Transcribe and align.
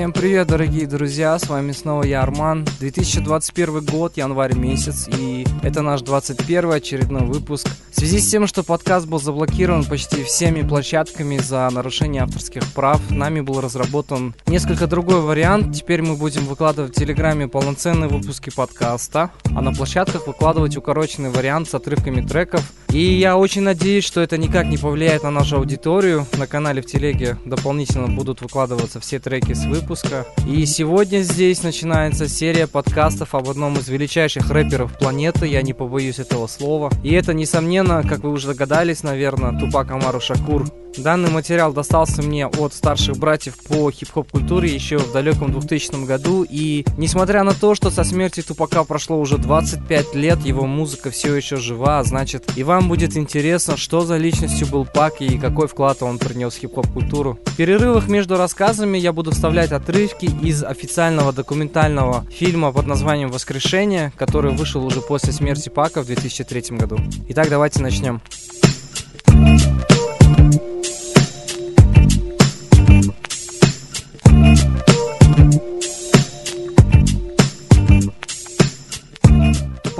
Всем 0.00 0.14
привет, 0.14 0.46
дорогие 0.46 0.86
друзья, 0.86 1.38
с 1.38 1.46
вами 1.46 1.72
снова 1.72 2.04
я, 2.04 2.22
Арман. 2.22 2.64
2021 2.78 3.84
год, 3.84 4.16
январь 4.16 4.54
месяц, 4.54 5.06
и 5.06 5.46
это 5.62 5.82
наш 5.82 6.00
21 6.00 6.72
очередной 6.72 7.26
выпуск. 7.26 7.68
В 7.90 7.96
связи 7.96 8.18
с 8.18 8.30
тем, 8.30 8.46
что 8.46 8.62
подкаст 8.62 9.06
был 9.06 9.20
заблокирован 9.20 9.84
почти 9.84 10.24
всеми 10.24 10.66
площадками 10.66 11.36
за 11.36 11.68
нарушение 11.70 12.22
авторских 12.22 12.62
прав, 12.72 12.98
нами 13.10 13.42
был 13.42 13.60
разработан 13.60 14.34
несколько 14.46 14.86
другой 14.86 15.20
вариант. 15.20 15.76
Теперь 15.76 16.00
мы 16.00 16.16
будем 16.16 16.46
выкладывать 16.46 16.96
в 16.96 16.98
Телеграме 16.98 17.46
полноценные 17.46 18.08
выпуски 18.08 18.48
подкаста, 18.48 19.32
а 19.54 19.60
на 19.60 19.70
площадках 19.70 20.26
выкладывать 20.26 20.78
укороченный 20.78 21.28
вариант 21.28 21.68
с 21.68 21.74
отрывками 21.74 22.26
треков. 22.26 22.62
И 22.92 22.98
я 22.98 23.36
очень 23.36 23.62
надеюсь, 23.62 24.04
что 24.04 24.20
это 24.20 24.36
никак 24.36 24.66
не 24.66 24.76
повлияет 24.76 25.22
на 25.22 25.30
нашу 25.30 25.56
аудиторию. 25.56 26.26
На 26.36 26.48
канале 26.48 26.82
в 26.82 26.86
Телеге 26.86 27.36
дополнительно 27.44 28.08
будут 28.08 28.42
выкладываться 28.42 28.98
все 28.98 29.20
треки 29.20 29.52
с 29.52 29.64
выпуска. 29.64 30.26
И 30.48 30.66
сегодня 30.66 31.20
здесь 31.20 31.62
начинается 31.62 32.28
серия 32.28 32.66
подкастов 32.66 33.34
об 33.36 33.48
одном 33.48 33.78
из 33.78 33.88
величайших 33.88 34.50
рэперов 34.50 34.98
планеты, 34.98 35.46
я 35.46 35.62
не 35.62 35.72
побоюсь 35.72 36.18
этого 36.18 36.48
слова. 36.48 36.90
И 37.04 37.12
это, 37.12 37.32
несомненно, 37.32 38.02
как 38.02 38.20
вы 38.20 38.30
уже 38.30 38.48
догадались, 38.48 39.04
наверное, 39.04 39.58
Тупак 39.58 39.90
Амару 39.92 40.20
Шакур. 40.20 40.66
Данный 40.96 41.30
материал 41.30 41.72
достался 41.72 42.22
мне 42.22 42.46
от 42.46 42.74
старших 42.74 43.16
братьев 43.16 43.56
по 43.68 43.90
хип-хоп 43.90 44.30
культуре 44.32 44.74
еще 44.74 44.98
в 44.98 45.12
далеком 45.12 45.52
2000 45.52 46.04
году, 46.04 46.44
и 46.48 46.84
несмотря 46.96 47.44
на 47.44 47.54
то, 47.54 47.74
что 47.74 47.90
со 47.90 48.02
смерти 48.02 48.42
Тупака 48.42 48.82
прошло 48.84 49.18
уже 49.20 49.38
25 49.38 50.14
лет, 50.14 50.44
его 50.44 50.66
музыка 50.66 51.10
все 51.10 51.34
еще 51.36 51.56
жива, 51.56 52.00
а 52.00 52.04
значит 52.04 52.50
и 52.56 52.64
вам 52.64 52.79
будет 52.88 53.16
интересно, 53.16 53.76
что 53.76 54.02
за 54.02 54.16
личностью 54.16 54.66
был 54.66 54.84
Пак 54.84 55.20
и 55.20 55.38
какой 55.38 55.68
вклад 55.68 56.02
он 56.02 56.18
принес 56.18 56.54
в 56.54 56.58
хип-хоп 56.58 56.86
культуру. 56.88 57.38
В 57.46 57.56
перерывах 57.56 58.08
между 58.08 58.36
рассказами 58.36 58.98
я 58.98 59.12
буду 59.12 59.30
вставлять 59.30 59.72
отрывки 59.72 60.26
из 60.42 60.62
официального 60.62 61.32
документального 61.32 62.24
фильма 62.30 62.72
под 62.72 62.86
названием 62.86 63.30
«Воскрешение», 63.30 64.12
который 64.16 64.52
вышел 64.52 64.84
уже 64.84 65.00
после 65.00 65.32
смерти 65.32 65.68
Пака 65.68 66.02
в 66.02 66.06
2003 66.06 66.76
году. 66.76 66.98
Итак, 67.28 67.48
давайте 67.48 67.82
начнем. 67.82 68.20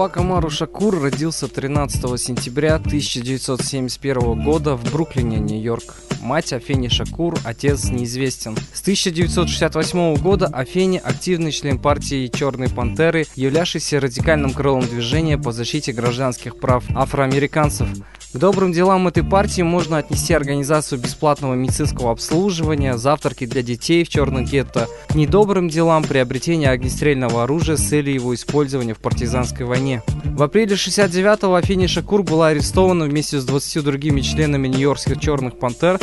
Тупак 0.00 0.16
Амару 0.16 0.48
Шакур 0.48 0.98
родился 0.98 1.46
13 1.46 2.18
сентября 2.18 2.76
1971 2.76 4.42
года 4.42 4.74
в 4.74 4.90
Бруклине, 4.90 5.36
Нью-Йорк. 5.36 5.94
Мать 6.22 6.54
Афени 6.54 6.88
Шакур, 6.88 7.38
отец 7.44 7.84
неизвестен. 7.90 8.56
С 8.72 8.80
1968 8.80 10.14
года 10.16 10.46
Афени 10.46 10.96
активный 10.96 11.52
член 11.52 11.78
партии 11.78 12.28
«Черные 12.28 12.70
пантеры», 12.70 13.26
являвшийся 13.34 14.00
радикальным 14.00 14.54
крылом 14.54 14.86
движения 14.86 15.36
по 15.36 15.52
защите 15.52 15.92
гражданских 15.92 16.58
прав 16.58 16.82
афроамериканцев. 16.94 17.86
К 18.32 18.38
добрым 18.38 18.70
делам 18.70 19.08
этой 19.08 19.24
партии 19.24 19.62
можно 19.62 19.98
отнести 19.98 20.32
организацию 20.32 21.00
бесплатного 21.00 21.54
медицинского 21.54 22.12
обслуживания, 22.12 22.96
завтраки 22.96 23.44
для 23.44 23.62
детей 23.62 24.04
в 24.04 24.08
черных 24.08 24.48
гетто. 24.48 24.86
К 25.08 25.16
недобрым 25.16 25.68
делам 25.68 26.04
приобретение 26.04 26.70
огнестрельного 26.70 27.42
оружия 27.42 27.76
с 27.76 27.88
целью 27.88 28.14
его 28.14 28.32
использования 28.32 28.94
в 28.94 29.00
партизанской 29.00 29.66
войне. 29.66 30.04
В 30.24 30.44
апреле 30.44 30.76
69-го 30.76 31.56
Афини 31.56 31.88
Шакур 31.88 32.22
была 32.22 32.48
арестована 32.48 33.06
вместе 33.06 33.40
с 33.40 33.44
20 33.44 33.82
другими 33.82 34.20
членами 34.20 34.68
нью-йоркских 34.68 35.18
черных 35.18 35.58
пантер 35.58 35.98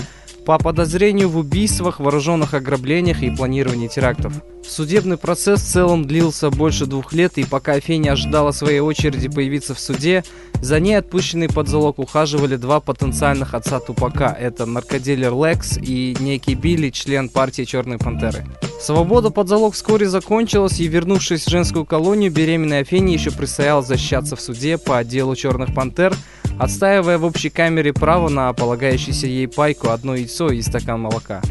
по 0.47 0.57
подозрению 0.57 1.27
в 1.27 1.35
убийствах, 1.35 1.99
вооруженных 1.99 2.53
ограблениях 2.53 3.21
и 3.21 3.29
планировании 3.29 3.89
терактов. 3.89 4.31
Судебный 4.65 5.17
процесс 5.17 5.61
в 5.61 5.67
целом 5.67 6.07
длился 6.07 6.49
больше 6.49 6.85
двух 6.85 7.11
лет, 7.11 7.37
и 7.37 7.43
пока 7.43 7.77
Феня 7.81 8.13
ожидала 8.13 8.51
своей 8.51 8.79
очереди 8.79 9.27
появиться 9.27 9.75
в 9.75 9.79
суде, 9.81 10.23
за 10.61 10.79
ней 10.79 10.93
отпущенные 10.93 11.49
под 11.49 11.67
залог 11.67 11.99
ухаживали 11.99 12.55
два 12.55 12.79
потенциальных 12.79 13.55
отца 13.55 13.81
Тупака. 13.81 14.37
Это 14.39 14.65
наркодилер 14.65 15.33
Лекс 15.33 15.77
и 15.77 16.15
некий 16.17 16.55
Билли, 16.55 16.91
член 16.91 17.27
партии 17.27 17.63
Черной 17.63 17.97
Пантеры. 17.97 18.45
Свобода 18.79 19.31
под 19.31 19.49
залог 19.49 19.73
вскоре 19.73 20.07
закончилась, 20.07 20.79
и 20.79 20.87
вернувшись 20.87 21.45
в 21.45 21.49
женскую 21.49 21.83
колонию, 21.83 22.31
беременная 22.31 22.85
Феня 22.85 23.11
еще 23.11 23.31
предстояло 23.31 23.81
защищаться 23.81 24.37
в 24.37 24.41
суде 24.41 24.77
по 24.77 24.97
отделу 24.97 25.35
Черных 25.35 25.75
Пантер– 25.75 26.15
отстаивая 26.59 27.17
в 27.17 27.25
общей 27.25 27.49
камере 27.49 27.93
право 27.93 28.29
на 28.29 28.51
полагающийся 28.53 29.27
ей 29.27 29.47
пайку 29.47 29.89
одно 29.89 30.15
яйцо 30.37 30.49
и 30.49 30.61
стакан 30.61 31.01
молока. 31.01 31.41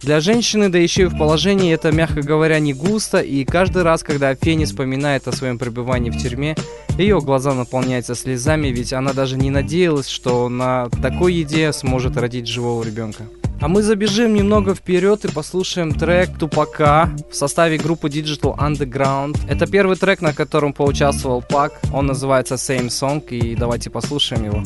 Для 0.00 0.20
женщины, 0.20 0.68
да 0.68 0.78
еще 0.78 1.02
и 1.02 1.06
в 1.06 1.18
положении, 1.18 1.74
это, 1.74 1.90
мягко 1.90 2.22
говоря, 2.22 2.60
не 2.60 2.72
густо, 2.72 3.18
и 3.18 3.44
каждый 3.44 3.82
раз, 3.82 4.02
когда 4.02 4.34
Фенни 4.34 4.64
вспоминает 4.64 5.26
о 5.26 5.32
своем 5.32 5.58
пребывании 5.58 6.10
в 6.10 6.16
тюрьме, 6.16 6.56
ее 6.96 7.20
глаза 7.20 7.54
наполняются 7.54 8.14
слезами, 8.14 8.68
ведь 8.68 8.92
она 8.92 9.12
даже 9.12 9.36
не 9.36 9.50
надеялась, 9.50 10.08
что 10.08 10.48
на 10.48 10.88
такой 11.02 11.34
еде 11.34 11.72
сможет 11.72 12.16
родить 12.16 12.46
живого 12.46 12.84
ребенка. 12.84 13.24
А 13.60 13.66
мы 13.66 13.82
забежим 13.82 14.34
немного 14.34 14.72
вперед 14.72 15.24
и 15.24 15.32
послушаем 15.32 15.92
трек 15.92 16.38
Тупака 16.38 17.10
в 17.28 17.34
составе 17.34 17.76
группы 17.76 18.08
Digital 18.08 18.56
Underground. 18.56 19.36
Это 19.48 19.66
первый 19.66 19.96
трек, 19.96 20.20
на 20.20 20.32
котором 20.32 20.72
поучаствовал 20.72 21.42
Пак. 21.42 21.72
Он 21.92 22.06
называется 22.06 22.54
Same 22.54 22.86
Song, 22.86 23.28
и 23.30 23.56
давайте 23.56 23.90
послушаем 23.90 24.44
его. 24.44 24.62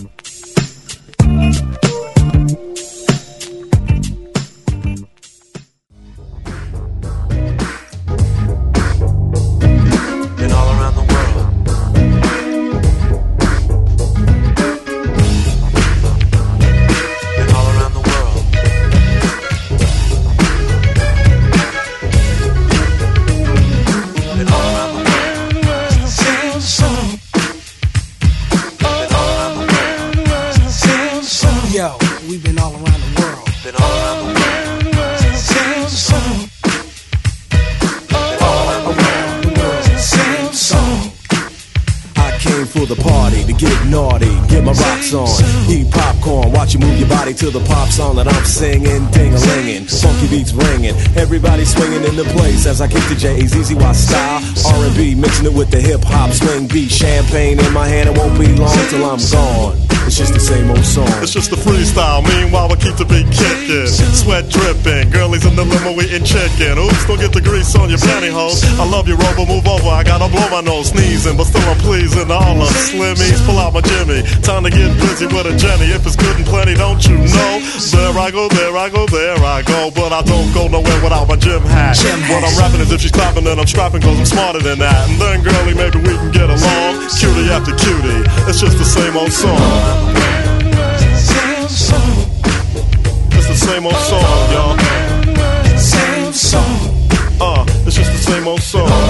on. 45.15 45.27
He 45.69 45.85
to 47.43 47.51
the 47.51 47.65
pop 47.67 47.89
song 47.89 48.15
that 48.15 48.29
I'm 48.29 48.45
singing, 48.45 49.11
ding 49.11 49.35
a 49.35 49.39
funky 49.91 50.29
beats 50.29 50.53
ringing, 50.53 50.95
everybody 51.17 51.65
swinging 51.65 52.05
in 52.05 52.15
the 52.15 52.23
place 52.37 52.67
as 52.67 52.81
I 52.81 52.87
kick 52.87 53.03
the 53.09 53.17
J's, 53.17 53.57
easy 53.57 53.75
Y 53.75 53.93
style, 53.93 54.41
R&B, 54.79 55.17
mixing 55.17 55.47
it 55.47 55.53
with 55.53 55.73
the 55.73 55.81
hip 55.81 56.03
hop 56.05 56.31
swing 56.31 56.69
beat, 56.69 56.91
champagne 56.91 57.59
in 57.59 57.73
my 57.73 57.89
hand, 57.89 58.11
it 58.11 58.17
won't 58.17 58.39
be 58.39 58.47
long 58.55 58.79
till 58.91 59.05
I'm 59.05 59.19
gone. 59.19 59.93
It's 60.07 60.19
just 60.19 60.35
the 60.35 60.41
same 60.43 60.69
old 60.69 60.85
song. 60.85 61.09
It's 61.23 61.33
just 61.33 61.53
a 61.53 61.57
freestyle. 61.57 62.27
Meanwhile, 62.27 62.69
we 62.69 62.77
keep 62.77 62.99
the 62.99 63.07
beat 63.07 63.31
kicking. 63.31 63.87
Sweat 63.87 64.51
dripping. 64.51 65.15
Girlies 65.15 65.47
in 65.47 65.55
the 65.55 65.63
limo 65.63 65.95
eating 66.03 66.27
chicken. 66.27 66.75
Oops, 66.75 67.07
don't 67.07 67.23
get 67.23 67.33
the 67.33 67.41
grease 67.41 67.71
on 67.79 67.89
your 67.89 68.03
pantyhose. 68.03 68.67
I 68.83 68.85
love 68.85 69.07
you, 69.07 69.15
Rover. 69.15 69.47
Move 69.47 69.67
over. 69.67 69.89
I 69.89 70.03
gotta 70.03 70.27
blow 70.27 70.45
my 70.51 70.61
nose, 70.61 70.91
sneezing, 70.91 71.39
but 71.39 71.47
still 71.47 71.63
I'm 71.71 71.79
pleasing 71.79 72.31
all 72.31 72.59
of 72.61 72.69
Slimmies. 72.91 73.39
Pull 73.47 73.59
out 73.63 73.73
my 73.73 73.81
Jimmy. 73.81 74.27
Time 74.43 74.67
to 74.67 74.71
get 74.71 74.91
busy 74.99 75.31
with 75.31 75.47
a 75.47 75.55
Jenny. 75.57 75.95
If 75.95 76.05
it's 76.05 76.12
good 76.17 76.37
and 76.37 76.47
plenty, 76.47 76.75
don't 76.75 77.03
you 77.07 77.19
know? 77.19 77.53
There 77.93 78.19
I 78.19 78.31
go, 78.31 78.49
there 78.49 78.77
I 78.77 78.89
go, 78.89 79.07
there 79.07 79.39
I 79.39 79.63
go. 79.63 79.91
But 79.91 80.13
I 80.13 80.23
don't 80.23 80.53
go 80.53 80.69
nowhere 80.69 81.03
without 81.03 81.29
my 81.29 81.37
gym 81.37 81.63
hat. 81.63 81.97
Gym 81.97 82.21
what 82.29 82.45
I'm 82.45 82.57
rapping 82.59 82.81
is 82.81 82.93
if 82.93 83.01
she's 83.01 83.11
clapping, 83.11 83.45
then 83.45 83.59
I'm 83.59 83.67
strapping, 83.67 84.01
cause 84.01 84.19
I'm 84.19 84.27
smarter 84.27 84.61
than 84.61 84.79
that. 84.79 85.09
And 85.09 85.21
then, 85.21 85.43
girlie, 85.43 85.75
maybe 85.75 85.99
we 85.99 86.15
can 86.17 86.31
get 86.31 86.49
along. 86.51 87.09
Cutie 87.19 87.51
after 87.51 87.75
cutie. 87.77 88.23
It's 88.49 88.61
just 88.61 88.79
the 88.79 88.85
same 88.85 89.17
old 89.17 89.33
song. 89.33 89.59
It's 93.33 93.49
the 93.49 93.55
same 93.55 93.87
old 93.87 93.97
song, 93.97 94.53
y'all. 94.53 94.77
Same 95.79 96.33
song. 96.33 97.03
Uh, 97.41 97.65
it's 97.87 97.97
just 97.97 98.13
the 98.13 98.19
same 98.19 98.47
old 98.47 98.63
song. 98.63 99.02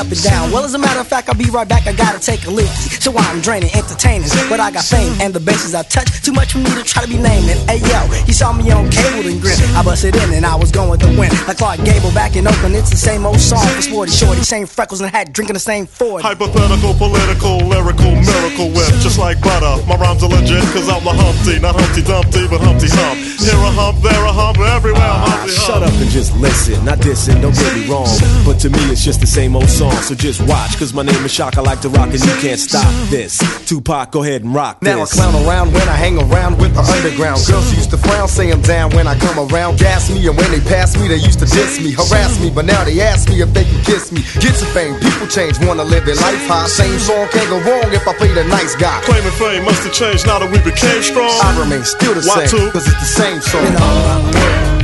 Up 0.00 0.08
and 0.08 0.22
down. 0.24 0.50
Well, 0.50 0.64
as 0.64 0.72
a 0.72 0.78
matter 0.78 0.98
of 0.98 1.06
fact, 1.06 1.28
I'll 1.28 1.36
be 1.36 1.50
right 1.52 1.68
back. 1.68 1.86
I 1.86 1.92
gotta 1.92 2.18
take 2.18 2.46
a 2.46 2.50
leak. 2.50 2.72
So 3.04 3.12
I'm 3.16 3.40
draining, 3.40 3.70
entertainers, 3.76 4.32
But 4.48 4.58
I 4.58 4.70
got 4.70 4.84
fame 4.84 5.12
and 5.20 5.34
the 5.34 5.40
bases 5.40 5.74
I 5.74 5.82
touch. 5.82 6.08
Too 6.24 6.32
much 6.32 6.52
for 6.52 6.58
me 6.58 6.72
to 6.72 6.82
try 6.82 7.04
to 7.04 7.08
be 7.08 7.20
naming. 7.20 7.60
Hey 7.68 7.84
yo, 7.84 8.00
he 8.24 8.32
saw 8.32 8.52
me 8.52 8.70
on 8.72 8.88
cable 8.88 9.28
and 9.28 9.40
grin. 9.40 9.60
I 9.76 9.84
busted 9.84 10.16
in 10.16 10.32
and 10.32 10.46
I 10.46 10.56
was 10.56 10.72
going 10.72 10.98
to 11.00 11.06
win. 11.20 11.30
Like 11.46 11.58
Clark 11.58 11.84
Gable 11.84 12.12
back 12.12 12.34
in 12.34 12.48
Oakland, 12.48 12.74
it's 12.76 12.90
the 12.90 12.96
same 12.96 13.26
old 13.26 13.40
song 13.40 13.66
for 13.76 13.82
Sporty 13.82 14.12
Shorty. 14.12 14.42
Same 14.42 14.66
freckles 14.66 15.00
and 15.02 15.10
hat, 15.10 15.32
drinking 15.32 15.54
the 15.54 15.60
same 15.60 15.86
Ford. 15.86 16.22
Hypothetical, 16.22 16.94
political, 16.94 17.58
lyrical, 17.68 18.16
miracle 18.16 18.72
whip. 18.72 18.88
Just 19.04 19.18
like 19.18 19.40
butter. 19.42 19.84
My 19.86 19.96
rhymes 19.96 20.22
are 20.22 20.32
legit, 20.32 20.64
cause 20.72 20.88
I'm 20.88 21.04
the 21.04 21.12
Humpty. 21.12 21.60
Not 21.60 21.76
Humpty 21.76 22.02
Dumpty, 22.02 22.48
but 22.48 22.60
Humpty 22.64 22.88
Hump. 22.88 23.20
Here 23.44 23.52
a 23.52 23.70
hump, 23.76 24.00
there 24.00 24.24
a 24.24 24.32
hump, 24.32 24.58
everywhere 24.58 25.02
I'm 25.02 25.28
Humpty 25.28 25.52
ah, 25.52 25.60
Hump. 25.60 25.68
Shut 25.68 25.82
up 25.82 25.94
and 26.00 26.10
just 26.10 26.32
listen. 26.36 26.84
Not 26.84 26.98
dissing, 26.98 27.40
don't 27.42 27.54
get 27.54 27.74
me 27.76 27.84
wrong. 27.84 28.08
But 28.46 28.58
to 28.64 28.70
me, 28.70 28.80
it's 28.88 29.04
just 29.04 29.20
the 29.20 29.26
same 29.26 29.54
old 29.56 29.68
song. 29.68 29.89
So 30.10 30.14
just 30.16 30.40
watch, 30.48 30.76
cause 30.78 30.92
my 30.92 31.02
name 31.02 31.22
is 31.24 31.30
Shock. 31.30 31.56
I 31.56 31.60
like 31.62 31.80
to 31.82 31.88
rock 31.88 32.10
and 32.10 32.18
you 32.18 32.34
can't 32.42 32.58
stop 32.58 32.88
this. 33.10 33.38
Tupac, 33.68 34.10
go 34.10 34.22
ahead 34.24 34.42
and 34.42 34.52
rock 34.54 34.82
Now 34.82 35.02
I 35.02 35.06
clown 35.06 35.34
around 35.46 35.72
when 35.72 35.86
I 35.88 35.94
hang 35.94 36.18
around 36.18 36.58
with 36.58 36.74
the 36.74 36.82
underground. 36.82 37.38
Girls 37.46 37.70
used 37.74 37.90
to 37.90 37.96
frown, 37.98 38.26
say 38.26 38.50
I'm 38.50 38.60
down 38.62 38.90
when 38.90 39.06
I 39.06 39.14
come 39.18 39.38
around. 39.38 39.78
Gas 39.78 40.10
me, 40.10 40.26
and 40.26 40.36
when 40.36 40.50
they 40.50 40.58
pass 40.60 40.98
me, 40.98 41.06
they 41.06 41.16
used 41.22 41.38
to 41.38 41.46
diss 41.46 41.78
me, 41.78 41.92
harass 41.92 42.40
me. 42.40 42.50
But 42.50 42.64
now 42.64 42.82
they 42.82 42.98
ask 43.00 43.28
me 43.28 43.40
if 43.40 43.52
they 43.54 43.62
can 43.64 43.80
kiss 43.84 44.10
me. 44.10 44.22
Get 44.42 44.54
some 44.56 44.68
fame, 44.74 44.98
people 44.98 45.28
change, 45.28 45.60
wanna 45.62 45.84
live 45.84 46.04
their 46.06 46.16
life 46.16 46.42
high. 46.48 46.66
Same 46.66 46.98
song 46.98 47.28
can't 47.30 47.48
go 47.48 47.60
wrong 47.62 47.92
if 47.94 48.02
I 48.08 48.14
play 48.14 48.32
the 48.34 48.42
nice 48.44 48.74
guy. 48.74 48.98
Claiming 49.04 49.30
fame 49.38 49.64
must 49.64 49.84
have 49.84 49.92
changed 49.92 50.26
now 50.26 50.38
that 50.40 50.50
we 50.50 50.58
became 50.66 51.02
strong. 51.02 51.30
I 51.38 51.54
remain 51.60 51.84
still 51.84 52.14
the 52.14 52.26
Why 52.26 52.46
same, 52.46 52.58
two? 52.58 52.70
cause 52.72 52.86
it's 52.88 52.98
the 52.98 53.12
same 53.14 53.40
song. 53.40 53.62
Been 53.62 53.76
all 53.78 53.94
around 53.94 54.22
the 54.26 54.38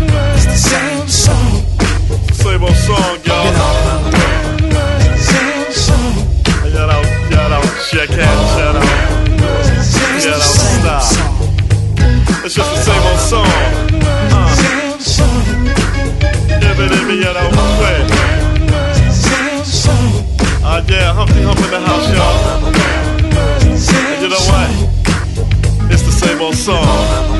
world, 0.07 0.37
it's 0.39 0.47
the 0.47 0.61
same 0.71 1.09
song. 1.09 1.67
Same 2.31 2.63
old 2.63 2.77
song, 2.87 3.19
y'all. 3.27 3.96
shut 7.47 7.53
up, 7.53 7.65
shit 7.79 8.09
can't 8.09 8.49
shut 8.57 8.77
up. 8.77 8.83
Yeah, 10.25 10.33
don't 10.33 10.43
stop. 10.43 11.05
It's 12.45 12.55
just 12.55 12.71
the 12.71 12.83
same 12.83 13.03
old 13.07 13.21
song. 13.21 13.47
Uh. 14.33 14.47
Give 16.61 16.81
it 16.81 16.93
in 16.93 17.07
me, 17.09 17.15
yeah, 17.23 17.33
don't 17.35 17.55
quit. 17.79 18.07
Uh, 20.65 20.83
yeah, 20.89 21.13
Humpty 21.13 21.43
Hump 21.43 21.61
in 21.61 21.71
the 21.71 21.81
house, 21.81 22.09
y'all. 22.15 22.37
And 24.13 24.23
you 24.23 24.29
know 24.29 24.45
what? 24.51 24.71
It's 25.93 26.03
the 26.03 26.13
same 26.13 26.41
old 26.41 26.57
song. 26.57 27.36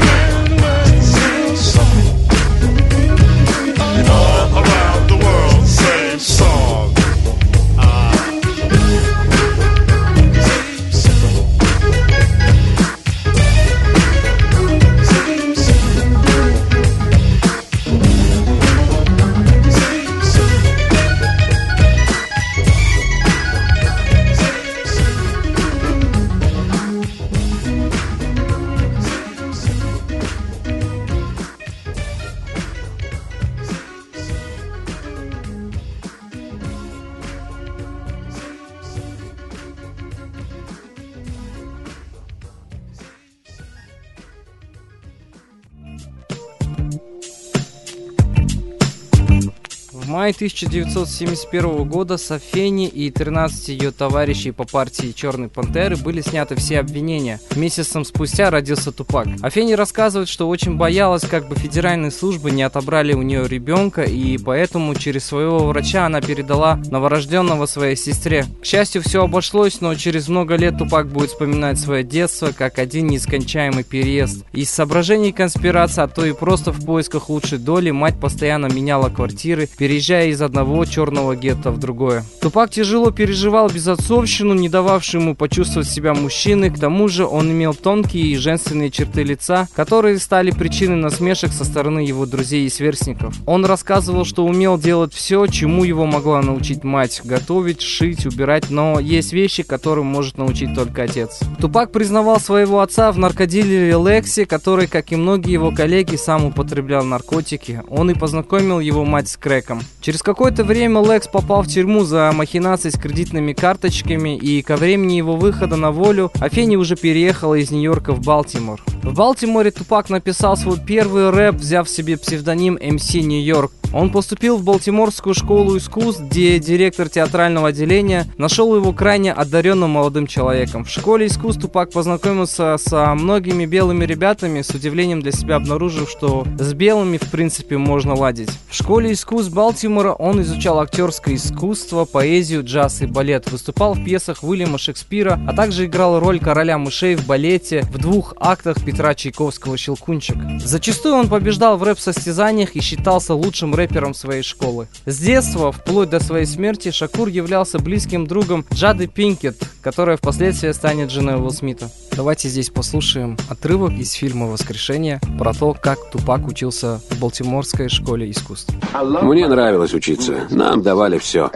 Мае 50.27 50.35
1971 50.35 51.85
года 51.85 52.17
с 52.17 52.33
Афени 52.33 52.89
и 52.89 53.13
13 53.13 53.69
ее 53.69 53.93
товарищей 53.93 54.51
по 54.51 54.65
партии 54.65 55.13
Черной 55.15 55.49
Пантеры 55.49 55.97
были 55.97 56.21
сняты 56.21 56.57
все 56.57 56.81
обвинения. 56.81 57.39
Месяцем 57.55 58.05
спустя 58.05 58.51
родился 58.51 58.91
Тупак. 58.91 59.29
Афени 59.43 59.75
рассказывает, 59.75 60.29
что 60.29 60.49
очень 60.49 60.77
боялась, 60.77 61.23
как 61.23 61.49
бы 61.49 61.55
федеральные 61.55 62.11
службы 62.11 62.51
не 62.51 62.65
отобрали 62.65 63.13
у 63.13 63.23
нее 63.23 63.47
ребенка, 63.47 64.03
и 64.03 64.37
поэтому 64.39 64.97
через 64.97 65.27
своего 65.27 65.59
врача 65.69 66.07
она 66.07 66.21
передала 66.21 66.81
новорожденного 66.91 67.67
своей 67.67 67.97
сестре. 67.97 68.47
К 68.61 68.65
счастью, 68.65 69.03
все 69.03 69.23
обошлось, 69.23 69.81
но 69.81 69.95
через 69.95 70.27
много 70.27 70.57
лет 70.57 70.77
Тупак 70.79 71.07
будет 71.07 71.31
вспоминать 71.31 71.79
свое 71.79 72.03
детство 72.03 72.51
как 72.51 72.81
один 72.81 73.07
нескончаемый 73.07 73.85
переезд. 73.85 74.45
Из 74.53 74.71
соображений 74.71 75.31
конспирации, 75.31 76.03
а 76.03 76.09
то 76.09 76.27
и 76.27 76.33
просто 76.33 76.73
в 76.73 76.85
поисках 76.85 77.29
лучшей 77.29 77.59
доли, 77.59 77.93
мать 77.93 78.19
постоянно 78.19 78.67
меняла 78.67 79.09
квартиры, 79.09 79.69
переезжая 79.79 80.16
из 80.25 80.43
одного 80.43 80.85
черного 80.85 81.37
гетто 81.37 81.71
в 81.71 81.79
другое. 81.79 82.25
Тупак 82.41 82.71
тяжело 82.71 83.11
переживал 83.11 83.69
безотцовщину, 83.69 84.55
не 84.55 84.69
дававшую 84.69 85.23
ему 85.23 85.35
почувствовать 85.35 85.89
себя 85.89 86.15
мужчиной, 86.15 86.71
к 86.71 86.79
тому 86.79 87.09
же 87.09 87.27
он 87.27 87.51
имел 87.51 87.75
тонкие 87.75 88.25
и 88.25 88.37
женственные 88.37 88.91
черты 88.91 89.23
лица, 89.23 89.69
которые 89.75 90.19
стали 90.19 90.51
причиной 90.51 90.97
насмешек 90.97 91.53
со 91.53 91.65
стороны 91.65 92.01
его 92.01 92.27
друзей 92.27 92.67
и 92.67 92.71
сверстников. 92.71 93.35
Он 93.47 93.65
рассказывал, 93.65 94.25
что 94.25 94.45
умел 94.45 94.79
делать 94.79 95.15
все, 95.15 95.47
чему 95.47 95.85
его 95.85 96.07
могла 96.07 96.43
научить 96.43 96.85
мать, 96.85 97.21
готовить, 97.25 97.83
шить, 97.83 98.27
убирать, 98.27 98.71
но 98.71 99.01
есть 99.01 99.33
вещи, 99.33 99.63
которым 99.63 100.07
может 100.07 100.39
научить 100.39 100.75
только 100.75 101.05
отец. 101.05 101.41
Тупак 101.61 101.93
признавал 101.93 102.41
своего 102.41 102.81
отца 102.81 103.13
в 103.13 103.19
наркодилере 103.19 103.93
Лекси, 103.93 104.45
который, 104.45 104.87
как 104.87 105.13
и 105.13 105.17
многие 105.17 105.53
его 105.53 105.71
коллеги, 105.71 106.17
сам 106.17 106.45
употреблял 106.45 107.05
наркотики. 107.05 107.83
Он 107.89 108.11
и 108.11 108.15
познакомил 108.15 108.81
его 108.81 109.05
мать 109.05 109.29
с 109.29 109.37
крэком. 109.37 109.81
Через 110.07 110.23
какое-то 110.23 110.63
время 110.63 111.03
Лекс 111.03 111.27
попал 111.27 111.63
в 111.63 111.67
тюрьму 111.67 112.05
за 112.05 112.31
махинации 112.33 112.91
с 112.91 112.97
кредитными 112.97 113.55
карточками, 113.55 114.37
и 114.37 114.63
ко 114.63 114.77
времени 114.77 115.15
его 115.15 115.35
выхода 115.35 115.75
на 115.75 115.91
волю 115.91 116.31
Афени 116.39 116.77
уже 116.77 116.95
переехала 116.95 117.55
из 117.55 117.73
Нью-Йорка 117.73 118.13
в 118.13 118.21
Балтимор. 118.21 118.81
В 119.03 119.13
Балтиморе 119.13 119.73
Тупак 119.73 120.09
написал 120.09 120.57
свой 120.57 120.79
первый 120.79 121.31
рэп, 121.31 121.57
взяв 121.57 121.89
себе 121.89 122.17
псевдоним 122.17 122.77
MC 122.77 123.23
Нью-Йорк. 123.23 123.73
Он 123.97 124.11
поступил 124.11 124.59
в 124.59 124.63
Балтиморскую 124.63 125.35
школу 125.35 125.79
искусств, 125.79 126.21
где 126.21 126.59
директор 126.59 127.09
театрального 127.09 127.69
отделения 127.69 128.27
нашел 128.37 128.77
его 128.77 128.93
крайне 128.93 129.33
одаренным 129.33 129.89
молодым 129.89 130.27
человеком. 130.27 130.85
В 130.85 130.91
школе 130.91 131.29
искусств 131.29 131.63
Тупак 131.63 131.93
познакомился 131.93 132.77
со 132.77 133.15
многими 133.15 133.65
белыми 133.65 134.05
ребятами, 134.05 134.61
с 134.61 134.69
удивлением 134.69 135.23
для 135.23 135.33
себя 135.33 135.57
обнаружив, 135.57 136.11
что 136.11 136.47
с 136.59 136.75
белыми 136.75 137.17
в 137.17 137.31
принципе 137.31 137.79
можно 137.79 138.15
ладить. 138.15 138.51
В 138.69 138.75
школе 138.75 139.13
искусств 139.13 139.55
Балтимора 139.55 140.13
он 140.13 140.43
изучал 140.43 140.79
актерское 140.81 141.37
искусство, 141.37 142.05
поэзию, 142.05 142.65
джаз 142.65 143.01
и 143.01 143.07
балет, 143.07 143.51
выступал 143.51 143.95
в 143.95 144.05
пьесах 144.05 144.43
Уильяма 144.43 144.77
Шекспира, 144.77 145.41
а 145.49 145.55
также 145.55 145.87
играл 145.87 146.21
роль 146.21 146.39
короля 146.39 146.77
мышей 146.77 147.15
в 147.15 147.27
балете 147.27 147.81
в 147.91 147.97
двух 147.97 148.35
актах 148.39 148.77
Петра 148.85 149.15
Чайковского 149.15 149.79
«Щелкунчик». 149.79 150.37
Зачастую 150.63 151.15
он 151.15 151.29
побеждал 151.31 151.79
в 151.79 151.83
рэп-состязаниях 151.83 152.77
и 152.77 152.83
считался 152.83 153.33
лучшим 153.33 153.75
рэпером 153.87 154.15
своей 154.15 154.43
школы. 154.43 154.89
С 155.07 155.19
детства, 155.19 155.73
вплоть 155.73 156.11
до 156.11 156.21
своей 156.21 156.47
смерти, 156.47 156.91
Шакур 156.91 157.29
являлся 157.29 157.79
близким 157.79 158.27
другом 158.27 158.65
Джады 158.73 159.07
Пинкет, 159.07 159.57
которая 159.81 160.17
впоследствии 160.17 160.73
станет 160.73 161.11
женой 161.11 161.37
Уилл 161.37 161.51
Смита. 161.51 161.89
Давайте 162.13 162.49
здесь 162.49 162.71
послушаем 162.71 163.37
отрывок 163.49 163.93
из 163.93 164.13
фильма 164.13 164.47
«Воскрешение» 164.47 165.21
про 165.39 165.53
то, 165.53 165.75
как 165.75 166.11
Тупак 166.11 166.47
учился 166.47 167.01
в 167.11 167.21
Балтиморской 167.21 167.89
школе 167.89 168.31
искусств. 168.31 168.75
Мне 169.23 169.47
нравилось 169.47 169.95
учиться. 169.95 170.47
Нам 170.51 170.83
давали 170.83 171.19
все. 171.19 171.51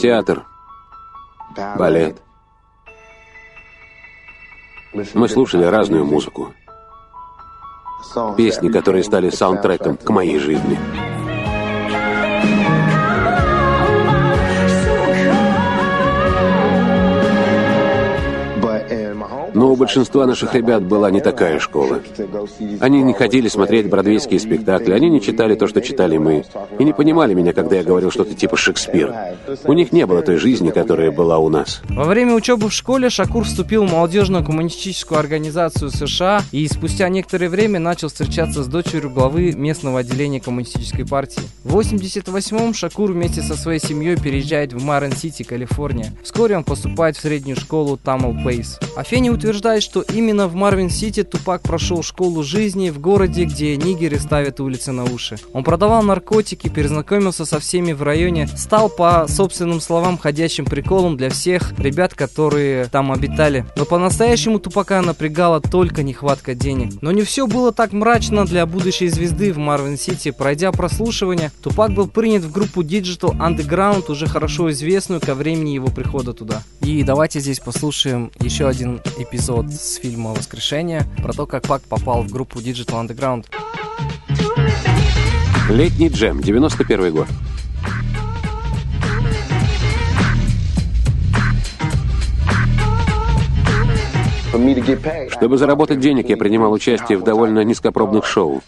Театр, 0.00 0.44
балет. 1.78 2.16
Мы 5.14 5.28
слушали 5.28 5.64
разную 5.64 6.04
музыку. 6.04 6.52
Песни, 8.36 8.68
которые 8.68 9.04
стали 9.04 9.30
саундтреком 9.30 9.96
к 9.96 10.10
моей 10.10 10.38
жизни. 10.38 10.78
Но 19.54 19.72
у 19.72 19.76
большинства 19.76 20.26
наших 20.26 20.54
ребят 20.54 20.82
была 20.82 21.10
не 21.10 21.20
такая 21.20 21.58
школа. 21.58 22.00
Они 22.80 23.02
не 23.02 23.12
хотели 23.12 23.48
смотреть 23.48 23.88
бродвейские 23.88 24.40
спектакли, 24.40 24.92
они 24.92 25.10
не 25.10 25.20
читали 25.20 25.54
то, 25.54 25.66
что 25.66 25.80
читали 25.80 26.16
мы, 26.16 26.44
и 26.78 26.84
не 26.84 26.92
понимали 26.92 27.34
меня, 27.34 27.52
когда 27.52 27.76
я 27.76 27.82
говорил 27.82 28.10
что-то 28.10 28.34
типа 28.34 28.56
Шекспир. 28.56 29.14
У 29.64 29.72
них 29.72 29.92
не 29.92 30.06
было 30.06 30.22
той 30.22 30.36
жизни, 30.36 30.70
которая 30.70 31.10
была 31.10 31.38
у 31.38 31.48
нас. 31.48 31.82
Во 31.88 32.04
время 32.04 32.34
учебы 32.34 32.68
в 32.68 32.72
школе 32.72 33.10
Шакур 33.10 33.44
вступил 33.44 33.86
в 33.86 33.92
молодежную 33.92 34.44
коммунистическую 34.44 35.18
организацию 35.18 35.90
США 35.90 36.42
и 36.52 36.66
спустя 36.68 37.08
некоторое 37.08 37.48
время 37.48 37.78
начал 37.78 38.08
встречаться 38.08 38.62
с 38.62 38.66
дочерью 38.66 39.10
главы 39.10 39.52
местного 39.52 40.00
отделения 40.00 40.40
коммунистической 40.40 41.06
партии. 41.06 41.42
В 41.64 41.78
88-м 41.78 42.74
Шакур 42.74 43.12
вместе 43.12 43.42
со 43.42 43.54
своей 43.56 43.80
семьей 43.80 44.16
переезжает 44.16 44.72
в 44.72 44.82
Марен-Сити, 44.82 45.42
Калифорния. 45.42 46.12
Вскоре 46.22 46.56
он 46.56 46.64
поступает 46.64 47.16
в 47.16 47.20
среднюю 47.20 47.56
школу 47.56 47.96
Тамл 47.96 48.34
Пейс. 48.44 48.78
А 48.96 49.02
Фенни 49.02 49.30
утверждает, 49.42 49.82
что 49.82 50.02
именно 50.02 50.46
в 50.46 50.54
Марвин-Сити 50.54 51.24
Тупак 51.24 51.62
прошел 51.62 52.04
школу 52.04 52.44
жизни 52.44 52.90
в 52.90 53.00
городе, 53.00 53.42
где 53.44 53.76
нигеры 53.76 54.20
ставят 54.20 54.60
улицы 54.60 54.92
на 54.92 55.02
уши. 55.02 55.36
Он 55.52 55.64
продавал 55.64 56.04
наркотики, 56.04 56.68
перезнакомился 56.68 57.44
со 57.44 57.58
всеми 57.58 57.92
в 57.92 58.04
районе, 58.04 58.46
стал, 58.46 58.88
по 58.88 59.26
собственным 59.26 59.80
словам, 59.80 60.16
ходячим 60.16 60.64
приколом 60.64 61.16
для 61.16 61.28
всех 61.28 61.76
ребят, 61.76 62.14
которые 62.14 62.84
там 62.84 63.10
обитали. 63.10 63.66
Но 63.74 63.84
по-настоящему 63.84 64.60
Тупака 64.60 65.02
напрягала 65.02 65.60
только 65.60 66.04
нехватка 66.04 66.54
денег. 66.54 67.02
Но 67.02 67.10
не 67.10 67.22
все 67.22 67.48
было 67.48 67.72
так 67.72 67.92
мрачно 67.92 68.46
для 68.46 68.64
будущей 68.64 69.08
звезды 69.08 69.52
в 69.52 69.58
Марвин-Сити. 69.58 70.30
Пройдя 70.30 70.70
прослушивание, 70.70 71.50
Тупак 71.64 71.92
был 71.92 72.06
принят 72.06 72.44
в 72.44 72.52
группу 72.52 72.84
Digital 72.84 73.36
Underground, 73.36 74.08
уже 74.08 74.28
хорошо 74.28 74.70
известную 74.70 75.20
ко 75.20 75.34
времени 75.34 75.70
его 75.70 75.88
прихода 75.88 76.32
туда. 76.32 76.62
И 76.82 77.02
давайте 77.02 77.40
здесь 77.40 77.58
послушаем 77.58 78.30
еще 78.38 78.68
один 78.68 79.00
эпизод 79.18 79.31
с 79.72 79.96
фильма 79.96 80.34
«Воскрешение» 80.34 81.04
про 81.22 81.32
то, 81.32 81.46
как 81.46 81.62
Пак 81.62 81.82
попал 81.82 82.22
в 82.22 82.30
группу 82.30 82.58
Digital 82.58 83.06
Underground. 83.06 83.46
Летний 85.70 86.08
джем, 86.08 86.42
91 86.42 87.12
год. 87.12 87.28
Чтобы 95.30 95.56
заработать 95.56 96.00
денег, 96.00 96.28
я 96.28 96.36
принимал 96.36 96.72
участие 96.72 97.18
в 97.18 97.24
довольно 97.24 97.64
низкопробных 97.64 98.26
шоу. 98.26 98.60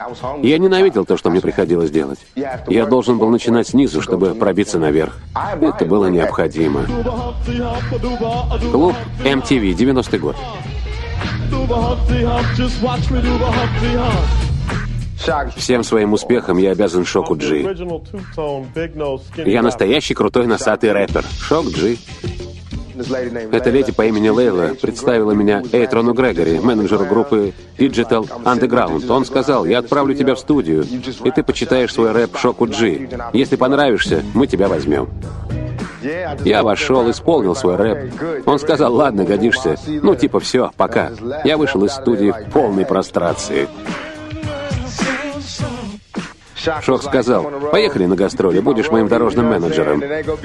Я 0.42 0.58
ненавидел 0.58 1.04
то, 1.04 1.16
что 1.16 1.30
мне 1.30 1.40
приходилось 1.40 1.90
делать. 1.90 2.18
Я 2.34 2.86
должен 2.86 3.18
был 3.18 3.28
начинать 3.28 3.68
снизу, 3.68 4.00
чтобы 4.00 4.34
пробиться 4.34 4.78
наверх. 4.78 5.18
Это 5.60 5.84
было 5.84 6.06
необходимо. 6.06 6.86
Клуб 8.72 8.94
MTV, 9.24 9.74
90-й 9.74 10.18
год. 10.18 10.36
Всем 15.56 15.84
своим 15.84 16.12
успехом 16.12 16.58
я 16.58 16.72
обязан 16.72 17.04
Шоку 17.06 17.36
Джи. 17.36 17.62
Я 19.44 19.62
настоящий 19.62 20.14
крутой 20.14 20.46
носатый 20.46 20.92
рэпер. 20.92 21.24
Шок 21.40 21.66
Джи. 21.68 21.96
Эта 23.52 23.70
леди 23.70 23.92
по 23.92 24.04
имени 24.06 24.28
Лейла 24.28 24.74
представила 24.80 25.32
меня 25.32 25.62
Эйтрону 25.72 26.12
Грегори, 26.12 26.60
менеджеру 26.60 27.04
группы 27.04 27.52
Digital 27.78 28.28
Underground. 28.44 29.10
Он 29.10 29.24
сказал, 29.24 29.64
я 29.64 29.78
отправлю 29.78 30.14
тебя 30.14 30.34
в 30.34 30.38
студию, 30.38 30.84
и 31.24 31.30
ты 31.30 31.42
почитаешь 31.42 31.92
свой 31.92 32.12
рэп 32.12 32.36
Шоку 32.36 32.66
Джи. 32.66 33.08
Если 33.32 33.56
понравишься, 33.56 34.22
мы 34.34 34.46
тебя 34.46 34.68
возьмем. 34.68 35.08
Я 36.44 36.62
вошел, 36.62 37.10
исполнил 37.10 37.54
свой 37.54 37.76
рэп. 37.76 38.12
Он 38.46 38.58
сказал, 38.58 38.94
ладно, 38.94 39.24
годишься. 39.24 39.76
Ну, 39.86 40.14
типа, 40.14 40.38
все, 40.40 40.70
пока. 40.76 41.10
Я 41.44 41.56
вышел 41.56 41.82
из 41.84 41.92
студии 41.92 42.30
в 42.30 42.52
полной 42.52 42.84
прострации. 42.84 43.68
Шок 46.82 47.02
сказал, 47.02 47.50
поехали 47.70 48.06
на 48.06 48.16
гастроли, 48.16 48.60
будешь 48.60 48.90
моим 48.90 49.08
дорожным 49.08 49.46
менеджером. 49.46 50.02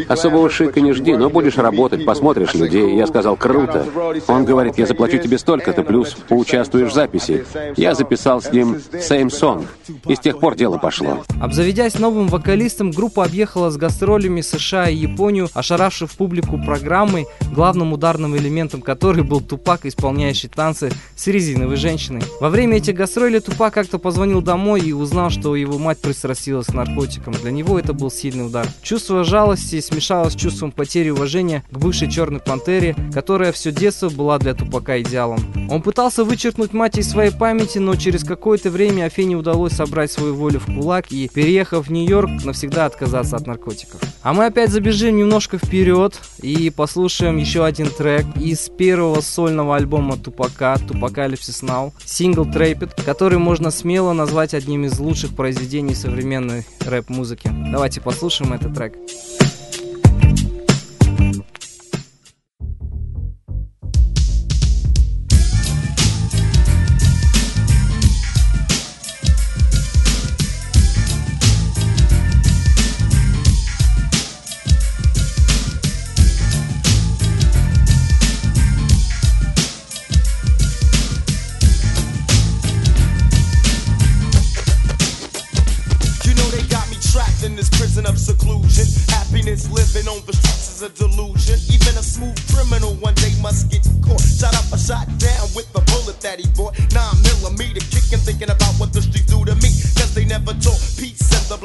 Особого 0.07 0.49
шика 0.49 0.81
не 0.81 0.93
жди, 0.93 1.15
но 1.15 1.29
будешь 1.29 1.57
работать, 1.57 2.05
посмотришь 2.05 2.53
людей. 2.53 2.95
Я 2.95 3.07
сказал, 3.07 3.35
круто. 3.35 3.85
Он 4.27 4.45
говорит, 4.45 4.77
я 4.77 4.85
заплачу 4.85 5.17
тебе 5.17 5.37
столько-то, 5.37 5.83
плюс 5.83 6.15
поучаствуешь 6.27 6.91
в 6.91 6.93
записи. 6.93 7.45
Я 7.77 7.95
записал 7.95 8.41
с 8.41 8.51
ним 8.51 8.75
«Same 8.93 9.27
Song», 9.27 9.65
и 10.07 10.15
с 10.15 10.19
тех 10.19 10.39
пор 10.39 10.55
дело 10.55 10.77
пошло. 10.77 11.23
Обзаведясь 11.41 11.99
новым 11.99 12.27
вокалистом, 12.27 12.91
группа 12.91 13.23
объехала 13.23 13.69
с 13.69 13.77
гастролями 13.77 14.41
США 14.41 14.89
и 14.89 14.95
Японию, 14.95 15.49
ошаравшив 15.53 16.11
публику 16.15 16.57
программой, 16.57 17.27
главным 17.53 17.93
ударным 17.93 18.35
элементом 18.35 18.81
которой 18.81 19.23
был 19.23 19.41
Тупак, 19.41 19.85
исполняющий 19.85 20.47
танцы 20.47 20.91
с 21.15 21.27
резиновой 21.27 21.75
женщиной. 21.75 22.21
Во 22.39 22.49
время 22.49 22.77
этих 22.77 22.95
гастролей 22.95 23.39
Тупак 23.39 23.73
как-то 23.73 23.99
позвонил 23.99 24.41
домой 24.41 24.81
и 24.81 24.93
узнал, 24.93 25.29
что 25.29 25.55
его 25.55 25.77
мать 25.77 25.99
пристрастилась 26.09 26.65
к 26.65 26.73
наркотикам. 26.73 27.33
Для 27.33 27.51
него 27.51 27.77
это 27.77 27.93
был 27.93 28.09
сильный 28.09 28.47
удар. 28.47 28.65
Чувство 28.81 29.23
жалости 29.23 29.79
смешалось 29.79 30.33
с 30.33 30.35
чувством 30.35 30.71
потери 30.71 31.11
уважения 31.11 31.63
к 31.69 31.77
бывшей 31.77 32.09
черной 32.09 32.39
пантере, 32.39 32.95
которая 33.13 33.51
все 33.51 33.71
детство 33.71 34.09
была 34.09 34.39
для 34.39 34.55
Тупака 34.55 34.99
идеалом. 35.03 35.39
Он 35.69 35.83
пытался 35.83 36.23
вычеркнуть 36.23 36.73
мать 36.73 36.97
из 36.97 37.11
своей 37.11 37.29
памяти, 37.29 37.77
но 37.77 37.95
через 37.95 38.23
какое-то 38.23 38.71
время 38.71 39.03
Афине 39.03 39.35
удалось 39.35 39.73
собрать 39.73 40.11
свою 40.11 40.33
волю 40.33 40.59
в 40.59 40.65
кулак 40.65 41.11
и, 41.11 41.29
переехав 41.31 41.87
в 41.87 41.91
Нью-Йорк, 41.91 42.43
навсегда 42.43 42.87
отказаться 42.87 43.35
от 43.35 43.45
наркотиков. 43.45 44.01
А 44.23 44.33
мы 44.33 44.47
опять 44.47 44.71
забежим 44.71 45.15
немножко 45.15 45.59
вперед 45.59 46.19
и 46.41 46.71
послушаем 46.71 47.37
еще 47.37 47.63
один 47.63 47.89
трек 47.89 48.25
из 48.35 48.67
первого 48.69 49.21
сольного 49.21 49.75
альбома 49.75 50.17
Тупака, 50.17 50.75
Тупакалипсис 50.87 51.61
Now, 51.61 51.93
сингл 52.03 52.45
Трейпет, 52.45 52.95
который 52.95 53.37
можно 53.37 53.69
смело 53.69 54.11
назвать 54.11 54.53
одним 54.53 54.85
из 54.85 54.99
лучших 54.99 55.35
произведений 55.35 55.95
современной 55.99 56.65
рэп-музыки. 56.85 57.51
Давайте 57.71 57.99
послушаем 57.99 58.53
этот 58.53 58.73
трек. 58.73 58.95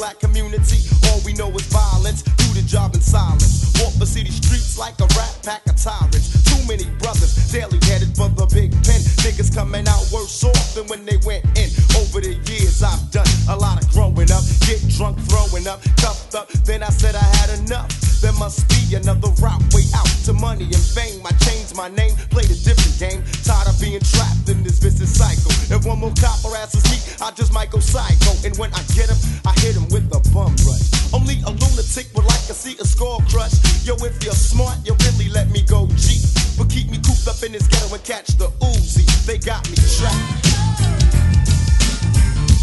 black 0.04 0.20
community, 0.20 0.84
all 1.08 1.20
we 1.24 1.32
know 1.32 1.48
is 1.56 1.64
violence. 1.72 2.20
Do 2.36 2.44
the 2.52 2.60
job 2.68 2.94
in 2.94 3.00
silence. 3.00 3.72
Walk 3.80 3.94
the 3.94 4.04
city 4.04 4.30
streets 4.30 4.76
like 4.76 5.00
a 5.00 5.08
rat 5.16 5.32
pack 5.42 5.64
of 5.64 5.80
tyrants. 5.80 6.28
Too 6.44 6.60
many 6.68 6.84
brothers, 7.00 7.32
daily 7.50 7.80
headed 7.88 8.12
for 8.12 8.28
the 8.28 8.44
big 8.52 8.70
pen. 8.84 9.00
Niggas 9.24 9.48
coming 9.54 9.88
out 9.88 10.04
worse 10.12 10.44
off 10.44 10.74
than 10.74 10.84
when 10.92 11.06
they 11.06 11.16
went 11.24 11.44
in. 11.56 11.72
Over 11.96 12.20
the 12.20 12.36
years, 12.52 12.82
I've 12.82 13.00
done 13.10 13.32
a 13.48 13.56
lot 13.56 13.80
of 13.80 13.88
growing 13.96 14.28
up. 14.28 14.44
Get 14.68 14.84
drunk, 14.92 15.16
throwing 15.24 15.66
up, 15.66 15.80
cuffed 15.96 16.34
up. 16.34 16.52
Then 16.68 16.82
I 16.82 16.90
said 16.92 17.16
I 17.16 17.24
had 17.40 17.58
enough. 17.64 17.88
There 18.20 18.32
must 18.40 18.68
be 18.72 18.96
another 18.96 19.28
route, 19.40 19.60
way 19.76 19.84
out 19.92 20.08
to 20.24 20.32
money 20.32 20.64
and 20.64 20.84
fame. 20.96 21.20
I 21.24 21.32
changed 21.44 21.76
my 21.76 21.88
name, 21.88 22.16
played 22.32 22.48
a 22.48 22.56
different 22.56 22.96
game. 22.96 23.20
Tired 23.44 23.68
of 23.68 23.76
being 23.80 24.00
trapped 24.00 24.48
in 24.48 24.64
this 24.64 24.80
vicious 24.80 25.12
cycle. 25.12 25.52
If 25.68 25.84
one 25.84 26.00
more 26.00 26.14
copper 26.16 26.56
asses 26.56 26.84
me, 26.88 26.96
I 27.20 27.32
just 27.32 27.52
might 27.52 27.70
go 27.70 27.80
psycho. 27.80 28.32
And 28.44 28.56
when 28.56 28.72
I 28.72 28.80
get 28.96 29.12
him, 29.12 29.20
I 29.44 29.52
hit 29.60 29.76
him 29.76 29.84
with 29.94 30.10
a 30.10 30.20
bum 30.34 30.50
rush. 30.66 30.90
Only 31.14 31.38
a 31.46 31.50
lunatic 31.50 32.08
would 32.14 32.26
like 32.26 32.44
to 32.50 32.54
see 32.54 32.76
a 32.80 32.84
skull 32.84 33.22
crush. 33.30 33.54
Yo, 33.86 33.94
if 34.02 34.22
you're 34.24 34.34
smart, 34.34 34.76
you 34.84 34.96
really 35.06 35.30
let 35.30 35.48
me 35.50 35.62
go 35.62 35.86
G. 35.94 36.18
But 36.58 36.68
keep 36.68 36.90
me 36.90 36.98
cooped 36.98 37.28
up 37.28 37.40
in 37.44 37.52
this 37.52 37.68
ghetto 37.68 37.94
and 37.94 38.02
catch 38.02 38.26
the 38.36 38.50
oozy. 38.64 39.06
They 39.24 39.38
got 39.38 39.62
me 39.70 39.76
trapped. 39.96 40.46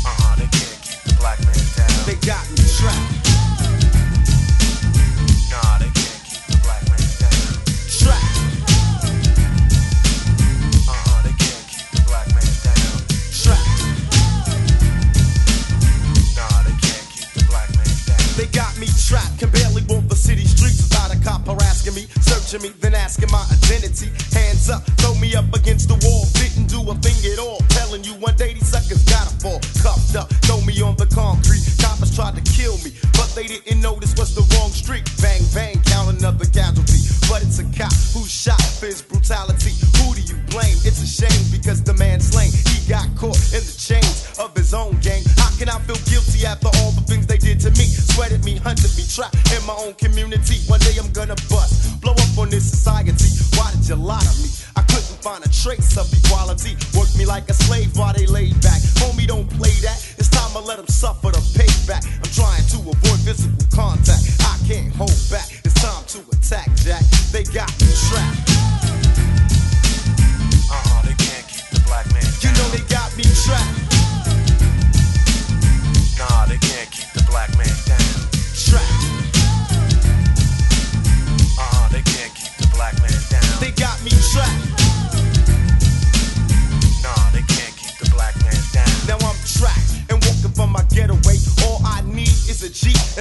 Uh-huh, 0.03 0.35
they 0.35 0.49
can't 0.51 0.81
keep 0.83 1.01
the 1.07 1.15
black 1.19 1.39
man 1.39 1.55
down. 1.77 2.05
They 2.05 2.15
got 2.27 2.43
me 2.51 2.63
trapped. 2.77 3.20
Then 22.59 22.93
asking 22.95 23.31
my 23.31 23.43
identity. 23.47 24.11
Hands 24.35 24.69
up, 24.69 24.83
throw 24.99 25.15
me 25.15 25.35
up 25.35 25.47
against 25.53 25.87
the 25.87 25.95
wall 26.03 26.27
Didn't 26.35 26.67
do 26.67 26.83
a 26.91 26.95
thing 26.99 27.15
at 27.31 27.39
all. 27.39 27.59
Telling 27.69 28.03
you 28.03 28.11
one 28.19 28.35
day 28.35 28.53
these 28.53 28.67
suckers 28.67 29.03
gotta 29.07 29.31
fall. 29.39 29.59
Cuffed 29.79 30.15
up, 30.17 30.27
throw 30.43 30.59
me 30.67 30.75
on 30.81 30.97
the 30.97 31.07
concrete. 31.07 31.63
Coppers 31.79 32.13
tried 32.13 32.35
to 32.35 32.43
kill 32.51 32.75
me, 32.83 32.91
but 33.15 33.31
they 33.35 33.47
didn't 33.47 33.79
know 33.79 33.95
this 33.95 34.15
was 34.19 34.35
the 34.35 34.43
wrong 34.55 34.69
street. 34.71 35.07
Bang, 35.21 35.39
bang, 35.55 35.79
count 35.87 36.19
another 36.19 36.43
casualty. 36.43 36.99
But 37.31 37.39
it's 37.47 37.59
a 37.63 37.67
cop 37.71 37.95
who 38.11 38.27
shot 38.27 38.59
his 38.83 39.01
brutality. 39.01 39.71
Who 40.03 40.11
do 40.11 40.19
you 40.19 40.35
blame? 40.51 40.75
It's 40.83 40.99
a 40.99 41.07
shame 41.07 41.43
because 41.55 41.79
the 41.79 41.95
man 41.95 42.19
slain, 42.19 42.51
he 42.67 42.83
got 42.91 43.07
caught 43.15 43.39
in 43.55 43.63
the 43.63 43.75
chains 43.79 44.27
of 44.35 44.51
his 44.51 44.73
own 44.73 44.99
gang. 44.99 45.23
How 45.39 45.47
can 45.55 45.71
I 45.71 45.79
feel 45.87 45.95
guilty 46.11 46.43
after 46.43 46.67
all 46.83 46.91
the 46.91 47.05
things 47.07 47.27
they 47.31 47.39
did 47.39 47.63
to 47.63 47.71
me? 47.79 47.87
Sweated 47.87 48.43
me, 48.43 48.59
hunted 48.59 48.91
me, 48.99 49.07
trapped 49.07 49.39
in 49.55 49.63
my 49.63 49.77
own 49.79 49.95
community. 49.95 50.59
One 50.67 50.83
day 50.83 50.99
I'm 50.99 51.07
gonna 51.15 51.39
this 52.61 52.69
society. 52.69 53.29
Why 53.57 53.71
did 53.71 53.87
you 53.89 53.95
lie 53.95 54.21
to 54.21 54.41
me? 54.41 54.49
I 54.75 54.81
couldn't 54.83 55.19
find 55.21 55.43
a 55.43 55.49
trace 55.49 55.97
of 55.97 56.05
equality. 56.13 56.77
Worked 56.97 57.17
me 57.17 57.25
like 57.25 57.49
a 57.49 57.53
slave 57.53 57.97
while 57.97 58.13
they 58.13 58.25
laid 58.25 58.53
back. 58.61 58.81
Homie, 59.01 59.27
don't 59.27 59.49
play 59.57 59.73
that. 59.81 59.97
It's 60.17 60.29
time 60.29 60.51
to 60.53 60.59
let 60.59 60.77
them 60.77 60.87
suffer 60.87 61.31
the 61.31 61.41
payback. 61.57 62.05
I'm 62.05 62.31
trying 62.31 62.65
to 62.73 62.77
avoid 62.77 63.19
physical 63.25 63.65
contact. 63.73 64.40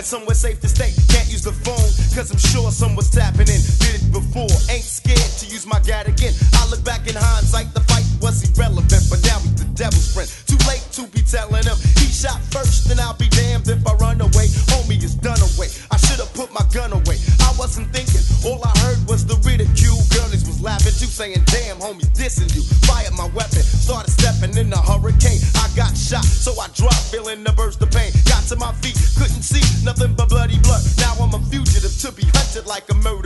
And 0.00 0.06
somewhere 0.06 0.34
safe 0.34 0.58
to 0.64 0.68
stay. 0.68 0.88
Can't 1.12 1.28
use 1.28 1.44
the 1.44 1.52
phone, 1.52 1.90
cause 2.16 2.32
I'm 2.32 2.40
sure 2.40 2.72
someone's 2.72 3.12
tapping 3.12 3.52
in. 3.52 3.60
Did 3.84 4.00
it 4.00 4.08
before, 4.08 4.48
ain't 4.72 4.80
scared 4.80 5.30
to 5.44 5.44
use 5.44 5.68
my 5.68 5.76
gat 5.84 6.08
again. 6.08 6.32
I 6.56 6.64
look 6.72 6.80
back 6.88 7.04
in 7.04 7.12
hindsight, 7.12 7.76
the 7.76 7.84
fight 7.84 8.08
was 8.24 8.40
irrelevant, 8.48 9.04
but 9.12 9.20
now 9.28 9.36
he's 9.44 9.60
the 9.60 9.68
devil's 9.76 10.08
friend. 10.16 10.24
Too 10.48 10.56
late 10.64 10.80
to 10.96 11.04
be 11.12 11.20
telling 11.20 11.68
him 11.68 11.76
he 12.00 12.08
shot 12.08 12.40
first, 12.48 12.88
and 12.88 12.96
I'll 12.96 13.12
be 13.20 13.28
damned 13.28 13.68
if 13.68 13.84
I 13.84 13.92
run 14.00 14.24
away. 14.24 14.48
Homie 14.72 14.96
is 15.04 15.12
done 15.20 15.40
away. 15.52 15.68
I 15.92 16.00
should 16.00 16.16
have 16.16 16.32
put 16.32 16.48
my 16.48 16.64
gun 16.72 16.96
away. 16.96 17.20
I 17.44 17.52
wasn't 17.60 17.92
thinking, 17.92 18.24
all 18.48 18.64
I 18.64 18.72
heard 18.80 19.04
was 19.04 19.28
the 19.28 19.36
ridicule. 19.44 20.00
Girlies 20.16 20.48
was 20.48 20.64
laughing 20.64 20.96
too, 20.96 21.12
saying, 21.12 21.44
Damn, 21.52 21.76
homie, 21.76 22.08
dissing 22.16 22.48
you. 22.56 22.64
Fired 22.88 23.12
my 23.20 23.28
weapon, 23.36 23.60
started 23.60 24.08
stepping 24.16 24.56
in 24.56 24.72
the 24.72 24.80
hurricane. 24.80 25.44
I 25.60 25.68
got 25.76 25.92
shot, 25.92 26.24
so 26.24 26.56
I 26.56 26.72
dropped, 26.72 27.12
feeling 27.12 27.44
the 27.44 27.52
burst 27.52 27.84
of 27.84 27.92
pain. 27.92 28.09
My 28.70 28.76
feet, 28.76 28.94
couldn't 29.18 29.42
see 29.42 29.84
nothing 29.84 30.14
but 30.14 30.28
bloody 30.28 30.56
blood. 30.60 30.80
Now 30.98 31.14
I'm 31.18 31.34
a 31.34 31.40
fugitive 31.50 31.90
to 32.02 32.12
be 32.12 32.22
hunted 32.22 32.68
like 32.68 32.88
a 32.88 32.94
murderer. 32.94 33.19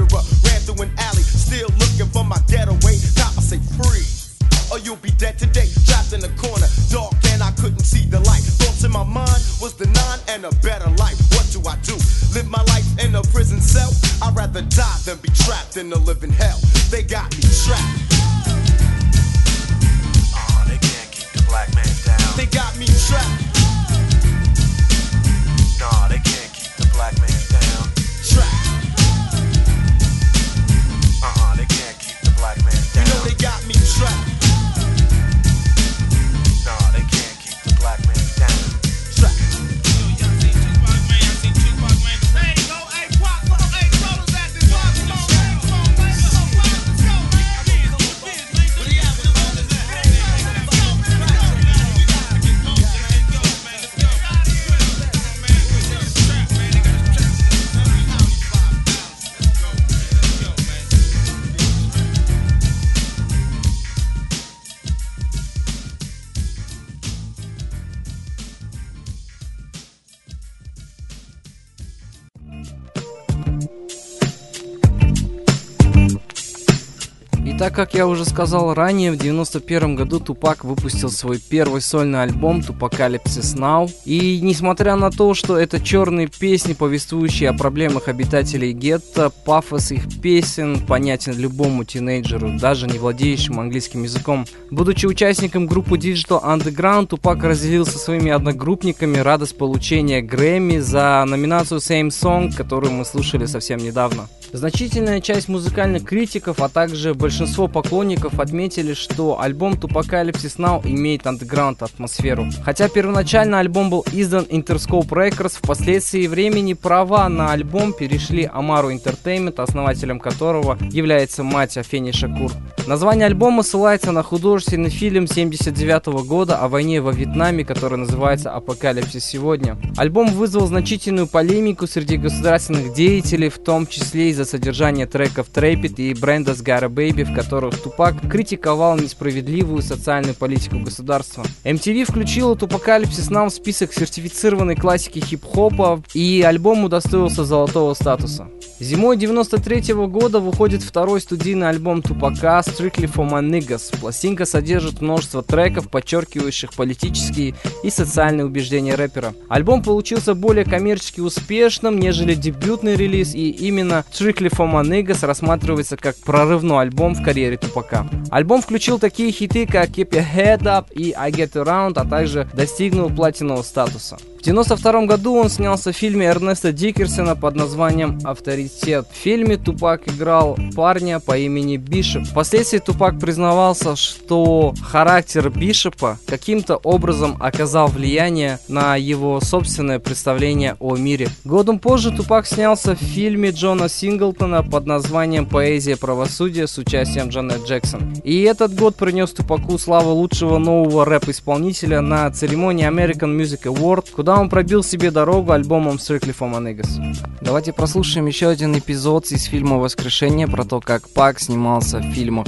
Как 77.75 77.95
я 77.95 78.07
уже 78.07 78.25
сказал 78.25 78.73
ранее, 78.73 79.11
в 79.11 79.17
91 79.17 79.97
году 79.97 80.21
Тупак 80.21 80.65
выпустил 80.65 81.11
свой 81.11 81.39
первый 81.39 81.81
сольный 81.81 82.23
альбом 82.23 82.61
Tupacalypse 82.61 83.57
Now. 83.57 83.91
И 84.05 84.41
несмотря 84.41 84.95
на 84.97 85.11
то, 85.11 85.35
что 85.35 85.59
это 85.59 85.81
черные 85.81 86.29
песни, 86.29 86.73
повествующие 86.73 87.51
о 87.51 87.53
проблемах 87.53 88.09
обитателей 88.09 88.73
гетто, 88.73 89.31
пафос 89.31 89.91
их 89.91 90.21
песен 90.23 90.81
понятен 90.87 91.37
любому 91.37 91.85
тинейджеру, 91.85 92.59
даже 92.59 92.87
не 92.87 92.99
владеющему 92.99 93.61
английским 93.61 94.05
языком. 94.05 94.47
Будучи 94.71 95.07
участником 95.07 95.67
группы 95.67 95.97
Digital 95.97 96.43
Underground, 96.45 97.09
Тупак 97.09 97.43
разделил 97.43 97.87
со 97.87 97.99
своими 97.99 98.31
одногруппниками 98.31 99.19
радость 99.19 99.59
получения 99.59 100.23
Грэмми 100.23 100.79
за 100.79 101.25
номинацию 101.27 101.81
Same 101.81 102.09
Song, 102.09 102.55
которую 102.55 102.93
мы 102.93 103.05
слушали 103.05 103.47
совсем 103.47 103.79
недавно. 103.79 104.29
Значительная 104.55 105.21
часть 105.21 105.49
музыкальных 105.49 106.05
критиков, 106.05 106.61
а 106.61 106.69
также 106.69 107.13
большинство 107.13 107.67
поклонников 107.67 108.39
отметили, 108.39 108.95
что 108.95 109.41
альбом 109.41 109.73
Tupacalypse 109.73 110.59
Now 110.59 110.81
имеет 110.89 111.27
андеграунд 111.27 111.83
атмосферу. 111.83 112.47
Хотя 112.65 112.89
первоначально 112.89 113.59
альбом 113.59 113.91
был 113.91 114.07
издан 114.13 114.45
Interscope 114.45 115.09
Records, 115.09 115.57
впоследствии 115.57 116.29
времени 116.29 116.75
права 116.75 117.29
на 117.29 117.51
альбом 117.51 117.93
перешли 117.93 118.49
Амару 118.51 118.93
Entertainment, 118.93 119.61
основателем 119.61 120.21
которого 120.21 120.79
является 120.89 121.43
мать 121.43 121.77
Афени 121.77 122.13
Шакур. 122.13 122.53
Название 122.87 123.27
альбома 123.27 123.65
ссылается 123.65 124.13
на 124.13 124.23
художественный 124.23 124.91
фильм 124.91 125.27
79 125.27 126.27
года 126.29 126.59
о 126.59 126.69
войне 126.69 127.01
во 127.01 127.11
Вьетнаме, 127.11 127.65
который 127.65 127.99
называется 127.99 128.53
«Апокалипсис 128.53 129.25
сегодня». 129.25 129.77
Альбом 129.97 130.29
вызвал 130.29 130.69
значительную 130.69 131.27
полемику 131.27 131.89
среди 131.89 132.19
государственных 132.19 132.95
деятелей, 132.95 133.49
в 133.49 133.59
том 133.59 133.89
числе 133.89 134.31
из-за 134.45 134.51
содержания 134.51 135.07
треков 135.07 135.49
Trapit 135.53 135.95
и 135.97 136.13
Brenda's 136.13 136.63
Got 136.63 136.85
a 136.85 136.89
Baby, 136.89 137.25
в 137.25 137.35
которых 137.35 137.81
Тупак 137.81 138.15
критиковал 138.31 138.97
несправедливую 138.97 139.83
социальную 139.83 140.35
политику 140.35 140.79
государства. 140.79 141.45
MTV 141.65 142.05
включила 142.05 142.55
Tupacalypse 142.55 143.31
Now 143.31 143.49
в 143.49 143.53
список 143.53 143.93
сертифицированной 143.93 144.77
классики 144.77 145.19
хип-хопа, 145.19 146.03
и 146.15 146.45
альбом 146.47 146.85
удостоился 146.85 147.45
золотого 147.45 147.95
статуса. 147.95 148.49
Зимой 148.81 149.17
93 149.17 149.95
года 150.09 150.41
выходит 150.41 150.83
второй 150.83 151.21
студийный 151.21 151.69
альбом 151.69 152.03
Тупака 152.03 152.61
Strictly 152.67 153.11
for 153.11 153.29
My 153.29 153.41
Niggas. 153.41 153.99
Пластинка 154.01 154.45
содержит 154.45 155.01
множество 155.01 155.43
треков, 155.43 155.89
подчеркивающих 155.89 156.75
политические 156.75 157.55
и 157.83 157.91
социальные 157.91 158.47
убеждения 158.47 158.97
рэпера. 158.97 159.33
Альбом 159.49 159.83
получился 159.83 160.35
более 160.35 160.65
коммерчески 160.65 161.21
успешным, 161.21 161.99
нежели 161.99 162.35
дебютный 162.35 162.97
релиз, 162.97 163.35
и 163.35 163.51
именно 163.51 164.05
Strictly 164.13 164.34
for 164.43 164.71
My 164.71 165.27
рассматривается 165.27 165.97
как 165.97 166.17
прорывной 166.17 166.83
альбом 166.83 167.15
в 167.15 167.23
карьере 167.23 167.57
Тупака. 167.57 168.07
Альбом 168.31 168.63
включил 168.63 168.99
такие 168.99 169.33
хиты, 169.33 169.67
как 169.67 169.91
Keep 169.91 170.11
Your 170.11 170.27
Head 170.35 170.63
Up 170.63 170.93
и 170.93 171.13
I 171.17 171.31
Get 171.31 171.53
Around, 171.53 171.95
а 171.97 172.05
также 172.05 172.49
достигнул 172.55 173.11
платинового 173.11 173.63
статуса. 173.63 174.19
В 174.45 174.47
92 174.47 175.07
году 175.07 175.37
он 175.37 175.49
снялся 175.49 175.91
в 175.91 175.97
фильме 175.97 176.27
Эрнеста 176.27 176.71
Дикерсона 176.71 177.35
под 177.35 177.57
названием 177.57 178.19
«Авторитет». 178.25 179.07
В 179.11 179.17
фильме 179.17 179.57
Тупак 179.57 180.07
играл 180.07 180.59
парня 180.77 181.19
по 181.19 181.39
имени 181.39 181.79
Бишоп. 181.79 182.25
Впоследствии 182.25 182.79
Тупак 182.79 183.19
признавался, 183.19 183.97
что 183.97 184.75
характер 184.83 185.49
Бишопа 185.49 186.19
каким-то 186.27 186.77
образом 186.77 187.39
оказал 187.41 187.89
влияние 187.89 188.59
на 188.69 188.97
его 188.97 189.41
собственное 189.41 189.99
представление 189.99 190.77
о 190.79 190.95
мире. 190.95 191.29
Годом 191.45 191.79
позже 191.79 192.15
Тупак 192.15 192.47
снялся 192.47 192.95
в 192.95 192.99
фильме 192.99 193.49
Джона 193.49 193.89
Синглтона 194.25 194.63
под 194.63 194.87
названием 194.87 195.45
«Поэзия 195.45 195.99
правосудия» 195.99 196.67
с 196.67 196.79
участием 196.79 197.29
Джанет 197.29 197.67
Джексон. 197.67 198.15
И 198.25 198.41
этот 198.43 198.75
год 198.75 198.97
принес 198.97 199.33
Тупаку 199.33 199.77
славу 199.77 200.13
лучшего 200.13 200.57
нового 200.57 201.05
рэп-исполнителя 201.05 202.01
на 202.01 202.31
церемонии 202.31 202.89
American 202.89 203.37
Music 203.39 203.65
Award, 203.65 204.11
куда 204.13 204.41
он 204.41 204.49
пробил 204.49 204.83
себе 204.83 205.11
дорогу 205.11 205.53
альбомом 205.53 205.97
Strictly 205.97 206.35
for 206.35 206.51
My 206.51 206.63
Niggas. 206.63 207.19
Давайте 207.43 207.75
прослушаем 207.75 208.25
еще 208.27 208.49
один 208.49 208.79
эпизод 208.79 209.27
из 209.27 209.45
фильма 209.45 209.77
«Воскрешение» 209.77 210.49
про 210.49 210.65
то, 210.65 210.81
как 210.81 211.07
Пак 211.11 211.39
снимался 211.39 211.99
в 211.99 212.13
фильмах. 212.15 212.47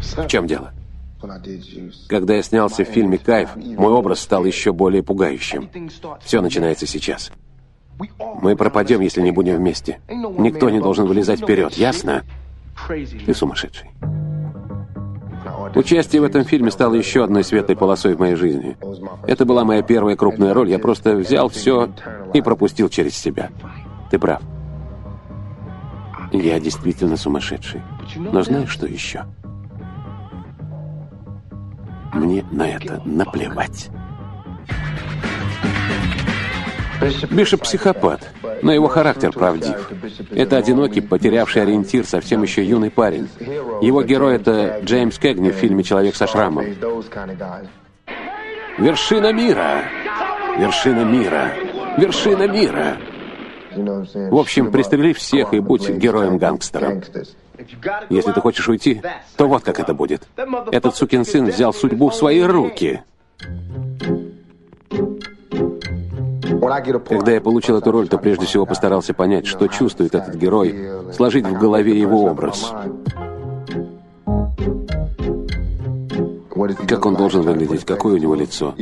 В 0.00 0.28
чем 0.28 0.46
дело? 0.46 0.72
Когда 2.08 2.34
я 2.34 2.42
снялся 2.42 2.84
в 2.84 2.88
фильме 2.88 3.18
«Кайф», 3.18 3.56
мой 3.56 3.92
образ 3.92 4.20
стал 4.20 4.44
еще 4.44 4.72
более 4.72 5.02
пугающим. 5.02 5.68
Все 6.22 6.40
начинается 6.40 6.86
сейчас. 6.86 7.30
Мы 8.40 8.56
пропадем, 8.56 9.00
если 9.00 9.20
не 9.20 9.30
будем 9.30 9.56
вместе. 9.56 10.00
Никто 10.08 10.70
не 10.70 10.80
должен 10.80 11.06
вылезать 11.06 11.40
вперед, 11.40 11.74
ясно? 11.74 12.24
Ты 12.88 13.34
сумасшедший. 13.34 13.90
Участие 15.74 16.20
в 16.20 16.24
этом 16.24 16.44
фильме 16.44 16.70
стало 16.70 16.94
еще 16.94 17.24
одной 17.24 17.44
светлой 17.44 17.76
полосой 17.76 18.14
в 18.14 18.20
моей 18.20 18.34
жизни. 18.34 18.76
Это 19.26 19.44
была 19.44 19.64
моя 19.64 19.82
первая 19.82 20.16
крупная 20.16 20.54
роль. 20.54 20.70
Я 20.70 20.78
просто 20.78 21.16
взял 21.16 21.48
все 21.48 21.90
и 22.34 22.42
пропустил 22.42 22.88
через 22.88 23.16
себя. 23.16 23.50
Ты 24.10 24.18
прав. 24.18 24.42
Я 26.32 26.58
действительно 26.60 27.16
сумасшедший. 27.16 27.82
Но 28.16 28.42
знаешь, 28.42 28.70
что 28.70 28.86
еще? 28.86 29.24
Мне 32.12 32.44
на 32.50 32.68
это 32.68 33.00
наплевать. 33.04 33.90
Бишоп 37.30 37.62
психопат, 37.62 38.30
но 38.62 38.72
его 38.72 38.86
характер 38.86 39.32
правдив. 39.32 39.90
Это 40.30 40.56
одинокий, 40.56 41.00
потерявший 41.00 41.62
ориентир, 41.62 42.06
совсем 42.06 42.42
еще 42.42 42.64
юный 42.64 42.90
парень. 42.90 43.28
Его 43.80 44.02
герой— 44.02 44.34
это 44.36 44.80
Джеймс 44.84 45.18
Кэгни 45.18 45.50
в 45.50 45.54
фильме 45.54 45.82
«Человек 45.82 46.14
со 46.14 46.26
шрамом». 46.26 46.64
Вершина 48.78 49.32
мира! 49.32 49.82
Вершина 50.58 51.04
мира! 51.04 51.52
Вершина 51.98 52.46
мира! 52.46 52.96
В 53.74 54.36
общем, 54.36 54.70
пристрели 54.70 55.12
всех 55.12 55.54
и 55.54 55.60
будь 55.60 55.88
героем-гангстером. 55.88 57.02
Если 58.10 58.32
ты 58.32 58.40
хочешь 58.40 58.68
уйти, 58.68 59.02
то 59.36 59.48
вот 59.48 59.62
как 59.62 59.80
это 59.80 59.94
будет. 59.94 60.26
Этот 60.70 60.96
сукин 60.96 61.24
сын 61.24 61.46
взял 61.46 61.72
судьбу 61.72 62.10
в 62.10 62.14
свои 62.14 62.42
руки. 62.42 63.02
Когда 67.08 67.32
я 67.32 67.40
получил 67.40 67.78
эту 67.78 67.90
роль, 67.90 68.08
то 68.08 68.18
прежде 68.18 68.46
всего 68.46 68.66
постарался 68.66 69.14
понять, 69.14 69.46
что 69.46 69.66
чувствует 69.68 70.14
этот 70.14 70.34
герой, 70.36 70.74
сложить 71.12 71.46
в 71.46 71.58
голове 71.58 71.98
его 71.98 72.24
образ. 72.24 72.72
Как 76.86 77.06
он 77.06 77.16
должен 77.16 77.42
выглядеть, 77.42 77.84
какое 77.84 78.14
у 78.14 78.18
него 78.18 78.34
лицо. 78.34 78.74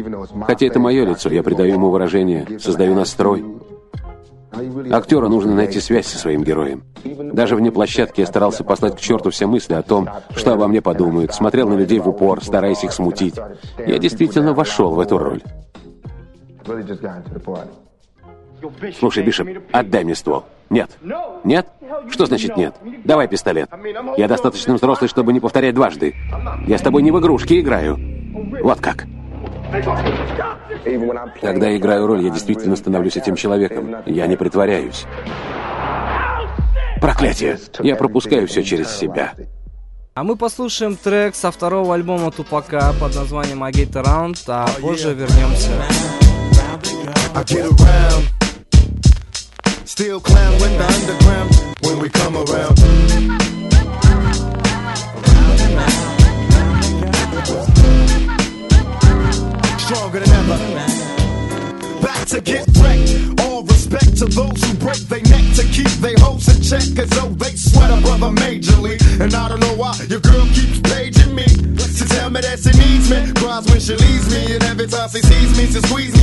Хотя 0.47 0.67
это 0.67 0.79
мое 0.79 1.07
лицо, 1.07 1.31
я 1.31 1.43
придаю 1.43 1.75
ему 1.75 1.91
выражение, 1.91 2.59
создаю 2.59 2.95
настрой. 2.95 3.45
Актеру 4.93 5.29
нужно 5.29 5.55
найти 5.55 5.81
связь 5.81 6.07
со 6.07 6.19
своим 6.19 6.43
героем. 6.43 6.83
Даже 7.05 7.55
вне 7.57 7.71
площадки 7.71 8.21
я 8.21 8.27
старался 8.27 8.65
послать 8.65 8.97
к 8.97 9.01
черту 9.01 9.31
все 9.31 9.47
мысли 9.47 9.75
о 9.75 9.83
том, 9.83 10.09
что 10.35 10.53
обо 10.53 10.67
мне 10.67 10.83
подумают, 10.83 11.33
смотрел 11.33 11.69
на 11.69 11.75
людей 11.75 12.01
в 12.01 12.09
упор, 12.09 12.43
стараясь 12.43 12.83
их 12.83 12.93
смутить. 12.93 13.37
Я 13.79 13.99
действительно 13.99 14.53
вошел 14.53 14.95
в 14.95 15.01
эту 15.01 15.19
роль. 15.19 15.43
Слушай, 18.99 19.25
Бишоп, 19.25 19.49
отдай 19.73 20.05
мне 20.05 20.15
ствол. 20.15 20.45
Нет. 20.69 20.91
Нет? 21.45 21.67
Что 22.11 22.27
значит 22.27 22.57
нет? 22.57 22.75
Давай 23.05 23.29
пистолет. 23.29 23.71
Я 24.17 24.29
достаточно 24.29 24.75
взрослый, 24.75 25.09
чтобы 25.09 25.33
не 25.33 25.41
повторять 25.41 25.75
дважды. 25.75 26.15
Я 26.67 26.79
с 26.79 26.83
тобой 26.83 27.03
не 27.03 27.11
в 27.11 27.19
игрушки 27.19 27.61
играю. 27.61 27.99
Вот 28.63 28.81
как. 28.81 29.07
Когда 31.41 31.69
я 31.69 31.77
играю 31.77 32.07
роль, 32.07 32.23
я 32.23 32.31
действительно 32.31 32.77
становлюсь 32.77 33.17
этим 33.17 33.37
человеком. 33.37 33.97
Я 34.07 34.27
не 34.27 34.37
притворяюсь. 34.37 35.07
Проклятие! 37.01 37.59
Я 37.81 37.97
пропускаю 37.97 38.47
все 38.47 38.63
через 38.63 38.91
себя. 38.91 39.35
А 40.15 40.25
мы 40.25 40.37
послушаем 40.37 40.97
трек 40.97 41.35
со 41.35 41.51
второго 41.51 41.95
альбома 41.95 42.31
Тупака 42.31 42.93
под 43.01 43.15
названием 43.15 43.63
I 43.65 43.71
Get 43.71 43.93
Around, 43.93 44.39
а 44.49 44.69
позже 44.81 45.15
вернемся. 45.15 45.71
I 47.35 47.45
get 47.45 47.65
around. 47.71 48.29
Still 49.87 50.21
clown 50.21 50.53
with 50.61 50.77
the 50.79 50.85
underground 50.85 51.51
when 51.83 51.99
we 52.01 52.09
come 52.11 52.37
around. 52.37 52.79
Stronger 59.91 60.21
than 60.21 60.31
ever. 60.31 62.01
Back 62.01 62.25
to 62.29 62.41
get 62.41 62.65
wrecked. 62.79 63.41
All 63.41 63.65
respect 63.65 64.19
to 64.19 64.27
those 64.27 64.63
who 64.63 64.75
break 64.75 65.03
their 65.11 65.21
neck 65.23 65.43
to 65.57 65.65
keep 65.67 65.91
their 65.99 66.15
hopes 66.19 66.47
in 66.47 66.63
check. 66.63 66.87
Cause 66.95 67.11
though 67.19 67.35
they 67.35 67.57
sweat 67.57 67.91
a 67.91 68.01
brother 68.01 68.31
majorly. 68.31 69.03
And 69.21 69.35
I 69.35 69.49
don't 69.49 69.59
know 69.59 69.75
why 69.75 69.99
your 70.09 70.21
girl 70.21 70.47
keeps 70.55 70.79
paging 70.79 71.35
me. 71.35 71.43
To 71.43 72.05
tell 72.07 72.31
me 72.31 72.41
that 72.41 72.61
she 72.61 72.71
needs 72.79 73.11
me. 73.11 73.33
Cries 73.35 73.67
when 73.67 73.81
she 73.81 73.97
leaves 73.97 74.31
me. 74.31 74.55
And 74.55 74.63
every 74.63 74.87
time 74.87 75.09
she 75.09 75.23
sees 75.23 75.59
me, 75.59 75.67
she 75.67 75.81
squeezes 75.83 76.15
me. 76.15 76.20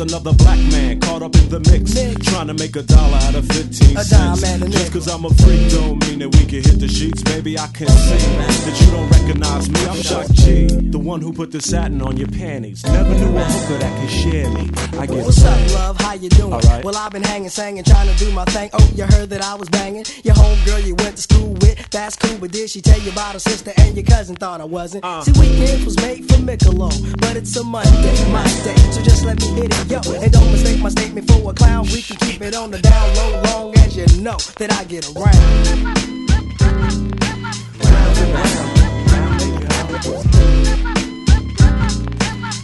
Another 0.00 0.32
black 0.34 0.58
man 0.70 1.00
caught 1.00 1.22
up 1.22 1.34
in 1.36 1.48
the 1.48 1.60
mix. 1.60 1.94
Trying 2.30 2.46
to 2.48 2.54
make 2.54 2.76
a 2.76 2.82
dollar 2.82 3.18
out 3.28 3.34
of 3.34 3.46
15 3.48 3.96
A 3.96 4.04
cents. 4.04 4.42
Just 4.70 4.92
cause 4.92 5.08
I'm 5.08 5.24
a 5.24 5.30
freak 5.30 5.70
don't 5.70 5.98
mean 6.06 6.20
that 6.20 6.30
we 6.34 6.44
can 6.46 6.62
hit 6.62 6.78
the 6.78 6.88
sheets. 6.88 7.22
Baby, 7.22 7.58
I 7.58 7.66
can 7.68 7.88
see 7.88 8.16
that 8.64 8.76
you 8.80 8.90
don't 8.92 9.10
recognize 9.10 9.68
me. 9.68 9.80
I'm 9.86 10.00
Shock 10.02 10.30
G, 10.32 10.66
the 10.66 10.98
one 10.98 11.20
who 11.20 11.32
put 11.32 11.50
the 11.50 11.60
satin 11.60 12.00
on 12.02 12.16
your 12.16 12.28
panties. 12.28 12.84
Never 12.84 13.14
knew 13.14 13.36
a 13.36 13.44
hooker 13.44 13.78
that 13.78 14.00
could 14.00 14.10
share 14.10 14.50
me. 14.50 14.70
I 14.98 15.06
get 15.06 15.24
What's 15.24 15.44
up, 15.44 15.58
love? 15.74 16.00
How 16.00 16.14
you 16.14 16.28
doing? 16.28 16.50
Well, 16.84 16.96
I've 16.96 17.12
been 17.12 17.24
hanging, 17.24 17.50
singing, 17.50 17.84
trying 17.84 18.08
to 18.08 18.16
do 18.24 18.30
my 18.32 18.44
thing. 18.46 18.70
Oh, 18.72 18.90
you 18.94 19.04
heard 19.04 19.30
that 19.30 19.42
I 19.42 19.54
was 19.54 19.68
banging? 19.68 20.04
Your 20.22 20.34
homegirl 20.34 20.86
you 20.86 20.94
went 20.96 21.16
to 21.16 21.22
school 21.22 21.52
with, 21.54 21.67
that's 21.98 22.16
cool. 22.16 22.38
But 22.38 22.52
did 22.52 22.70
she 22.70 22.80
tell 22.80 23.00
you 23.00 23.10
about 23.10 23.32
her 23.32 23.38
sister 23.38 23.72
and 23.76 23.96
your 23.96 24.04
cousin? 24.04 24.36
Thought 24.36 24.60
I 24.60 24.64
wasn't. 24.64 25.04
Uh. 25.04 25.22
See, 25.22 25.32
weekends 25.38 25.84
was 25.84 25.96
made 25.96 26.26
for 26.28 26.38
Michelob, 26.38 27.20
but 27.20 27.36
it's 27.36 27.56
a 27.56 27.64
Monday, 27.64 28.32
my 28.32 28.44
day. 28.64 28.76
So 28.92 29.02
just 29.02 29.24
let 29.24 29.40
me 29.40 29.48
hit 29.48 29.74
it, 29.74 29.90
yo. 29.90 30.00
And 30.22 30.32
don't 30.32 30.50
mistake 30.52 30.80
my 30.80 30.90
statement 30.90 31.30
for 31.30 31.50
a 31.50 31.54
clown. 31.54 31.86
We 31.86 32.02
can 32.02 32.16
keep 32.18 32.40
it 32.40 32.54
on 32.54 32.70
the 32.70 32.78
down 32.78 33.14
low, 33.16 33.42
long 33.42 33.78
as 33.78 33.96
you 33.96 34.06
know 34.22 34.38
that 34.58 34.72
I 34.72 34.84
get 34.84 35.06
around. 35.08 35.34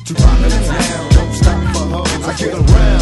To 0.05 0.15
rock 0.15 0.39
it 0.43 0.51
down, 0.69 1.11
don't 1.13 1.35
stop 1.35 2.94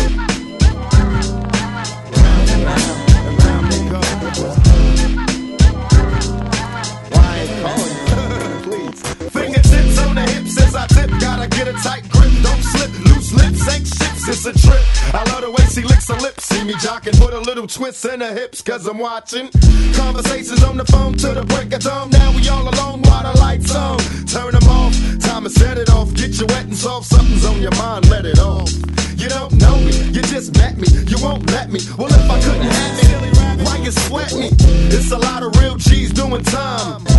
a 11.73 11.83
tight 11.83 12.09
grip, 12.09 12.33
don't 12.43 12.63
slip. 12.63 12.91
Loose 13.07 13.33
lips 13.33 13.69
ain't 13.69 13.87
ships, 13.87 14.29
it's 14.29 14.47
a 14.47 14.53
trip. 14.53 14.83
I 15.15 15.25
love 15.31 15.43
the 15.43 15.51
way 15.51 15.65
she 15.71 15.83
licks 15.83 16.09
her 16.09 16.19
lips. 16.21 16.45
See 16.45 16.65
me 16.65 16.75
jocking, 16.75 17.19
put 17.19 17.33
a 17.33 17.41
little 17.41 17.67
twist 17.67 18.05
in 18.05 18.21
her 18.21 18.33
hips, 18.33 18.63
cause 18.63 18.87
I'm 18.87 18.99
watching. 18.99 19.49
Conversations 19.95 20.63
on 20.63 20.77
the 20.77 20.85
phone 20.85 21.15
to 21.15 21.29
the 21.33 21.45
break 21.45 21.73
of 21.73 21.83
dawn. 21.83 22.11
Now 22.11 22.33
we 22.35 22.49
all 22.49 22.69
alone 22.69 23.03
while 23.03 23.25
the 23.33 23.39
lights 23.39 23.75
on. 23.75 23.99
Turn 24.27 24.53
them 24.53 24.69
off, 24.69 24.95
time 25.21 25.45
to 25.45 25.51
set 25.51 25.79
it 25.79 25.91
off. 25.91 26.13
Get 26.15 26.39
you 26.39 26.47
wet 26.47 26.65
and 26.65 26.77
soft, 26.77 27.07
something's 27.07 27.45
on 27.45 27.61
your 27.61 27.75
mind, 27.77 28.09
let 28.11 28.27
it 28.27 28.39
off. 28.39 28.71
You 29.17 29.29
don't 29.29 29.53
know 29.55 29.77
me, 29.77 29.93
you 30.11 30.23
just 30.23 30.57
met 30.57 30.77
me, 30.77 30.89
you 31.07 31.17
won't 31.23 31.49
let 31.51 31.71
me. 31.71 31.81
Well, 31.97 32.09
if 32.09 32.31
I 32.31 32.41
couldn't 32.41 32.63
have 32.63 33.59
it, 33.59 33.65
why 33.65 33.77
you 33.77 33.91
sweat 33.91 34.35
me? 34.35 34.51
It's 34.91 35.11
a 35.13 35.19
lot 35.19 35.43
of 35.43 35.57
real 35.61 35.77
G's 35.77 36.13
doing 36.13 36.43
time. 36.43 37.12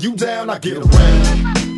You 0.00 0.14
down? 0.14 0.50
I 0.50 0.58
get 0.58 0.76
around. 0.76 1.77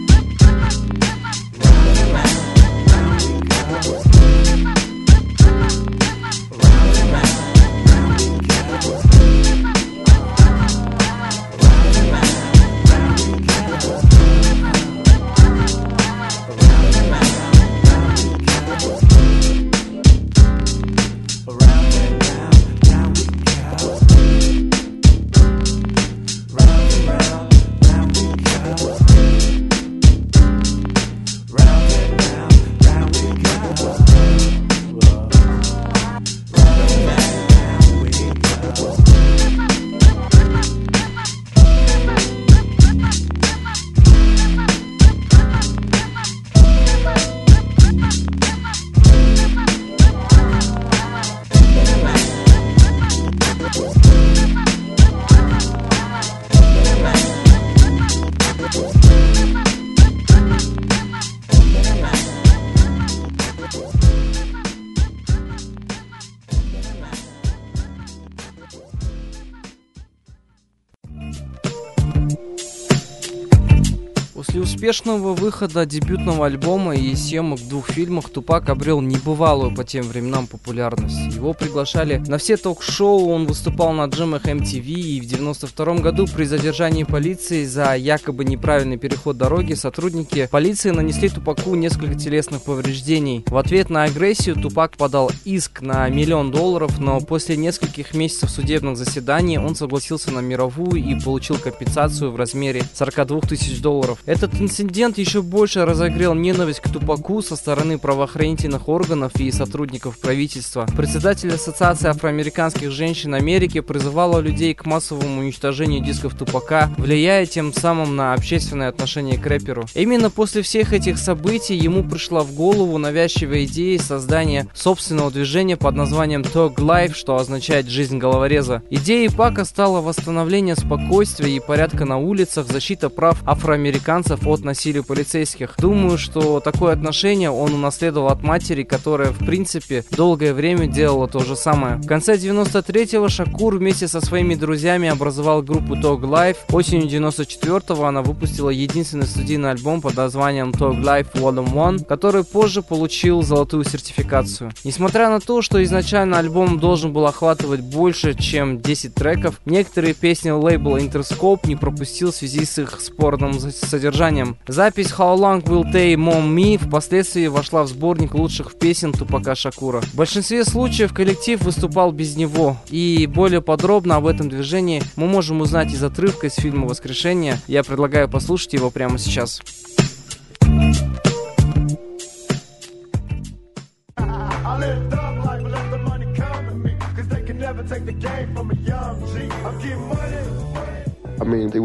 Успешного 74.80 75.34
выхода 75.34 75.84
дебютного 75.84 76.46
альбома 76.46 76.96
и 76.96 77.14
съемок 77.14 77.60
двух 77.68 77.90
фильмах 77.90 78.30
Тупак 78.30 78.70
обрел 78.70 79.02
небывалую 79.02 79.74
по 79.74 79.84
тем 79.84 80.04
временам 80.04 80.46
популярность. 80.46 81.34
Его 81.34 81.52
приглашали 81.52 82.16
на 82.16 82.38
все 82.38 82.56
ток-шоу, 82.56 83.28
он 83.28 83.44
выступал 83.44 83.92
на 83.92 84.06
джемах 84.06 84.46
MTV 84.46 84.86
и 84.86 85.20
в 85.20 85.26
92 85.26 85.96
году 85.96 86.26
при 86.34 86.44
задержании 86.44 87.04
полиции 87.04 87.66
за 87.66 87.94
якобы 87.94 88.46
неправильный 88.46 88.96
переход 88.96 89.36
дороги 89.36 89.74
сотрудники 89.74 90.48
полиции 90.50 90.92
нанесли 90.92 91.28
Тупаку 91.28 91.74
несколько 91.74 92.14
телесных 92.14 92.62
повреждений. 92.62 93.44
В 93.48 93.58
ответ 93.58 93.90
на 93.90 94.04
агрессию 94.04 94.56
Тупак 94.56 94.96
подал 94.96 95.30
иск 95.44 95.82
на 95.82 96.08
миллион 96.08 96.52
долларов, 96.52 96.98
но 96.98 97.20
после 97.20 97.58
нескольких 97.58 98.14
месяцев 98.14 98.48
судебных 98.48 98.96
заседаний 98.96 99.58
он 99.58 99.74
согласился 99.74 100.30
на 100.30 100.40
мировую 100.40 101.04
и 101.04 101.20
получил 101.20 101.58
компенсацию 101.58 102.32
в 102.32 102.36
размере 102.36 102.82
42 102.94 103.40
тысяч 103.42 103.82
долларов. 103.82 104.20
Этот 104.24 104.58
инцидент 104.70 105.18
еще 105.18 105.42
больше 105.42 105.84
разогрел 105.84 106.32
ненависть 106.34 106.78
к 106.78 106.88
Тупаку 106.88 107.42
со 107.42 107.56
стороны 107.56 107.98
правоохранительных 107.98 108.88
органов 108.88 109.32
и 109.36 109.50
сотрудников 109.50 110.18
правительства. 110.20 110.86
Председатель 110.96 111.52
Ассоциации 111.52 112.08
афроамериканских 112.08 112.92
женщин 112.92 113.34
Америки 113.34 113.80
призывала 113.80 114.38
людей 114.38 114.72
к 114.74 114.86
массовому 114.86 115.40
уничтожению 115.40 116.04
дисков 116.04 116.36
Тупака, 116.36 116.88
влияя 116.98 117.46
тем 117.46 117.72
самым 117.72 118.14
на 118.14 118.32
общественное 118.32 118.88
отношение 118.88 119.38
к 119.38 119.46
рэперу. 119.46 119.86
Именно 119.94 120.30
после 120.30 120.62
всех 120.62 120.92
этих 120.92 121.18
событий 121.18 121.76
ему 121.76 122.04
пришла 122.04 122.42
в 122.42 122.52
голову 122.52 122.96
навязчивая 122.96 123.64
идея 123.64 123.98
создания 123.98 124.68
собственного 124.72 125.32
движения 125.32 125.76
под 125.76 125.96
названием 125.96 126.42
Talk 126.42 126.76
Life, 126.76 127.14
что 127.14 127.36
означает 127.36 127.88
«жизнь 127.88 128.18
головореза». 128.18 128.84
Идеей 128.88 129.30
Пака 129.30 129.64
стало 129.64 130.00
восстановление 130.00 130.76
спокойствия 130.76 131.56
и 131.56 131.60
порядка 131.60 132.04
на 132.04 132.18
улицах, 132.18 132.68
защита 132.68 133.08
прав 133.08 133.42
афроамериканцев 133.44 134.46
от 134.46 134.59
насилия 134.64 135.02
полицейских. 135.02 135.74
Думаю, 135.78 136.18
что 136.18 136.60
такое 136.60 136.92
отношение 136.92 137.50
он 137.50 137.74
унаследовал 137.74 138.28
от 138.28 138.42
матери, 138.42 138.82
которая, 138.82 139.30
в 139.30 139.38
принципе, 139.38 140.04
долгое 140.10 140.54
время 140.54 140.86
делала 140.86 141.28
то 141.28 141.40
же 141.40 141.56
самое. 141.56 141.96
В 141.96 142.06
конце 142.06 142.36
93-го 142.36 143.28
Шакур 143.28 143.76
вместе 143.76 144.08
со 144.08 144.20
своими 144.20 144.54
друзьями 144.54 145.08
образовал 145.08 145.62
группу 145.62 145.94
Talk 145.94 146.20
Life. 146.20 146.56
Осенью 146.70 147.08
94-го 147.08 148.04
она 148.04 148.22
выпустила 148.22 148.70
единственный 148.70 149.26
студийный 149.26 149.70
альбом 149.70 150.00
под 150.00 150.16
названием 150.16 150.70
Talk 150.70 151.00
Life 151.02 151.32
Volume 151.34 151.94
1, 151.94 152.04
который 152.04 152.44
позже 152.44 152.82
получил 152.82 153.42
золотую 153.42 153.84
сертификацию. 153.84 154.72
Несмотря 154.84 155.30
на 155.30 155.40
то, 155.40 155.62
что 155.62 155.82
изначально 155.82 156.38
альбом 156.38 156.78
должен 156.78 157.12
был 157.12 157.26
охватывать 157.26 157.80
больше, 157.80 158.34
чем 158.34 158.80
10 158.80 159.14
треков, 159.14 159.60
некоторые 159.64 160.14
песни 160.14 160.50
лейбла 160.50 160.98
Interscope 160.98 161.66
не 161.66 161.76
пропустил 161.76 162.32
в 162.32 162.36
связи 162.36 162.64
с 162.64 162.78
их 162.78 163.00
спорным 163.00 163.58
содержанием 163.60 164.49
Запись 164.66 165.12
How 165.16 165.36
Long 165.36 165.62
Will 165.62 165.84
They 165.92 166.14
Mom 166.14 166.54
Me 166.54 166.78
впоследствии 166.78 167.46
вошла 167.46 167.82
в 167.82 167.88
сборник 167.88 168.34
лучших 168.34 168.78
песен 168.78 169.12
Тупака 169.12 169.54
Шакура. 169.54 170.00
В 170.00 170.14
большинстве 170.14 170.64
случаев 170.64 171.12
коллектив 171.12 171.62
выступал 171.62 172.12
без 172.12 172.36
него, 172.36 172.76
и 172.88 173.26
более 173.26 173.62
подробно 173.62 174.16
об 174.16 174.26
этом 174.26 174.48
движении 174.48 175.02
мы 175.16 175.26
можем 175.26 175.60
узнать 175.60 175.92
из 175.92 176.02
отрывка 176.02 176.48
из 176.48 176.54
фильма 176.54 176.86
«Воскрешение». 176.86 177.58
Я 177.66 177.84
предлагаю 177.84 178.28
послушать 178.28 178.74
его 178.74 178.90
прямо 178.90 179.18
сейчас. 179.18 179.60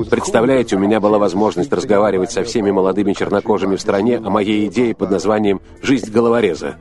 Представляете, 0.10 0.76
у 0.76 0.80
меня 0.80 1.00
была 1.00 1.18
возможность 1.18 1.72
разговаривать 1.72 2.32
со 2.32 2.44
всеми 2.44 2.72
молодыми 2.72 3.13
чернокожими 3.13 3.78
в 3.78 3.82
стране 3.82 4.18
о 4.18 4.30
моей 4.30 4.68
идее 4.68 4.94
под 4.94 5.12
названием 5.12 5.62
«Жизнь 5.82 6.12
головореза». 6.12 6.76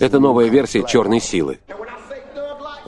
Это 0.00 0.20
новая 0.20 0.48
версия 0.48 0.84
черной 0.84 1.20
силы. 1.20 1.58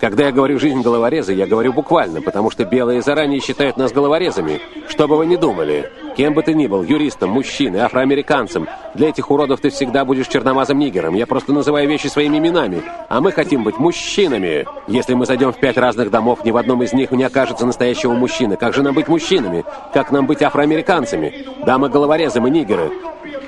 Когда 0.00 0.26
я 0.26 0.32
говорю 0.32 0.58
«жизнь 0.58 0.82
головореза», 0.82 1.32
я 1.32 1.46
говорю 1.46 1.72
буквально, 1.72 2.20
потому 2.20 2.50
что 2.50 2.64
белые 2.66 3.00
заранее 3.00 3.40
считают 3.40 3.78
нас 3.78 3.92
головорезами. 3.92 4.60
Что 4.88 5.08
бы 5.08 5.16
вы 5.16 5.26
ни 5.26 5.36
думали, 5.36 5.90
кем 6.16 6.34
бы 6.34 6.42
ты 6.42 6.52
ни 6.52 6.66
был, 6.66 6.82
юристом, 6.82 7.30
мужчиной, 7.30 7.80
афроамериканцем, 7.80 8.68
для 8.94 9.08
этих 9.08 9.30
уродов 9.30 9.60
ты 9.60 9.70
всегда 9.70 10.04
будешь 10.04 10.28
черномазым 10.28 10.78
нигером. 10.78 11.14
Я 11.14 11.26
просто 11.26 11.54
называю 11.54 11.88
вещи 11.88 12.08
своими 12.08 12.36
именами. 12.36 12.82
А 13.08 13.22
мы 13.22 13.32
хотим 13.32 13.64
быть 13.64 13.78
мужчинами. 13.78 14.66
Если 14.86 15.14
мы 15.14 15.24
зайдем 15.24 15.52
в 15.52 15.58
пять 15.58 15.78
разных 15.78 16.10
домов, 16.10 16.44
ни 16.44 16.50
в 16.50 16.58
одном 16.58 16.82
из 16.82 16.92
них 16.92 17.10
не 17.12 17.24
окажется 17.24 17.64
настоящего 17.64 18.12
мужчины. 18.12 18.56
Как 18.56 18.74
же 18.74 18.82
нам 18.82 18.94
быть 18.94 19.08
мужчинами? 19.08 19.64
Как 19.94 20.12
нам 20.12 20.26
быть 20.26 20.42
афроамериканцами? 20.42 21.46
Да, 21.64 21.78
мы 21.78 21.88
головорезы, 21.88 22.40
мы 22.40 22.50
нигеры. 22.50 22.90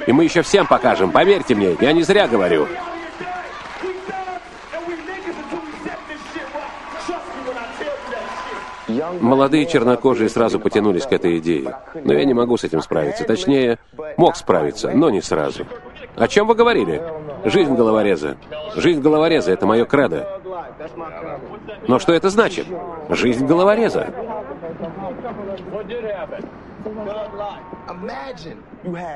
И 0.06 0.12
мы 0.12 0.24
еще 0.24 0.40
всем 0.40 0.66
покажем, 0.66 1.10
поверьте 1.10 1.54
мне, 1.54 1.76
я 1.80 1.92
не 1.92 2.02
зря 2.02 2.26
говорю. 2.26 2.66
Молодые 9.20 9.66
чернокожие 9.66 10.28
сразу 10.28 10.58
потянулись 10.60 11.06
к 11.06 11.12
этой 11.12 11.38
идее. 11.38 11.76
Но 11.94 12.12
я 12.12 12.24
не 12.24 12.34
могу 12.34 12.56
с 12.56 12.64
этим 12.64 12.80
справиться. 12.80 13.24
Точнее, 13.24 13.78
мог 14.16 14.36
справиться, 14.36 14.90
но 14.90 15.10
не 15.10 15.20
сразу. 15.20 15.66
О 16.16 16.26
чем 16.28 16.46
вы 16.46 16.54
говорили? 16.54 17.02
Жизнь 17.44 17.74
головореза. 17.74 18.36
Жизнь 18.74 19.00
головореза— 19.00 19.52
это 19.52 19.66
мое 19.66 19.84
кредо. 19.84 20.40
Но 21.86 21.98
что 21.98 22.12
это 22.12 22.30
значит? 22.30 22.66
Жизнь 23.08 23.46
головореза. 23.46 24.08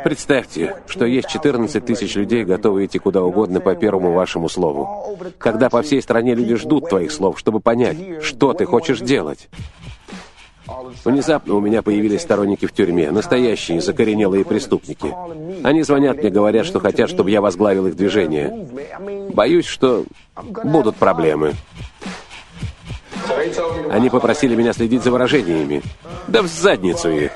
Представьте, 0.04 0.76
что 0.86 1.04
есть 1.04 1.28
14 1.28 1.84
тысяч 1.84 2.14
людей, 2.14 2.44
готовые 2.44 2.86
идти 2.86 2.98
куда 2.98 3.22
угодно 3.22 3.60
по 3.60 3.74
первому 3.74 4.12
вашему 4.12 4.48
слову. 4.48 5.18
Когда 5.38 5.70
по 5.70 5.82
всей 5.82 6.02
стране 6.02 6.34
люди 6.34 6.56
ждут 6.56 6.88
твоих 6.88 7.12
слов, 7.12 7.38
чтобы 7.38 7.60
понять, 7.60 8.22
что 8.22 8.52
ты 8.52 8.64
хочешь 8.64 9.00
делать. 9.00 9.48
Внезапно 11.04 11.54
у 11.54 11.60
меня 11.60 11.82
появились 11.82 12.22
сторонники 12.22 12.66
в 12.66 12.72
тюрьме, 12.72 13.10
настоящие 13.10 13.80
закоренелые 13.80 14.44
преступники. 14.44 15.12
Они 15.64 15.82
звонят 15.82 16.18
мне, 16.18 16.30
говорят, 16.30 16.66
что 16.66 16.80
хотят, 16.80 17.10
чтобы 17.10 17.30
я 17.30 17.40
возглавил 17.40 17.86
их 17.86 17.96
движение. 17.96 18.68
Боюсь, 19.32 19.66
что 19.66 20.04
будут 20.64 20.96
проблемы. 20.96 21.54
Они 23.90 24.08
попросили 24.10 24.54
меня 24.54 24.72
следить 24.72 25.02
за 25.02 25.10
выражениями. 25.10 25.82
Да 26.28 26.42
в 26.42 26.46
задницу 26.46 27.10
их. 27.10 27.32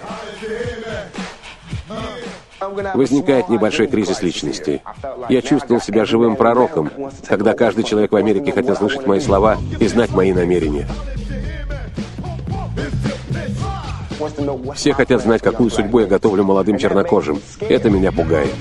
Возникает 2.94 3.48
небольшой 3.48 3.86
кризис 3.86 4.22
личности. 4.22 4.82
Я 5.28 5.42
чувствовал 5.42 5.80
себя 5.80 6.04
живым 6.04 6.36
пророком, 6.36 6.90
когда 7.26 7.52
каждый 7.52 7.84
человек 7.84 8.12
в 8.12 8.16
Америке 8.16 8.52
хотел 8.52 8.76
слышать 8.76 9.06
мои 9.06 9.20
слова 9.20 9.58
и 9.78 9.86
знать 9.88 10.12
мои 10.12 10.32
намерения. 10.32 10.88
Все 14.74 14.92
хотят 14.92 15.22
знать, 15.22 15.42
какую 15.42 15.70
судьбу 15.70 16.00
я 16.00 16.06
готовлю 16.06 16.44
молодым 16.44 16.78
чернокожим. 16.78 17.40
Это 17.60 17.90
меня 17.90 18.12
пугает. 18.12 18.54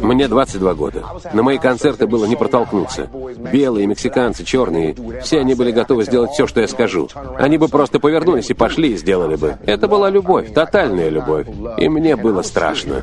Мне 0.00 0.28
22 0.28 0.74
года. 0.74 1.04
На 1.32 1.42
мои 1.42 1.58
концерты 1.58 2.06
было 2.06 2.24
не 2.24 2.36
протолкнуться. 2.36 3.08
Белые, 3.52 3.86
мексиканцы, 3.86 4.44
черные. 4.44 4.94
Все 5.22 5.40
они 5.40 5.54
были 5.54 5.70
готовы 5.70 6.04
сделать 6.04 6.32
все, 6.32 6.46
что 6.46 6.60
я 6.60 6.68
скажу. 6.68 7.08
Они 7.38 7.58
бы 7.58 7.68
просто 7.68 8.00
повернулись 8.00 8.50
и 8.50 8.54
пошли 8.54 8.92
и 8.92 8.96
сделали 8.96 9.36
бы. 9.36 9.58
Это 9.66 9.88
была 9.88 10.10
любовь, 10.10 10.52
тотальная 10.52 11.08
любовь. 11.08 11.46
И 11.78 11.88
мне 11.88 12.16
было 12.16 12.42
страшно. 12.42 13.02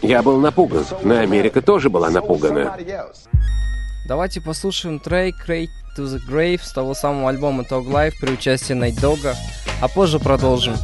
Я 0.00 0.22
был 0.22 0.38
напуган, 0.38 0.84
но 1.02 1.18
Америка 1.18 1.62
тоже 1.62 1.90
была 1.90 2.10
напугана. 2.10 2.76
Давайте 4.06 4.40
послушаем 4.40 4.98
трек 4.98 5.36
Crate 5.48 5.68
to 5.96 6.06
the 6.06 6.20
Grave 6.26 6.60
с 6.62 6.72
того 6.72 6.94
самого 6.94 7.30
альбома 7.30 7.64
Tog 7.64 7.86
Life 7.86 8.14
при 8.20 8.32
участии 8.32 8.72
Найт 8.72 8.96
Дога, 8.96 9.36
а 9.80 9.88
позже 9.88 10.18
продолжим. 10.18 10.74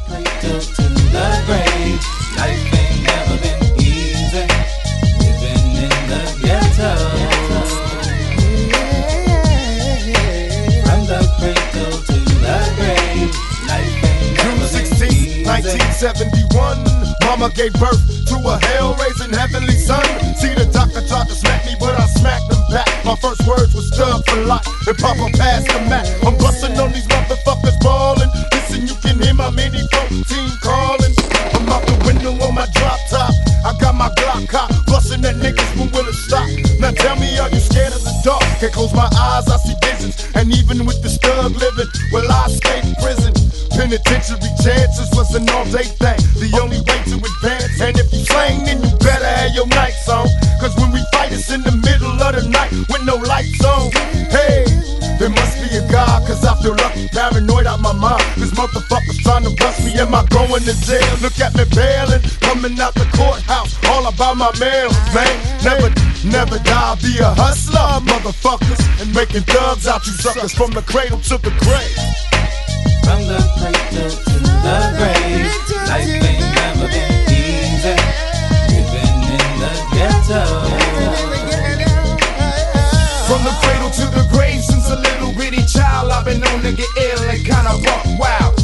June 14.36 14.68
16, 14.68 15.46
1971. 15.46 16.98
Mama 17.24 17.50
gave 17.50 17.72
birth 17.74 18.00
to 18.26 18.36
a 18.48 18.58
hell-raising 18.66 19.32
heavenly 19.32 19.76
son. 19.78 20.02
See, 20.36 20.54
the 20.54 20.66
doctor 20.72 21.06
tried 21.06 21.28
to 21.28 21.34
smack 21.34 21.64
me, 21.66 21.76
but 21.78 21.98
I 21.98 22.06
smacked 22.06 22.52
him. 22.52 22.57
My 23.08 23.16
first 23.16 23.40
words 23.48 23.72
was 23.72 23.88
stuck 23.88 24.20
for 24.28 24.36
life, 24.44 24.68
and 24.84 24.92
Papa 24.98 25.32
passed 25.32 25.64
the 25.64 25.80
mat. 25.88 26.04
I'm 26.28 26.36
busting 26.36 26.76
on 26.76 26.92
these 26.92 27.08
motherfuckers 27.08 27.80
ballin'. 27.80 28.28
Listen, 28.52 28.84
you 28.84 28.92
can 29.00 29.16
hear 29.16 29.32
my 29.32 29.48
mini 29.48 29.80
team 30.28 30.50
calling. 30.60 31.16
I'm 31.56 31.72
out 31.72 31.88
the 31.88 31.96
window 32.04 32.36
on 32.44 32.52
my 32.52 32.68
drop 32.76 33.00
top. 33.08 33.32
I 33.64 33.72
got 33.80 33.94
my 33.94 34.12
Glock 34.20 34.46
cop, 34.52 34.68
busting 34.84 35.24
at 35.24 35.40
niggas 35.40 35.72
when 35.80 35.88
will 35.88 36.04
it 36.04 36.20
stop? 36.20 36.44
Now 36.84 36.92
tell 36.92 37.16
me, 37.16 37.32
are 37.40 37.48
you 37.48 37.60
scared 37.64 37.96
of 37.96 38.04
the 38.04 38.12
dark? 38.28 38.44
Can't 38.60 38.74
close 38.76 38.92
my 38.92 39.08
eyes, 39.16 39.48
I 39.48 39.56
see 39.56 39.76
visions. 39.80 40.28
And 40.36 40.52
even 40.52 40.84
with 40.84 41.00
the 41.00 41.08
stug 41.08 41.56
living, 41.56 41.88
will 42.12 42.28
I 42.30 42.44
escape 42.44 42.84
prison? 43.00 43.32
Penitentiary 43.72 44.52
chances 44.60 45.08
was 45.16 45.32
an 45.34 45.48
all-day 45.48 45.88
thing. 45.96 46.20
The 46.44 46.60
only 46.60 46.84
way 46.84 47.00
to 47.08 47.16
advance. 47.16 47.57
Me, 59.88 60.00
am 60.00 60.14
I 60.14 60.24
going 60.26 60.62
to 60.62 60.74
jail? 60.84 61.16
Look 61.20 61.38
at 61.40 61.54
me 61.56 61.64
bailing, 61.74 62.22
coming 62.40 62.78
out 62.80 62.94
the 62.94 63.06
courthouse, 63.16 63.72
all 63.86 64.06
about 64.06 64.36
my 64.36 64.52
mail, 64.58 64.90
man. 65.14 65.34
Never, 65.64 65.88
never 66.24 66.58
die, 66.62 66.96
be 67.02 67.18
a 67.18 67.30
hustler, 67.34 68.00
motherfuckers. 68.04 68.80
And 69.00 69.14
making 69.14 69.42
thugs 69.42 69.86
out 69.86 70.06
you 70.06 70.12
suckers 70.12 70.52
from 70.52 70.70
the 70.72 70.82
cradle 70.82 71.20
to 71.32 71.38
the 71.38 71.52
grave. 71.64 71.98
From 73.04 73.24
the 73.24 73.40
cradle 73.56 74.10
to 74.10 74.36
the 74.44 74.78
grave, 74.96 75.52
life 75.88 76.08
ain't 76.08 76.40
never 76.54 76.86
been 76.88 77.12
easy. 77.32 77.96
Living 78.68 79.20
in 79.36 79.50
the 79.62 79.72
ghetto. 79.94 80.44
From 83.28 83.44
the 83.44 83.54
cradle 83.60 83.90
to 83.90 84.06
the 84.16 84.26
grave, 84.32 84.62
since 84.62 84.90
a 84.90 84.96
little 84.96 85.32
bitty 85.34 85.64
child, 85.66 86.10
I've 86.10 86.24
been 86.24 86.40
known 86.40 86.62
to 86.62 86.72
get 86.72 86.88
ill 86.96 87.22
and 87.28 87.44
kinda 87.44 87.74
rock 87.84 88.04
wild. 88.18 88.57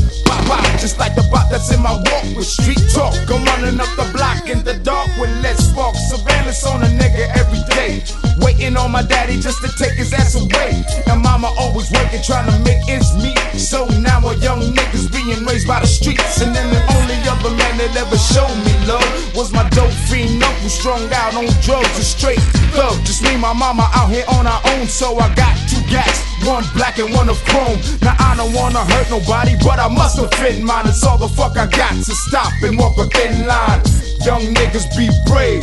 Just 0.84 0.98
like 0.98 1.14
the 1.14 1.22
bot 1.32 1.48
that's 1.50 1.72
in 1.72 1.80
my 1.80 1.92
walk 1.92 2.36
with 2.36 2.44
street 2.44 2.76
talk. 2.92 3.14
I'm 3.30 3.42
running 3.46 3.80
up 3.80 3.88
the 3.96 4.06
block 4.12 4.50
in 4.50 4.62
the 4.64 4.74
dark 4.74 5.08
with 5.16 5.30
let's 5.42 5.72
walk. 5.72 5.94
Surveillance 5.96 6.66
on 6.66 6.82
a 6.82 6.88
nigga 6.88 7.24
every 7.34 7.64
day. 7.74 8.23
Waiting 8.40 8.76
on 8.76 8.90
my 8.90 9.02
daddy 9.02 9.40
just 9.40 9.62
to 9.62 9.70
take 9.78 9.94
his 9.94 10.12
ass 10.12 10.34
away. 10.34 10.82
And 11.06 11.22
mama 11.22 11.52
always 11.58 11.90
working, 11.92 12.22
trying 12.22 12.50
to 12.50 12.58
make 12.64 12.82
ends 12.88 13.14
meet. 13.22 13.38
So 13.58 13.86
now 14.00 14.20
a 14.26 14.34
young 14.36 14.60
nigga's 14.60 15.08
being 15.08 15.44
raised 15.44 15.68
by 15.68 15.80
the 15.80 15.86
streets. 15.86 16.40
And 16.40 16.54
then 16.54 16.68
the 16.70 16.82
only 16.96 17.18
other 17.28 17.54
man 17.54 17.78
that 17.78 17.94
ever 17.96 18.18
showed 18.18 18.56
me 18.66 18.74
love 18.86 19.06
was 19.34 19.52
my 19.52 19.68
dope 19.70 19.92
fiend 20.10 20.42
uncle, 20.42 20.68
strung 20.68 21.06
out 21.12 21.34
on 21.34 21.46
drugs 21.62 21.94
and 21.94 22.06
straight 22.06 22.42
thug. 22.74 22.96
Just 23.06 23.22
me, 23.22 23.36
my 23.36 23.52
mama 23.52 23.88
out 23.94 24.10
here 24.10 24.24
on 24.28 24.46
our 24.46 24.60
own, 24.74 24.86
so 24.86 25.16
I 25.18 25.32
got 25.34 25.54
two 25.68 25.82
gats, 25.90 26.20
one 26.44 26.64
black 26.74 26.98
and 26.98 27.12
one 27.14 27.28
of 27.28 27.38
chrome. 27.46 27.78
Now 28.02 28.16
I 28.18 28.34
don't 28.36 28.52
wanna 28.52 28.84
hurt 28.84 29.10
nobody, 29.10 29.54
but 29.62 29.78
I 29.78 29.88
must 29.88 30.18
offend 30.18 30.64
mine. 30.64 30.86
It's 30.86 31.04
all 31.04 31.18
the 31.18 31.28
fuck 31.28 31.56
I 31.56 31.66
got 31.66 31.94
to 31.94 32.14
stop 32.28 32.52
and 32.62 32.78
walk 32.78 32.98
a 32.98 33.06
thin 33.06 33.46
line. 33.46 33.80
Young 34.24 34.42
niggas 34.54 34.88
be 34.96 35.08
brave 35.26 35.62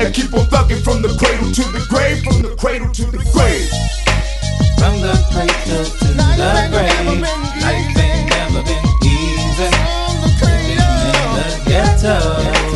and 0.00 0.14
keep 0.14 0.32
on 0.32 0.46
thugging 0.46 0.82
from 0.82 1.02
the 1.02 1.08
cradle 1.18 1.52
to 1.52 1.62
the 1.72 1.84
grave, 1.88 2.22
from 2.24 2.42
the 2.42 2.56
cradle 2.56 2.90
to 2.90 3.04
the 3.04 3.18
grave. 3.32 3.68
From 4.78 5.00
the 5.00 5.12
cradle 5.30 5.84
to 5.84 6.06
the 6.16 6.24
grave, 6.70 7.04
life 7.60 7.96
ain't 7.98 8.30
never 8.30 8.62
been 8.64 8.86
easy. 9.04 9.68
Living 10.40 10.70
in 10.70 11.28
the 11.36 11.52
ghetto. 11.66 12.69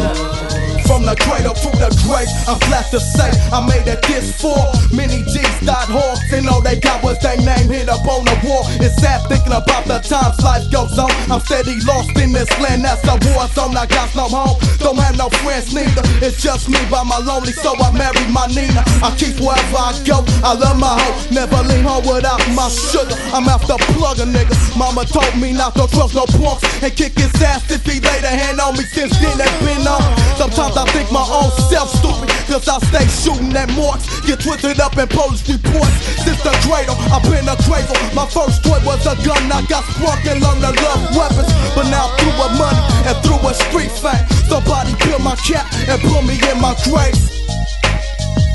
From 0.84 1.02
the 1.08 1.16
cradle 1.16 1.54
to 1.54 1.70
the 1.80 1.88
grave, 2.04 2.28
I'm 2.44 2.60
flat 2.68 2.90
to 2.92 3.00
say 3.00 3.32
I 3.50 3.64
made 3.64 3.88
it 3.88 4.02
this 4.04 4.36
far. 4.36 4.68
Many 4.92 5.24
G's 5.24 5.56
died 5.64 5.88
hawks, 5.88 6.28
and 6.32 6.46
all 6.48 6.60
they 6.60 6.76
got 6.76 7.02
was 7.02 7.18
their 7.24 7.36
name 7.40 7.72
hit 7.72 7.88
up 7.88 8.04
on 8.04 8.24
the 8.24 8.36
wall. 8.44 8.68
It's 8.84 8.94
sad 9.00 9.24
thinking 9.26 9.56
about 9.56 9.88
the 9.88 9.98
times 10.04 10.36
life 10.44 10.68
goes 10.70 10.98
on. 11.00 11.10
I'm 11.32 11.40
steady 11.40 11.80
lost 11.88 12.12
in 12.20 12.32
this 12.32 12.50
land, 12.60 12.84
that's 12.84 13.00
the 13.00 13.16
war 13.32 13.48
zone. 13.56 13.76
I 13.76 13.86
got 13.88 14.12
no 14.14 14.28
home, 14.28 14.60
don't 14.78 15.00
have 15.00 15.16
no 15.16 15.32
friends 15.40 15.72
neither. 15.72 16.04
It's 16.20 16.42
just 16.42 16.68
me 16.68 16.78
by 16.92 17.02
my 17.02 17.18
lonely, 17.18 17.56
so 17.56 17.72
I 17.80 17.88
married 17.96 18.28
my 18.28 18.44
Nina. 18.52 18.84
I 19.00 19.08
keep 19.16 19.40
wherever 19.40 19.80
I 19.80 19.96
go, 20.04 20.20
I 20.44 20.52
love 20.52 20.76
my 20.76 21.00
hoe. 21.00 21.16
Never 21.32 21.64
leave 21.64 21.88
home 21.88 22.04
without 22.04 22.44
my 22.52 22.68
sugar. 22.68 23.16
I'm 23.32 23.48
after 23.48 23.80
plug 23.96 24.20
a 24.20 24.28
nigga. 24.28 24.52
Mama 24.76 25.08
told 25.08 25.32
me 25.40 25.56
not 25.56 25.72
to 25.80 25.88
trust 25.88 26.14
no 26.14 26.28
punks 26.38 26.62
and 26.84 26.92
kick 26.92 27.16
his 27.16 27.32
ass 27.40 27.64
if 27.72 27.82
he 27.88 28.04
laid 28.04 28.24
a 28.24 28.30
hand 28.30 28.60
on 28.60 28.76
me. 28.76 28.84
Since 28.84 29.16
then, 29.18 29.40
it's 29.40 29.58
been 29.64 29.86
on. 29.88 30.04
Sometimes 30.36 30.73
I 30.76 30.84
think 30.90 31.10
my 31.14 31.22
own 31.22 31.50
self 31.70 31.87
stupid, 31.87 32.28
cause 32.50 32.66
I 32.66 32.82
stay 32.90 33.06
shooting 33.06 33.54
at 33.54 33.70
marks. 33.78 34.10
Get 34.26 34.42
twisted 34.42 34.80
up 34.80 34.98
in 34.98 35.06
police 35.06 35.46
reports. 35.46 35.94
Since 36.26 36.42
the 36.42 36.50
cradle, 36.66 36.98
I've 37.14 37.22
been 37.22 37.46
a 37.46 37.54
cradle. 37.62 37.94
My 38.10 38.26
first 38.26 38.66
toy 38.66 38.82
was 38.82 39.06
a 39.06 39.14
gun, 39.22 39.46
I 39.54 39.62
got 39.70 39.87
sprung 39.94 40.18
and 40.26 40.42
learned 40.42 40.66
to 40.66 40.72
love 40.82 41.02
weapons. 41.14 41.50
But 41.78 41.87
now 41.94 42.10
through 42.18 42.34
a 42.34 42.48
money 42.58 42.82
and 43.06 43.16
through 43.22 43.42
a 43.46 43.54
street 43.54 43.94
fame, 43.94 44.26
somebody 44.50 44.90
peel 44.98 45.22
my 45.22 45.38
cap 45.46 45.70
and 45.87 46.00
put 46.02 46.26
me 46.26 46.34
in 46.42 46.58
my 46.58 46.74
grave. 46.82 47.14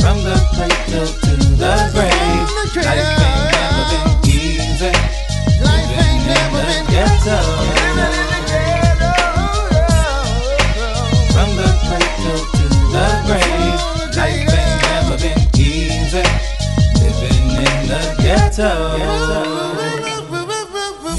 From 0.03 0.19
the 0.23 0.36
cradle 0.55 1.08
to 1.08 1.34
the 1.55 1.73
grave, 1.95 2.49
life 2.84 2.84
ain't 2.84 3.49
never 3.55 3.84
been 3.91 4.12
easy. 4.27 4.91
Living 5.63 6.19
in 6.27 6.51
the 6.51 6.77
ghetto. 6.91 7.59
Ghetto. 18.60 19.00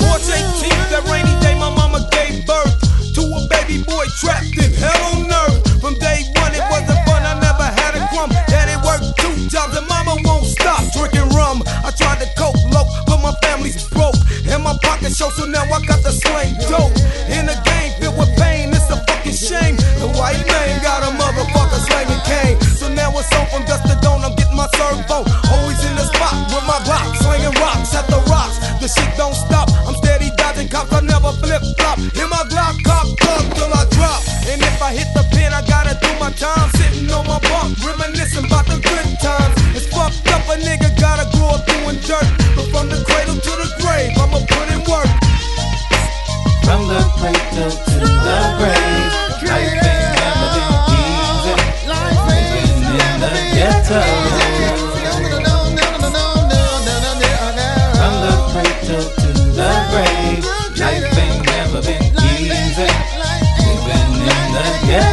March 0.04 0.28
18th, 0.28 0.88
that 0.92 1.04
rainy 1.08 1.32
day, 1.40 1.56
my 1.56 1.72
mama 1.72 2.04
gave 2.12 2.44
birth 2.44 2.76
to 3.16 3.22
a 3.24 3.40
baby 3.48 3.80
boy 3.80 4.04
trapped 4.20 4.52
in 4.60 4.68
hell 4.76 5.16
on 5.16 5.24
earth. 5.24 5.80
From 5.80 5.96
day 5.96 6.28
one, 6.36 6.52
it 6.52 6.64
wasn't 6.68 7.00
fun, 7.08 7.24
I 7.24 7.40
never 7.40 7.64
had 7.64 7.96
a 7.96 8.04
crumb. 8.12 8.28
Daddy 8.44 8.76
worked 8.84 9.16
two 9.16 9.32
jobs, 9.48 9.72
and 9.76 9.88
mama 9.88 10.20
won't 10.20 10.44
stop 10.44 10.84
drinking 10.92 11.32
rum. 11.32 11.64
I 11.80 11.90
tried 11.96 12.20
to 12.20 12.28
cope 12.36 12.60
low, 12.68 12.84
but 13.08 13.24
my 13.24 13.32
family's 13.40 13.88
broke, 13.88 14.20
and 14.44 14.60
my 14.62 14.76
pockets 14.84 15.16
show, 15.16 15.30
so 15.32 15.46
now 15.48 15.64
I 15.64 15.80
got 15.88 16.04
the 16.04 16.12
slang 16.12 16.52
dope. 16.68 16.92
In 17.32 17.48
a 17.48 17.56
game 17.64 17.96
filled 18.04 18.20
with 18.20 18.36
pain, 18.36 18.68
it's 18.68 18.90
a 18.92 19.00
fucking 19.08 19.32
shame. 19.32 19.80
The 19.96 20.12
white 20.12 20.44
man 20.44 20.82
got 20.84 21.08
a 21.08 21.10
motherfucker 21.16 21.80
slanging 21.88 22.20
cane. 22.28 22.60
So 22.76 22.92
now 22.92 23.16
it's 23.16 23.32
on 23.32 23.48
from 23.48 23.64
dusk 23.64 23.88
to 23.88 23.96
dawn, 24.04 24.28
I'm 24.28 24.36
getting 24.36 24.56
my 24.60 24.68
servo. 24.76 25.24
Always 25.56 25.80
in 25.88 25.96
the 25.96 26.04
spot 26.04 26.36
with 26.52 26.68
my 26.68 26.76
block, 26.84 27.16
slinging 27.16 27.20
rocks 27.20 27.26
at 27.26 27.29
the 28.80 28.88
shit 28.88 29.12
don't 29.16 29.34
stop, 29.34 29.68
I'm 29.86 29.94
steady 29.94 30.30
dodging 30.36 30.68
cops, 30.68 30.92
I 30.92 31.00
never 31.00 31.32
flip 31.44 31.60
flop. 31.76 31.98
In 31.98 32.28
my 32.32 32.42
Glock, 32.48 32.82
cop, 32.82 33.06
plug 33.20 33.44
till 33.54 33.72
I 33.72 33.84
drop. 33.92 34.24
And 34.48 34.60
if 34.62 34.80
I 34.80 34.92
hit 34.96 35.08
the 35.12 35.22
pin, 35.36 35.52
I 35.52 35.60
gotta 35.68 35.94
do 36.00 36.08
my 36.18 36.30
time. 36.32 36.70
Sitting 36.80 37.10
on 37.12 37.26
my 37.26 37.38
bunk, 37.40 37.76
reminiscing 37.84 38.46
about 38.46 38.66
the 38.66 38.80
good 38.80 39.08
times. 39.20 39.54
It's 39.76 39.86
fucked 39.92 40.26
up, 40.32 40.48
a 40.48 40.56
nigga 40.56 40.88
gotta 40.98 41.28
grow 41.36 41.60
up 41.60 41.66
doing 41.66 42.00
dirt. 42.00 42.39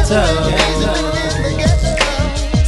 Ghetto. 0.08 0.58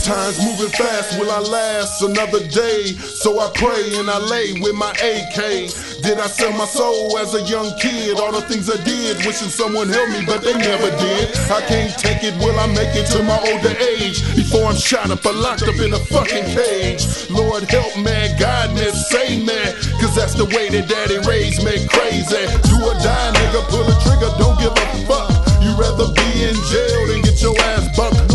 Time's 0.00 0.42
moving 0.42 0.72
fast, 0.74 1.20
will 1.20 1.30
I 1.30 1.38
last 1.38 2.02
another 2.02 2.40
day? 2.48 2.98
So 2.98 3.38
I 3.38 3.48
pray 3.54 3.94
and 3.94 4.10
I 4.10 4.18
lay 4.18 4.58
with 4.58 4.74
my 4.74 4.90
AK. 4.90 5.70
Did 6.02 6.18
I 6.18 6.26
sell 6.26 6.50
my 6.52 6.64
soul 6.64 7.16
as 7.18 7.34
a 7.34 7.42
young 7.46 7.70
kid? 7.78 8.18
All 8.18 8.32
the 8.32 8.40
things 8.42 8.68
I 8.68 8.82
did, 8.82 9.18
wishing 9.24 9.52
someone 9.52 9.88
helped 9.88 10.10
me, 10.10 10.24
but 10.26 10.42
they 10.42 10.56
never 10.56 10.90
did. 10.98 11.30
I 11.52 11.60
can't 11.68 11.94
take 11.94 12.24
it, 12.24 12.34
will 12.42 12.58
I 12.58 12.66
make 12.74 12.90
it 12.96 13.06
to 13.14 13.22
my 13.22 13.38
older 13.38 13.70
age? 13.78 14.18
Before 14.34 14.66
I'm 14.66 14.74
shot 14.74 15.10
up 15.10 15.24
or 15.24 15.32
locked 15.32 15.68
up 15.68 15.78
in 15.78 15.94
a 15.94 16.02
fucking 16.10 16.58
cage. 16.58 17.30
Lord 17.30 17.70
help 17.70 17.94
man, 18.00 18.34
guide 18.34 18.74
me, 18.74 18.90
save 19.12 19.46
me. 19.46 19.62
Cause 20.02 20.16
that's 20.16 20.34
the 20.34 20.50
way 20.50 20.74
that 20.74 20.88
daddy 20.88 21.22
raised 21.22 21.62
me 21.62 21.86
crazy. 21.86 22.50
Do 22.66 22.82
or 22.82 22.98
die, 22.98 23.30
nigga, 23.36 23.62
pull 23.70 23.86
a 23.86 23.94
trigger, 24.02 24.32
don't 24.42 24.58
give 24.58 24.74
a 24.74 24.86
fuck. 25.06 25.30
You 25.62 25.70
rather 25.78 26.10
be 26.18 26.50
in 26.50 26.56
jail 26.66 26.99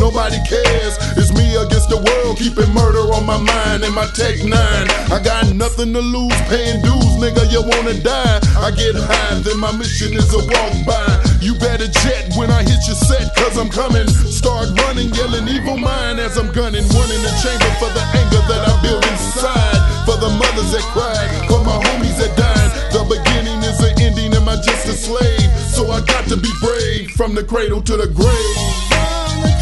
Nobody 0.05 0.37
cares. 0.45 1.01
It's 1.17 1.33
me 1.33 1.57
against 1.57 1.89
the 1.89 1.97
world, 1.97 2.37
keeping 2.37 2.69
murder 2.77 3.09
on 3.17 3.25
my 3.25 3.41
mind 3.41 3.81
and 3.81 3.89
my 3.89 4.05
tech 4.13 4.37
nine. 4.45 4.85
I 5.09 5.17
got 5.17 5.49
nothing 5.49 5.97
to 5.97 5.99
lose, 5.99 6.37
paying 6.45 6.77
dues, 6.85 7.17
nigga. 7.17 7.49
You 7.49 7.65
wanna 7.65 7.97
die? 8.05 8.37
I 8.61 8.69
get 8.69 8.93
high, 8.93 9.41
then 9.41 9.57
my 9.57 9.73
mission 9.73 10.13
is 10.13 10.29
a 10.29 10.45
walk 10.45 10.77
by. 10.85 11.09
You 11.41 11.57
better 11.57 11.89
jet 11.89 12.29
when 12.37 12.53
I 12.53 12.61
hit 12.61 12.85
your 12.85 12.93
set, 13.01 13.33
cause 13.33 13.57
I'm 13.57 13.65
coming. 13.73 14.05
Start 14.29 14.77
running, 14.85 15.09
yelling 15.09 15.49
evil 15.49 15.73
mind 15.73 16.21
as 16.21 16.37
I'm 16.37 16.53
gunning. 16.53 16.85
One 16.93 17.09
in 17.09 17.21
the 17.25 17.33
chamber 17.41 17.71
for 17.81 17.89
the 17.97 18.05
anger 18.13 18.45
that 18.45 18.61
I 18.61 18.73
build 18.85 19.01
inside. 19.09 20.05
For 20.05 20.21
the 20.21 20.29
mothers 20.37 20.69
that 20.69 20.85
cried, 20.93 21.49
for 21.49 21.65
my 21.65 21.81
homies 21.81 22.21
that 22.21 22.29
died. 22.37 22.69
The 22.93 23.01
beginning 23.09 23.57
is 23.65 23.81
the 23.81 23.89
ending, 24.05 24.37
am 24.37 24.45
I 24.45 24.61
just 24.61 24.85
a 24.85 24.93
slave? 24.93 25.49
So 25.73 25.89
I 25.89 26.05
got 26.05 26.29
to 26.29 26.37
be 26.37 26.53
brave 26.61 27.09
from 27.17 27.33
the 27.33 27.41
cradle 27.41 27.81
to 27.81 27.97
the 27.97 28.05
grave. 28.05 28.84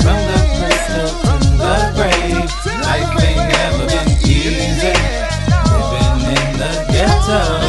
From 0.02 0.20
the 0.30 0.40
to 0.88 1.04
the 1.58 1.92
grave, 1.96 2.50
life 2.82 3.24
ain't 3.24 3.44
never 3.52 3.86
been 3.88 4.10
easy. 4.24 4.94
Living 5.72 6.20
in 6.36 6.58
the 6.58 6.72
ghetto. 6.92 7.63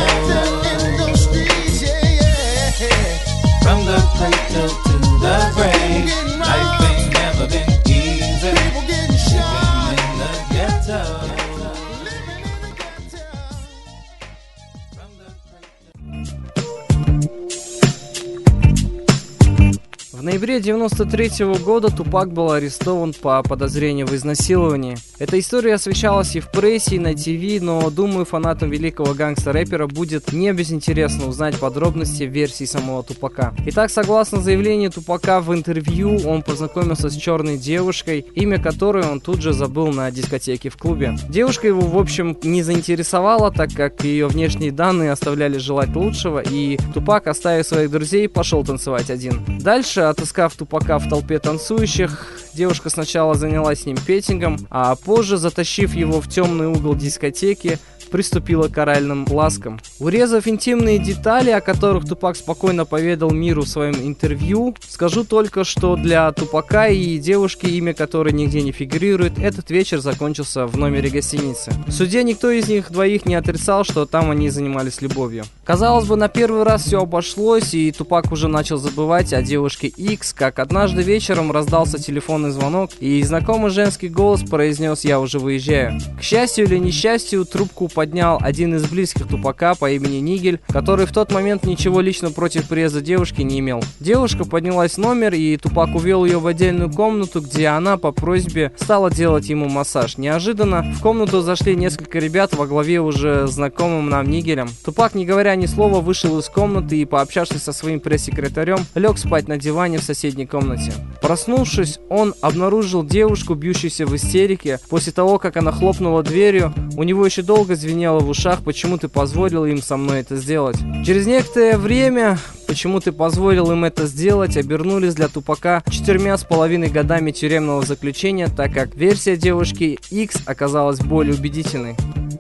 Ноябре 20.25 20.59
93 20.59 21.45
года 21.63 21.95
Тупак 21.95 22.33
был 22.33 22.51
арестован 22.51 23.13
по 23.13 23.43
подозрению 23.43 24.07
в 24.07 24.15
изнасиловании. 24.15 24.97
Эта 25.19 25.39
история 25.39 25.75
освещалась 25.75 26.35
и 26.35 26.41
в 26.41 26.51
прессе, 26.51 26.97
и 26.97 26.99
на 26.99 27.15
ТВ, 27.15 27.63
но, 27.63 27.91
думаю, 27.91 28.25
фанатам 28.25 28.71
великого 28.71 29.13
гангста-рэпера 29.13 29.87
будет 29.87 30.33
не 30.33 30.51
безинтересно 30.53 31.29
узнать 31.29 31.59
подробности 31.59 32.23
версии 32.23 32.65
самого 32.65 33.03
Тупака. 33.03 33.55
Итак, 33.67 33.91
согласно 33.91 34.41
заявлению 34.41 34.91
Тупака 34.91 35.41
в 35.41 35.53
интервью, 35.53 36.19
он 36.27 36.43
познакомился 36.43 37.11
с 37.11 37.17
черной 37.17 37.59
девушкой, 37.59 38.25
имя 38.35 38.59
которой 38.61 39.05
он 39.05 39.21
тут 39.21 39.43
же 39.43 39.53
забыл 39.53 39.89
на 39.89 40.11
дискотеке 40.11 40.71
в 40.71 40.79
клубе. 40.79 41.17
Девушка 41.29 41.67
его, 41.67 41.83
в 41.83 41.99
общем, 41.99 42.37
не 42.43 42.63
заинтересовала, 42.63 43.53
так 43.53 43.73
как 43.75 44.03
ее 44.03 44.27
внешние 44.29 44.73
данные 44.73 45.13
оставляли 45.13 45.59
желать 45.59 45.95
лучшего, 45.95 46.39
и 46.39 46.79
Тупак, 46.95 47.27
оставив 47.27 47.67
своих 47.67 47.91
друзей, 47.91 48.27
пошел 48.27 48.65
танцевать 48.65 49.11
один. 49.11 49.45
Дальше, 49.61 50.14
отыскав 50.15 50.55
Тупака 50.55 50.99
в 50.99 51.09
толпе 51.09 51.39
танцующих, 51.39 52.39
девушка 52.55 52.89
сначала 52.89 53.35
занялась 53.35 53.83
с 53.83 53.87
ним 53.87 53.97
петингом, 53.97 54.59
а 54.71 54.95
позже, 54.95 55.37
затащив 55.37 55.95
его 55.95 56.21
в 56.21 56.29
темный 56.29 56.69
угол 56.69 56.95
дискотеки, 56.95 57.79
приступила 58.11 58.69
к 58.69 58.79
оральным 58.79 59.27
ласкам. 59.29 59.81
Урезав 59.99 60.47
интимные 60.47 60.99
детали, 60.99 61.51
о 61.51 61.61
которых 61.61 62.07
Тупак 62.07 62.37
спокойно 62.37 62.85
поведал 62.85 63.31
миру 63.31 63.63
в 63.63 63.69
своем 63.69 63.95
интервью, 63.95 64.75
скажу 64.89 65.25
только, 65.25 65.65
что 65.65 65.97
для 65.97 66.31
Тупака 66.33 66.89
и 66.89 67.19
девушки, 67.19 67.67
имя 67.67 67.95
которой 67.95 68.33
нигде 68.33 68.63
не 68.63 68.73
фигурирует, 68.73 69.39
этот 69.39 69.71
вечер 69.71 70.01
закончился 70.01 70.67
в 70.67 70.77
номере 70.77 71.11
гостиницы. 71.11 71.73
В 71.87 71.93
суде 71.93 72.23
никто 72.23 72.51
из 72.51 72.69
них 72.69 72.91
двоих 72.91 73.27
не 73.27 73.35
отрицал, 73.35 73.85
что 73.85 74.07
там 74.07 74.31
они 74.31 74.51
занимались 74.51 75.01
любовью. 75.01 75.45
Казалось 75.65 76.07
бы, 76.07 76.17
на 76.17 76.29
первый 76.29 76.63
раз 76.63 76.85
все 76.85 77.01
обошлось, 77.01 77.75
и 77.75 77.91
Тупак 77.91 78.33
уже 78.33 78.49
начал 78.49 78.77
забывать 78.77 79.33
о 79.33 79.43
девушке 79.43 79.89
X, 79.89 80.33
как 80.33 80.59
однажды 80.59 81.03
вечером 81.03 81.53
раздался 81.53 81.99
телефонный 81.99 82.51
звонок, 82.51 82.91
и 83.01 83.23
знакомый 83.23 83.71
женский 83.71 84.09
голос 84.09 84.43
произнес 84.43 85.05
«Я 85.05 85.21
уже 85.21 85.39
выезжаю». 85.39 85.99
К 86.19 86.23
счастью 86.23 86.67
или 86.67 86.79
несчастью, 86.79 87.45
трубку 87.45 87.89
поднял 87.95 88.39
один 88.43 88.75
из 88.75 88.87
близких 88.87 89.29
Тупака 89.29 89.75
по 89.75 89.91
имени 89.91 90.17
Нигель, 90.17 90.61
который 90.69 91.07
в 91.07 91.13
тот 91.13 91.33
момент 91.33 91.65
ничего 91.65 92.01
лично 92.01 92.31
против 92.31 92.69
приезда 92.69 93.01
девушки 93.01 93.43
не 93.43 93.61
имел. 93.61 93.83
Девушка 94.01 94.45
поднялась 94.45 94.95
в 94.95 94.99
номер, 94.99 95.35
и 95.35 95.57
Тупак 95.57 95.95
увел 95.95 96.25
ее 96.25 96.39
в 96.39 96.47
отдельную 96.47 96.91
комнату, 96.91 97.41
где 97.41 97.69
она 97.69 97.97
по 97.97 98.13
просьбе 98.13 98.73
стала 98.77 99.11
делать 99.11 99.49
ему 99.49 99.69
массаж. 99.69 100.19
Неожиданно 100.19 100.83
в 100.83 101.01
комнату 101.01 101.41
зашли 101.41 101.77
несколько 101.77 102.19
ребят 102.19 102.55
во 102.55 102.67
главе 102.67 103.01
уже 103.01 103.47
знакомым 103.47 104.11
нам 104.11 104.29
Нигелем. 104.29 104.69
Тупак, 104.85 105.15
не 105.15 105.25
говоря 105.25 105.55
ни 105.55 105.67
слова, 105.67 106.01
вышел 106.01 106.39
из 106.39 106.49
комнаты 106.49 106.97
и, 106.99 107.05
пообщавшись 107.05 107.63
со 107.63 107.73
своим 107.73 108.01
пресс-секретарем, 108.01 108.79
лег 108.95 109.19
спать 109.19 109.49
на 109.49 109.57
диване 109.57 109.99
в 109.99 110.03
соседней 110.03 110.47
комнате. 110.47 110.93
Проснувшись, 111.23 111.99
он 112.09 112.35
обнаружил 112.41 113.05
девушку, 113.05 113.55
бьющуюся 113.55 114.07
в 114.07 114.15
истерике. 114.17 114.81
После 114.89 115.13
того, 115.13 115.39
как 115.39 115.57
она 115.57 115.73
хлопнула 115.73 116.23
дверью, 116.23 116.75
у 116.97 117.03
него 117.03 117.25
еще 117.25 117.43
долго 117.43 117.77
звенело 117.85 118.21
в 118.21 118.31
ушах, 118.31 118.63
почему 118.65 118.97
ты 118.97 119.09
позволил 119.09 119.67
им 119.67 119.83
со 119.83 119.97
мной 119.97 120.21
это 120.21 120.37
сделать. 120.37 120.77
Через 121.05 121.27
некоторое 121.27 121.77
время, 121.77 122.39
почему 122.67 122.99
ты 122.99 123.13
позволил 123.13 123.71
им 123.71 123.85
это 123.85 124.07
сделать, 124.07 124.57
обернулись 124.57 125.15
для 125.15 125.29
Тупака 125.29 125.83
четырьмя 125.91 126.39
с 126.39 126.45
половиной 126.45 126.89
годами 126.89 127.31
тюремного 127.31 127.85
заключения, 127.85 128.49
так 128.49 128.73
как 128.73 128.95
версия 128.95 129.37
девушки 129.37 129.99
X 130.11 130.43
оказалась 130.47 131.01
более 131.01 131.35
убедительной. 131.35 131.97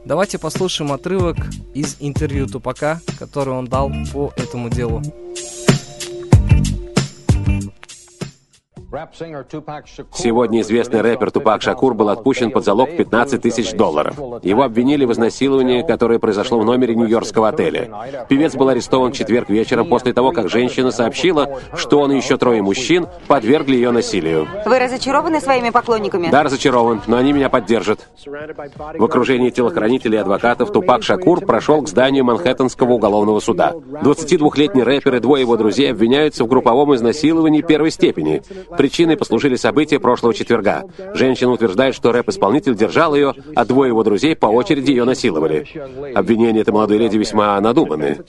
Давайте 0.06 0.38
послушаем 0.38 0.92
отрывок 0.92 1.36
из 1.74 1.96
интервью 2.00 2.46
Тупака, 2.46 3.00
который 3.18 3.52
он 3.52 3.66
дал 3.66 3.92
по 4.12 4.32
этому 4.36 4.70
делу. 4.70 5.02
Сегодня 10.12 10.60
известный 10.60 11.00
рэпер 11.00 11.30
Тупак 11.30 11.62
Шакур 11.62 11.94
был 11.94 12.08
отпущен 12.10 12.50
под 12.50 12.64
залог 12.64 12.96
15 12.96 13.42
тысяч 13.42 13.72
долларов. 13.72 14.16
Его 14.42 14.62
обвинили 14.62 15.04
в 15.04 15.12
изнасиловании, 15.12 15.82
которое 15.82 16.18
произошло 16.18 16.60
в 16.60 16.64
номере 16.64 16.94
нью-йоркского 16.94 17.48
отеля. 17.48 17.90
Певец 18.28 18.54
был 18.54 18.68
арестован 18.68 19.12
в 19.12 19.16
четверг 19.16 19.48
вечером 19.48 19.88
после 19.88 20.12
того, 20.12 20.32
как 20.32 20.48
женщина 20.48 20.90
сообщила, 20.90 21.58
что 21.74 22.00
он 22.00 22.12
и 22.12 22.16
еще 22.16 22.36
трое 22.36 22.62
мужчин 22.62 23.08
подвергли 23.26 23.76
ее 23.76 23.90
насилию. 23.90 24.46
Вы 24.64 24.78
разочарованы 24.78 25.40
своими 25.40 25.70
поклонниками? 25.70 26.28
Да, 26.30 26.42
разочарован, 26.42 27.02
но 27.06 27.16
они 27.16 27.32
меня 27.32 27.48
поддержат. 27.48 28.08
В 28.24 29.04
окружении 29.04 29.50
телохранителей 29.50 30.18
и 30.18 30.20
адвокатов 30.20 30.72
Тупак 30.72 31.02
Шакур 31.02 31.40
прошел 31.40 31.82
к 31.82 31.88
зданию 31.88 32.24
Манхэттенского 32.24 32.92
уголовного 32.92 33.40
суда. 33.40 33.72
22-летний 33.74 34.82
рэпер 34.82 35.16
и 35.16 35.20
двое 35.20 35.42
его 35.42 35.56
друзей 35.56 35.90
обвиняются 35.90 36.44
в 36.44 36.48
групповом 36.48 36.94
изнасиловании 36.94 37.62
первой 37.62 37.90
степени. 37.90 38.42
Причиной 38.84 39.16
послужили 39.16 39.56
события 39.56 39.98
прошлого 39.98 40.34
четверга. 40.34 40.82
Женщина 41.14 41.52
утверждает, 41.52 41.94
что 41.94 42.12
рэп-исполнитель 42.12 42.74
держал 42.74 43.14
ее, 43.14 43.32
а 43.56 43.64
двое 43.64 43.88
его 43.88 44.04
друзей 44.04 44.36
по 44.36 44.44
очереди 44.44 44.90
ее 44.90 45.04
насиловали. 45.04 45.66
Обвинения 46.14 46.60
этой 46.60 46.74
молодой 46.74 46.98
леди 46.98 47.16
весьма 47.16 47.58
надуманные. 47.62 48.22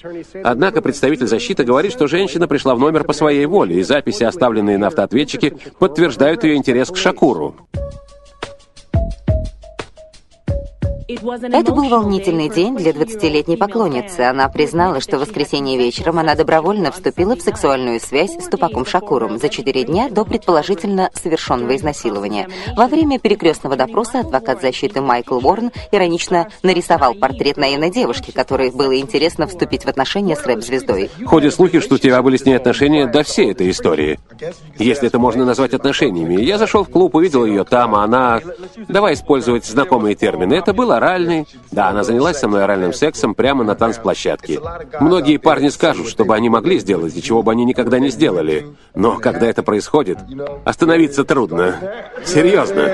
Однако 0.45 0.81
представитель 0.81 1.27
защиты 1.27 1.65
говорит, 1.65 1.91
что 1.91 2.07
женщина 2.07 2.47
пришла 2.47 2.73
в 2.73 2.79
номер 2.79 3.03
по 3.03 3.11
своей 3.11 3.45
воле, 3.47 3.79
и 3.79 3.83
записи, 3.83 4.23
оставленные 4.23 4.77
на 4.77 4.87
автоответчике, 4.87 5.57
подтверждают 5.77 6.45
ее 6.45 6.55
интерес 6.55 6.89
к 6.89 6.95
Шакуру. 6.95 7.57
Это 11.07 11.71
был 11.71 11.87
волнительный 11.87 12.49
день 12.49 12.75
для 12.75 12.91
20-летней 12.91 13.57
поклонницы. 13.57 14.21
Она 14.21 14.49
признала, 14.49 14.99
что 14.99 15.17
в 15.17 15.21
воскресенье 15.21 15.77
вечером 15.77 16.17
она 16.17 16.33
добровольно 16.33 16.91
вступила 16.91 17.35
в 17.35 17.41
сексуальную 17.41 17.99
связь 17.99 18.31
с 18.31 18.47
Тупаком 18.47 18.87
Шакуром 18.87 19.37
за 19.37 19.49
4 19.49 19.83
дня 19.83 20.09
до 20.09 20.25
предположительно 20.25 21.11
совершенного 21.13 21.75
изнасилования. 21.75 22.49
Во 22.75 22.87
время 22.87 23.19
перекрестного 23.19 23.75
допроса 23.75 24.21
адвокат 24.21 24.61
защиты 24.61 25.01
Майкл 25.01 25.37
Уоррен 25.37 25.71
иронично 25.91 26.47
нарисовал 26.63 27.13
портрет 27.13 27.57
наивной 27.57 27.91
девушки, 27.91 28.31
которой 28.31 28.71
было 28.71 28.97
интересно 28.97 29.45
вступить 29.45 29.85
в 29.85 29.87
отношения 29.87 30.35
с 30.35 30.43
рэп-звездой. 30.43 31.11
Ходят 31.27 31.53
слухи, 31.53 31.81
что 31.81 31.95
у 31.95 31.97
тебя 31.99 32.23
были 32.23 32.37
с 32.37 32.45
ней 32.45 32.55
отношения 32.55 33.05
до 33.05 33.21
всей 33.21 33.51
этой 33.51 33.69
истории. 33.69 34.19
Если 34.79 35.07
это 35.07 35.19
можно 35.19 35.45
назвать 35.45 35.75
отношениями. 35.75 36.41
Я 36.41 36.57
зашел 36.57 36.83
в 36.83 36.89
клуб, 36.89 37.13
увидел 37.13 37.45
ее 37.45 37.63
там, 37.63 37.93
а 37.93 38.03
она... 38.03 38.41
Давай 38.87 39.13
использовать 39.13 39.65
знакомые 39.65 40.15
термины. 40.15 40.55
Это 40.55 40.73
был 40.73 40.94
оральный. 40.97 41.47
Да, 41.71 41.89
она 41.89 42.03
занялась 42.03 42.37
со 42.37 42.47
мной 42.47 42.63
оральным 42.63 42.93
сексом 42.93 43.35
прямо 43.35 43.63
на 43.63 43.75
танцплощадке. 43.75 44.59
Многие 44.99 45.37
парни 45.37 45.69
скажут, 45.69 46.07
что 46.07 46.25
бы 46.25 46.35
они 46.35 46.49
могли 46.49 46.79
сделать 46.79 47.15
и 47.15 47.21
чего 47.21 47.43
бы 47.43 47.51
они 47.51 47.65
никогда 47.65 47.99
не 47.99 48.09
сделали. 48.09 48.67
Но 48.93 49.17
когда 49.17 49.47
это 49.47 49.63
происходит, 49.63 50.17
остановиться 50.63 51.23
трудно. 51.23 51.79
Серьезно. 52.25 52.89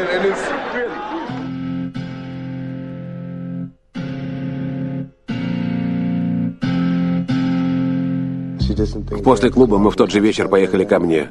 После 9.23 9.49
клуба 9.49 9.77
мы 9.77 9.91
в 9.91 9.95
тот 9.95 10.11
же 10.11 10.19
вечер 10.19 10.47
поехали 10.47 10.83
ко 10.85 10.99
мне. 10.99 11.29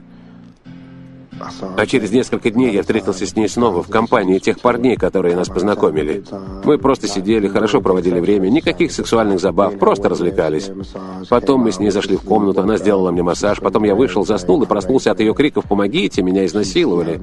А 1.76 1.86
через 1.86 2.10
несколько 2.10 2.50
дней 2.50 2.72
я 2.72 2.82
встретился 2.82 3.26
с 3.26 3.34
ней 3.36 3.48
снова 3.48 3.82
в 3.82 3.88
компании 3.88 4.38
тех 4.38 4.60
парней, 4.60 4.96
которые 4.96 5.36
нас 5.36 5.48
познакомили. 5.48 6.22
Мы 6.64 6.78
просто 6.78 7.08
сидели, 7.08 7.48
хорошо 7.48 7.80
проводили 7.80 8.20
время, 8.20 8.48
никаких 8.48 8.92
сексуальных 8.92 9.40
забав, 9.40 9.78
просто 9.78 10.08
развлекались. 10.08 10.70
Потом 11.28 11.62
мы 11.62 11.72
с 11.72 11.78
ней 11.78 11.90
зашли 11.90 12.16
в 12.16 12.22
комнату, 12.22 12.60
она 12.60 12.76
сделала 12.76 13.10
мне 13.10 13.22
массаж, 13.22 13.60
потом 13.60 13.84
я 13.84 13.94
вышел, 13.94 14.24
заснул 14.24 14.62
и 14.62 14.66
проснулся 14.66 15.10
от 15.12 15.20
ее 15.20 15.34
криков 15.34 15.64
«Помогите, 15.68 16.22
меня 16.22 16.44
изнасиловали!». 16.46 17.20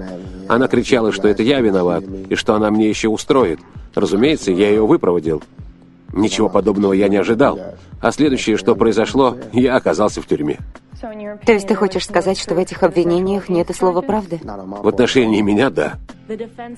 Она 0.48 0.68
кричала, 0.68 1.12
что 1.12 1.28
это 1.28 1.44
я 1.44 1.60
виноват 1.62 2.04
и 2.30 2.36
что 2.36 2.56
она 2.56 2.72
мне 2.72 2.90
еще 2.90 3.10
устроит. 3.10 3.60
Разумеется, 3.96 4.52
я 4.52 4.70
ее 4.70 4.86
выпроводил. 4.86 5.42
Ничего 6.14 6.50
подобного 6.50 6.94
я 6.94 7.08
не 7.08 7.18
ожидал. 7.18 7.60
А 8.02 8.12
следующее, 8.12 8.58
что 8.58 8.76
произошло, 8.76 9.38
я 9.54 9.76
оказался 9.76 10.22
в 10.22 10.28
тюрьме. 10.28 10.58
То 11.00 11.52
есть 11.52 11.68
ты 11.68 11.76
хочешь 11.76 12.06
сказать, 12.06 12.40
что 12.40 12.56
в 12.56 12.58
этих 12.58 12.82
обвинениях 12.82 13.50
нет 13.50 13.70
и 13.70 13.74
слова 13.74 14.02
правды? 14.02 14.40
В 14.44 14.88
отношении 14.88 15.42
меня– 15.42 15.70
да. 15.78 15.94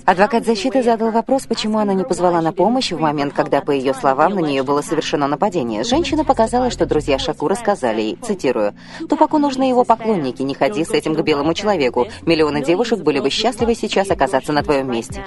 Адвокат 0.06 0.46
защиты 0.46 0.84
задал 0.84 1.12
вопрос, 1.12 1.46
почему 1.48 1.80
она 1.80 1.94
не 1.94 2.04
позвала 2.04 2.42
на 2.42 2.52
помощь 2.52 2.92
в 2.92 3.00
момент, 3.00 3.34
когда, 3.34 3.62
по 3.62 3.72
ее 3.72 3.94
словам, 3.94 4.36
на 4.36 4.40
нее 4.40 4.64
было 4.64 4.82
совершено 4.82 5.28
нападение. 5.28 5.84
Женщина 5.84 6.24
показала, 6.26 6.70
что 6.70 6.86
друзья 6.86 7.18
Шакура 7.18 7.56
сказали 7.56 8.02
ей, 8.02 8.18
цитирую, 8.22 8.74
«Тупаку 9.08 9.38
нужны 9.38 9.64
его 9.64 9.86
поклонники, 9.86 10.42
не 10.44 10.54
ходи 10.54 10.84
с 10.84 10.92
этим 10.92 11.16
к 11.16 11.22
белому 11.22 11.54
человеку. 11.54 12.08
Миллионы 12.24 12.64
девушек 12.64 13.00
были 13.00 13.20
бы 13.20 13.30
счастливы 13.30 13.74
сейчас 13.74 14.12
оказаться 14.12 14.52
на 14.52 14.64
твоем 14.64 14.92
месте». 14.92 15.24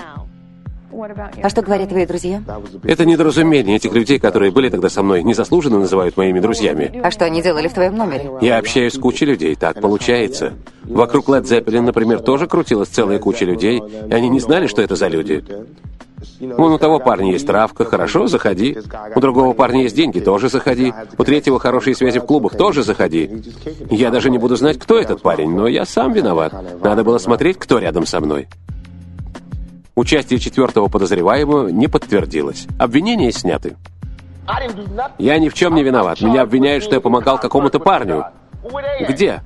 А 1.42 1.48
что 1.48 1.62
говорят 1.62 1.88
твои 1.88 2.06
друзья? 2.06 2.42
Это 2.84 3.04
недоразумение 3.04 3.76
этих 3.76 3.92
людей, 3.92 4.18
которые 4.18 4.52
были 4.52 4.68
тогда 4.68 4.88
со 4.88 5.02
мной, 5.02 5.22
незаслуженно 5.22 5.78
называют 5.78 6.16
моими 6.16 6.40
друзьями. 6.40 7.00
А 7.02 7.10
что 7.10 7.24
они 7.24 7.42
делали 7.42 7.68
в 7.68 7.74
твоем 7.74 7.96
номере? 7.96 8.30
Я 8.40 8.58
общаюсь 8.58 8.94
с 8.94 8.98
кучей 8.98 9.24
людей, 9.24 9.54
так 9.54 9.80
получается. 9.80 10.52
Вокруг 10.84 11.28
Led 11.28 11.44
Zeppelin, 11.44 11.82
например, 11.82 12.20
тоже 12.20 12.46
крутилась 12.46 12.88
целая 12.88 13.18
куча 13.18 13.44
людей, 13.44 13.80
и 13.80 14.12
они 14.12 14.28
не 14.28 14.40
знали, 14.40 14.66
что 14.66 14.82
это 14.82 14.96
за 14.96 15.08
люди. 15.08 15.44
Вон 16.40 16.72
у 16.72 16.78
того 16.78 16.98
парня 16.98 17.32
есть 17.32 17.46
травка, 17.46 17.84
хорошо, 17.84 18.26
заходи. 18.26 18.76
У 19.14 19.20
другого 19.20 19.54
парня 19.54 19.82
есть 19.82 19.96
деньги, 19.96 20.20
тоже 20.20 20.48
заходи. 20.48 20.92
У 21.18 21.24
третьего 21.24 21.58
хорошие 21.58 21.94
связи 21.94 22.20
в 22.20 22.26
клубах, 22.26 22.56
тоже 22.56 22.82
заходи. 22.82 23.42
Я 23.90 24.10
даже 24.10 24.30
не 24.30 24.38
буду 24.38 24.56
знать, 24.56 24.78
кто 24.78 24.98
этот 24.98 25.22
парень, 25.22 25.50
но 25.50 25.66
я 25.66 25.84
сам 25.84 26.12
виноват. 26.12 26.52
Надо 26.82 27.04
было 27.04 27.18
смотреть, 27.18 27.58
кто 27.58 27.78
рядом 27.78 28.06
со 28.06 28.20
мной. 28.20 28.48
Участие 29.94 30.38
четвертого 30.38 30.88
подозреваемого 30.88 31.68
не 31.68 31.86
подтвердилось. 31.86 32.66
Обвинения 32.78 33.30
сняты. 33.30 33.76
Я 35.18 35.38
ни 35.38 35.48
в 35.48 35.54
чем 35.54 35.74
не 35.74 35.82
виноват. 35.82 36.20
Меня 36.20 36.42
обвиняют, 36.42 36.82
что 36.82 36.94
я 36.94 37.00
помогал 37.00 37.38
какому-то 37.38 37.78
парню. 37.78 38.24
Где? 39.08 39.42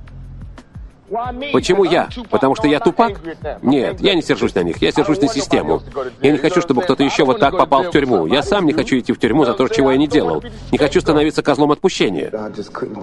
Почему 1.53 1.83
я? 1.85 2.09
Потому 2.29 2.55
что 2.55 2.67
я 2.67 2.79
тупак? 2.79 3.21
Нет, 3.61 4.01
я 4.01 4.13
не 4.13 4.21
сержусь 4.21 4.53
на 4.55 4.63
них, 4.63 4.81
я 4.81 4.91
сержусь 4.91 5.21
на 5.21 5.27
систему. 5.27 5.81
Я 6.21 6.31
не 6.31 6.37
хочу, 6.37 6.61
чтобы 6.61 6.81
кто-то 6.81 7.03
еще 7.03 7.23
вот 7.23 7.39
так 7.39 7.57
попал 7.57 7.83
в 7.83 7.91
тюрьму. 7.91 8.25
Я 8.25 8.43
сам 8.43 8.65
не 8.65 8.73
хочу 8.73 8.97
идти 8.99 9.13
в 9.13 9.19
тюрьму 9.19 9.45
за 9.45 9.53
то, 9.53 9.67
чего 9.69 9.91
я 9.91 9.97
не 9.97 10.07
делал. 10.07 10.43
Не 10.71 10.77
хочу 10.77 10.99
становиться 11.01 11.41
козлом 11.41 11.71
отпущения. 11.71 12.31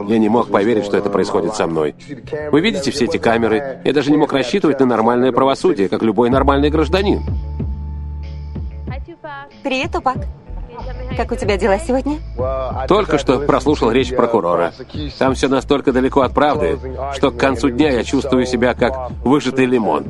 Я 0.09 0.18
не 0.18 0.28
мог 0.28 0.50
поверить, 0.50 0.84
что 0.84 0.96
это 0.96 1.09
происходит 1.09 1.55
со 1.55 1.66
мной. 1.66 1.94
Вы 2.50 2.61
видите 2.61 2.90
все 2.90 3.07
эти 3.07 3.16
камеры? 3.16 3.80
Я 3.84 3.92
даже 3.92 4.11
не 4.11 4.16
мог 4.16 4.32
рассчитывать 4.32 4.80
на 4.80 4.86
нормальное 4.86 5.32
правосудие, 5.32 5.88
как 5.88 6.02
любой 6.02 6.30
нормальный 6.30 6.70
гражданин. 6.70 7.22
Привет, 9.62 9.92
Тупак. 9.92 10.18
Как 11.17 11.33
у 11.33 11.37
тебя 11.37 11.57
дела 11.57 11.79
сегодня? 11.79 12.19
Только 12.89 13.19
что 13.19 13.41
прослушал 13.41 13.91
речь 13.91 14.15
прокурора. 14.15 14.73
Там 15.19 15.35
все 15.35 15.49
настолько 15.49 15.93
далеко 15.93 16.23
от 16.23 16.35
правды, 16.35 16.79
что 17.15 17.31
к 17.31 17.37
концу 17.37 17.71
дня 17.71 17.91
я 17.91 18.05
чувствую 18.05 18.47
себя 18.47 18.75
как 18.75 19.11
выжатый 19.25 19.67
лимон. 19.67 20.05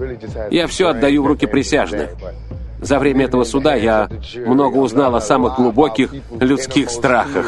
Я 0.51 0.67
все 0.67 0.89
отдаю 0.89 1.23
в 1.23 1.27
руки 1.27 1.47
присяжных. 1.47 2.11
За 2.81 2.99
время 2.99 3.25
этого 3.25 3.45
суда 3.45 3.75
я 3.75 4.09
много 4.47 4.77
узнал 4.77 5.15
о 5.15 5.21
самых 5.21 5.57
глубоких 5.57 6.13
людских 6.39 6.91
страхах. 6.91 7.47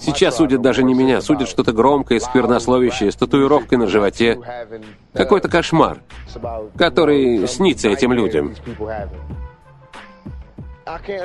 Сейчас 0.00 0.36
судят 0.36 0.60
даже 0.60 0.82
не 0.82 0.94
меня, 0.94 1.20
судят 1.20 1.48
что-то 1.48 1.72
громкое, 1.72 2.20
сквернословящее, 2.20 3.10
с 3.10 3.16
татуировкой 3.16 3.78
на 3.78 3.86
животе. 3.86 4.38
Какой-то 5.14 5.48
кошмар, 5.48 5.98
который 6.76 7.48
снится 7.48 7.88
этим 7.88 8.12
людям. 8.12 8.54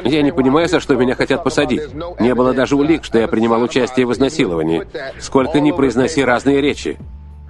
Я 0.04 0.22
не 0.22 0.32
понимаю, 0.32 0.68
за 0.68 0.80
что 0.80 0.96
меня 0.96 1.16
хотят 1.16 1.44
посадить. 1.44 1.94
Не 2.20 2.34
было 2.36 2.54
даже 2.54 2.76
улик, 2.76 3.04
что 3.04 3.20
я 3.20 3.28
принимал 3.28 3.62
участие 3.62 4.06
в 4.06 4.14
изнасиловании. 4.14 4.86
Сколько 5.20 5.60
ни 5.60 5.72
произноси 5.72 6.24
разные 6.24 6.62
речи. 6.62 6.98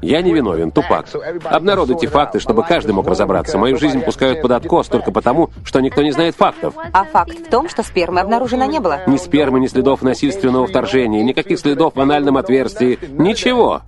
Я 0.01 0.21
не 0.21 0.33
виновен, 0.33 0.71
тупак. 0.71 1.07
Обнародуйте 1.45 2.07
факты, 2.07 2.39
чтобы 2.39 2.63
каждый 2.63 2.91
мог 2.91 3.07
разобраться. 3.07 3.57
Мою 3.57 3.77
жизнь 3.77 4.01
пускают 4.01 4.41
под 4.41 4.51
откос 4.51 4.87
только 4.87 5.11
потому, 5.11 5.49
что 5.63 5.79
никто 5.79 6.03
не 6.03 6.11
знает 6.11 6.35
фактов. 6.35 6.75
А 6.77 7.05
факт 7.05 7.39
в 7.39 7.49
том, 7.49 7.69
что 7.69 7.81
спермы 7.81 8.19
обнаружено 8.19 8.65
не 8.65 8.79
было. 8.79 9.01
Ни 9.07 9.17
спермы, 9.17 9.59
ни 9.59 9.67
следов 9.67 10.01
насильственного 10.01 10.67
вторжения, 10.67 11.23
никаких 11.23 11.59
следов 11.59 11.95
в 11.95 12.01
анальном 12.01 12.37
отверстии. 12.37 12.99
Ничего. 13.17 13.81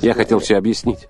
Я 0.00 0.14
хотел 0.14 0.38
все 0.38 0.56
объяснить. 0.56 1.06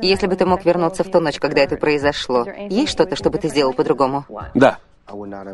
Если 0.00 0.26
бы 0.26 0.36
ты 0.36 0.46
мог 0.46 0.64
вернуться 0.64 1.04
в 1.04 1.10
ту 1.10 1.20
ночь, 1.20 1.38
когда 1.38 1.62
это 1.62 1.76
произошло, 1.76 2.46
есть 2.68 2.92
что-то, 2.92 3.16
что 3.16 3.30
бы 3.30 3.38
ты 3.38 3.48
сделал 3.48 3.72
по-другому? 3.72 4.24
Да. 4.54 4.78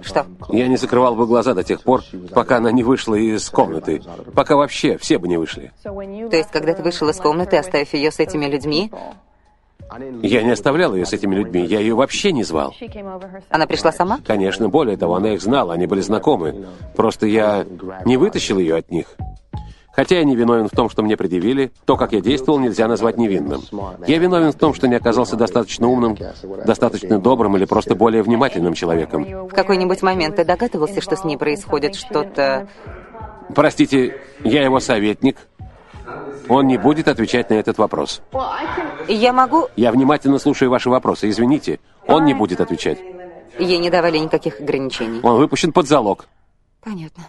Что? 0.03 0.27
Я 0.51 0.69
не 0.69 0.77
закрывал 0.77 1.15
бы 1.15 1.27
глаза 1.27 1.55
до 1.55 1.65
тех 1.65 1.83
пор, 1.83 2.03
пока 2.35 2.59
она 2.59 2.71
не 2.71 2.83
вышла 2.83 3.15
из 3.15 3.49
комнаты. 3.49 4.03
Пока 4.35 4.57
вообще 4.57 4.99
все 4.99 5.19
бы 5.19 5.29
не 5.29 5.37
вышли. 5.37 5.73
То 5.83 6.37
есть, 6.37 6.51
когда 6.51 6.75
ты 6.75 6.83
вышел 6.83 7.09
из 7.09 7.17
комнаты, 7.17 7.57
оставив 7.57 7.93
ее 7.95 8.11
с 8.11 8.19
этими 8.21 8.47
людьми, 8.47 8.91
Я 10.23 10.43
не 10.43 10.51
оставлял 10.51 10.95
ее 10.95 11.07
с 11.07 11.13
этими 11.15 11.35
людьми, 11.35 11.65
я 11.65 11.81
ее 11.81 11.95
вообще 11.95 12.33
не 12.33 12.45
звал. 12.45 12.75
она 13.49 13.67
пришла 13.67 13.91
сама? 13.91 14.21
Конечно, 14.27 14.69
более 14.69 14.99
того, 14.99 15.15
она 15.15 15.33
их 15.33 15.41
знала, 15.41 15.73
они 15.73 15.87
были 15.87 16.03
знакомы. 16.03 16.67
Просто 16.95 17.27
я 17.27 17.65
не 18.05 18.19
вытащил 18.19 18.59
ее 18.59 18.77
от 18.77 18.91
них. 18.91 19.17
Хотя 19.99 20.19
я 20.19 20.25
не 20.25 20.37
виновен 20.37 20.69
в 20.69 20.71
том, 20.71 20.89
что 20.89 21.03
мне 21.03 21.17
предъявили, 21.17 21.73
то, 21.85 21.97
как 21.97 22.13
я 22.13 22.21
действовал, 22.21 22.61
нельзя 22.61 22.87
назвать 22.87 23.17
невинным. 23.17 23.63
Я 24.07 24.19
виновен 24.19 24.53
в 24.53 24.55
том, 24.55 24.73
что 24.73 24.87
не 24.87 24.95
оказался 24.95 25.35
достаточно 25.35 25.89
умным, 25.89 26.17
достаточно 26.65 27.19
добрым 27.19 27.57
или 27.57 27.65
просто 27.65 27.97
более 27.97 28.23
внимательным 28.23 28.75
человеком. 28.75 29.25
В 29.25 29.53
какой-нибудь 29.53 30.01
момент 30.03 30.37
ты 30.37 30.45
догадывался, 30.45 31.01
что 31.01 31.17
с 31.17 31.25
ней 31.25 31.37
происходит 31.37 31.97
что-то... 31.97 32.69
Простите, 33.57 34.21
я 34.45 34.63
его 34.63 34.79
советник. 34.79 35.37
Он 36.49 36.69
не 36.69 36.79
будет 36.79 37.09
отвечать 37.09 37.51
на 37.51 37.55
этот 37.55 37.79
вопрос. 37.79 38.23
Я 39.09 39.33
могу... 39.33 39.67
Я 39.75 39.91
внимательно 39.91 40.39
слушаю 40.39 40.71
ваши 40.71 40.89
вопросы. 40.89 41.29
Извините, 41.29 41.81
он 42.07 42.25
не 42.25 42.35
будет 42.35 42.61
отвечать. 42.61 43.01
Ей 43.59 43.79
не 43.79 43.91
давали 43.91 44.19
никаких 44.19 44.61
ограничений. 44.61 45.19
Он 45.25 45.39
выпущен 45.39 45.73
под 45.73 45.89
залог. 45.89 46.29
Понятно. 46.85 47.25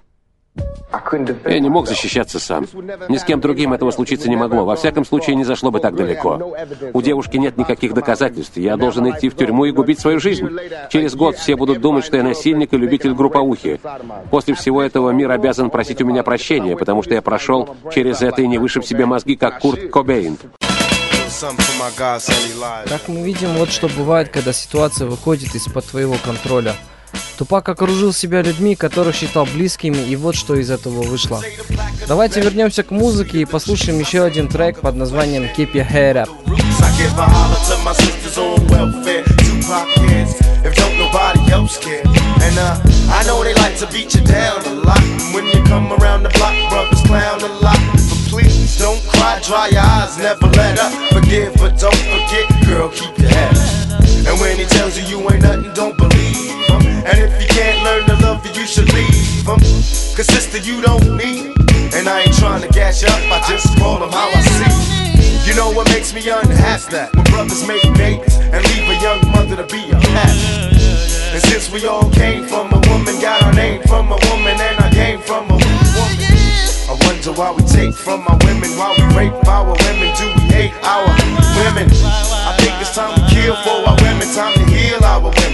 Я 1.46 1.60
не 1.60 1.70
мог 1.70 1.88
защищаться 1.88 2.40
сам. 2.40 2.68
Ни 3.08 3.18
с 3.18 3.24
кем 3.24 3.40
другим 3.40 3.74
этого 3.74 3.92
случиться 3.92 4.30
не 4.30 4.36
могло. 4.36 4.66
Во 4.66 4.76
всяком 4.76 5.06
случае, 5.06 5.36
не 5.36 5.44
зашло 5.44 5.72
бы 5.72 5.80
так 5.80 5.96
далеко. 5.96 6.56
У 6.94 7.02
девушки 7.02 7.38
нет 7.38 7.58
никаких 7.58 7.94
доказательств. 7.94 8.58
Я 8.58 8.78
должен 8.78 9.10
идти 9.10 9.30
в 9.30 9.36
тюрьму 9.36 9.66
и 9.66 9.72
губить 9.72 10.00
свою 10.00 10.20
жизнь. 10.20 10.48
Через 10.90 11.16
год 11.16 11.36
все 11.38 11.56
будут 11.56 11.82
думать, 11.82 12.06
что 12.06 12.18
я 12.18 12.24
насильник 12.24 12.74
и 12.74 12.78
любитель 12.78 13.14
групповухи. 13.14 13.80
После 14.30 14.54
всего 14.54 14.82
этого 14.82 15.12
мир 15.12 15.32
обязан 15.32 15.70
просить 15.70 16.02
у 16.02 16.06
меня 16.06 16.24
прощения, 16.24 16.76
потому 16.76 17.04
что 17.04 17.14
я 17.14 17.22
прошел 17.22 17.76
через 17.94 18.22
это 18.22 18.42
и 18.42 18.48
не 18.48 18.58
вышиб 18.58 18.84
себе 18.84 19.06
мозги, 19.06 19.36
как 19.36 19.60
Курт 19.60 19.90
Кобейн. 19.90 20.38
Как 22.88 23.08
мы 23.08 23.22
видим, 23.22 23.50
вот 23.54 23.70
что 23.70 23.88
бывает, 23.88 24.30
когда 24.30 24.52
ситуация 24.52 25.08
выходит 25.08 25.54
из-под 25.56 25.86
твоего 25.86 26.16
контроля. 26.24 26.74
Тупак 27.40 27.70
окружил 27.70 28.12
себя 28.12 28.42
людьми, 28.42 28.76
которых 28.76 29.16
считал 29.16 29.46
близкими, 29.46 29.96
и 29.96 30.18
вот 30.18 30.36
что 30.36 30.56
из 30.56 30.70
этого 30.70 31.04
вышло. 31.04 31.42
Давайте 32.06 32.42
вернемся 32.42 32.84
к 32.84 32.92
музыке 32.92 33.40
и 33.40 33.46
послушаем 33.46 33.98
еще 33.98 34.26
один 34.26 34.50
трек 34.50 34.82
под 34.82 34.98
названием 34.98 35.44
Keep 35.56 35.72
Your 35.72 35.90
Head 35.90 36.18
Up. 36.18 36.30
if 40.66 40.76
don't 40.76 40.98
nobody 40.98 41.40
else 41.54 41.78
care. 41.78 42.04
And 42.44 42.58
uh, 42.60 42.76
I 43.10 43.24
know 43.26 43.42
they 43.42 43.54
like 43.54 43.78
to 43.78 43.88
beat 43.88 44.14
you 44.14 44.22
down 44.26 44.60
a 44.66 44.74
lot. 44.84 45.00
And 45.00 45.34
when 45.34 45.46
you 45.48 45.64
come 45.64 45.94
around 45.94 46.24
the 46.24 46.30
block, 46.36 46.54
brothers 46.70 47.02
clown 47.04 47.40
a 47.42 47.48
lot. 47.64 47.80
But 48.10 48.20
please 48.28 48.78
don't 48.78 49.02
cry, 49.08 49.40
dry 49.42 49.70
your 49.72 49.80
eyes, 49.80 50.18
never 50.18 50.48
let 50.60 50.78
up. 50.78 50.92
Forgive, 51.14 51.56
but 51.56 51.80
don't 51.80 51.96
forget, 51.96 52.46
girl, 52.68 52.90
keep 52.90 53.18
your 53.18 53.30
head 53.30 53.56
up. 53.56 54.28
And 54.28 54.40
when 54.42 54.58
he 54.58 54.66
tells 54.66 55.00
you 55.00 55.06
you 55.06 55.32
ain't 55.32 55.42
nothing, 55.42 55.74
don't 55.74 55.96
believe. 55.98 56.69
And 57.06 57.18
if 57.20 57.42
you 57.42 57.48
can't 57.48 57.84
learn 57.84 58.06
to 58.08 58.26
love 58.26 58.46
you, 58.46 58.52
you 58.62 58.68
should 58.68 58.92
leave 58.94 59.46
him. 59.46 59.60
Cause 60.16 60.28
sister, 60.28 60.58
you 60.58 60.82
don't 60.82 61.18
need. 61.18 61.56
And 61.96 62.08
I 62.08 62.22
ain't 62.22 62.36
trying 62.38 62.62
to 62.62 62.70
gas 62.70 63.02
you 63.02 63.08
up, 63.08 63.24
I 63.32 63.40
just 63.48 63.78
call 63.78 64.04
him 64.04 64.12
how 64.12 64.30
I 64.30 64.42
see. 64.42 65.50
You 65.50 65.56
know 65.56 65.72
what 65.72 65.90
makes 65.90 66.14
me 66.14 66.22
unhappy? 66.30 66.92
That 66.92 67.16
when 67.16 67.26
brothers 67.26 67.66
make 67.68 67.82
babies 67.98 68.38
and 68.38 68.62
leave 68.70 68.86
a 68.86 68.98
young 69.02 69.22
mother 69.32 69.56
to 69.56 69.66
be 69.66 69.82
a 69.90 69.98
pastor. 70.14 70.70
And 71.34 71.42
since 71.44 71.72
we 71.72 71.86
all 71.88 72.10
came 72.12 72.46
from 72.46 72.74
a 72.74 72.80
woman, 72.90 73.18
got 73.22 73.42
our 73.44 73.54
name 73.54 73.82
from 73.84 74.12
a 74.12 74.20
woman, 74.30 74.58
and 74.60 74.78
I 74.78 74.90
came 74.94 75.22
from 75.22 75.50
a 75.50 75.58
woman. 75.58 76.30
I 76.90 76.98
wonder 77.06 77.32
why 77.34 77.54
we 77.54 77.62
take 77.70 77.94
from 77.94 78.26
our 78.28 78.38
women, 78.46 78.70
why 78.74 78.98
we 78.98 79.06
rape 79.14 79.38
our 79.46 79.70
women, 79.78 80.10
do 80.18 80.26
we 80.26 80.44
hate 80.50 80.74
our 80.82 81.06
women? 81.62 81.86
I 81.86 82.58
think 82.58 82.74
it's 82.82 82.94
time 82.98 83.14
to 83.14 83.22
kill 83.30 83.54
for 83.62 83.86
our 83.86 83.98
women, 84.02 84.26
time 84.34 84.54
to 84.58 84.66
heal 84.74 84.98
our 85.06 85.22
women, 85.22 85.54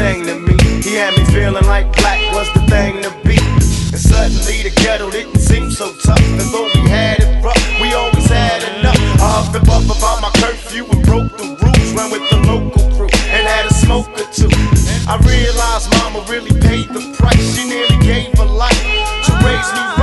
Used 0.00 0.28
to 0.28 0.34
me. 0.40 0.56
He 0.82 0.94
had 0.96 1.16
me 1.16 1.24
feeling 1.26 1.64
like 1.66 1.92
black 1.96 2.20
was 2.32 2.48
the 2.54 2.60
thing 2.68 3.02
to 3.02 3.10
be. 3.24 3.36
And 3.92 4.00
suddenly 4.00 4.62
the 4.62 4.72
ghetto 4.82 5.10
didn't 5.10 5.38
seem 5.38 5.70
so 5.70 5.92
tough. 6.04 6.20
And 6.20 6.48
though 6.52 6.68
we 6.74 6.88
had 6.88 7.20
it 7.20 7.44
rough, 7.44 7.60
we 7.80 7.92
always 7.92 8.26
had 8.26 8.62
enough. 8.78 8.96
I 9.20 9.28
huffed 9.36 9.56
and 9.56 9.66
puffed 9.66 9.86
about 9.86 10.22
my 10.22 10.30
curfew 10.40 10.86
and 10.90 11.04
broke 11.04 11.36
the 11.36 11.44
rules. 11.60 11.92
Ran 11.92 12.10
with 12.10 12.24
the 12.30 12.38
local 12.48 12.82
crew 12.96 13.10
and 13.28 13.46
had 13.46 13.66
a 13.66 13.74
smoke 13.74 14.08
or 14.16 14.28
two. 14.32 14.50
I 15.08 15.18
realized 15.26 15.90
mama 15.98 16.24
really 16.28 16.54
paid 16.60 16.88
the 16.88 17.02
price. 17.18 17.56
She 17.56 17.68
nearly 17.68 17.98
gave 18.00 18.32
her 18.38 18.46
life 18.46 18.80
to 19.26 19.32
raise 19.44 19.68
me 19.74 19.99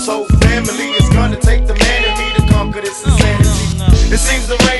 buddy 0.00 0.06
lost 0.06 0.06
his 0.06 0.06
whole 0.08 0.24
family. 0.40 0.90
It's 0.96 1.08
gonna 1.10 1.36
take 1.40 1.66
the 1.66 1.74
man 1.74 2.04
in 2.04 2.18
me 2.18 2.34
to 2.36 2.52
conquer 2.52 2.80
this 2.80 3.04
insanity. 3.04 4.14
It 4.14 4.18
seems 4.18 4.46
the 4.48 4.56
rain 4.68 4.79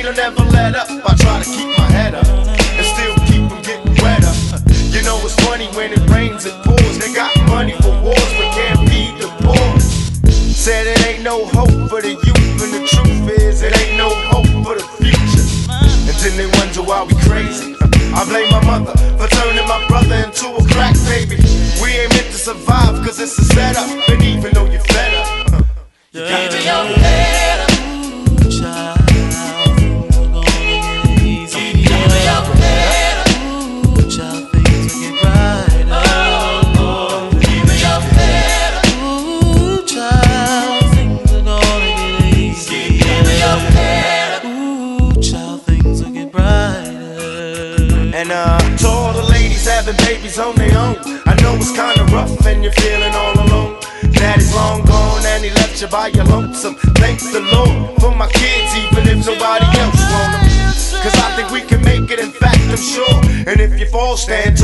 stand 64.21 64.60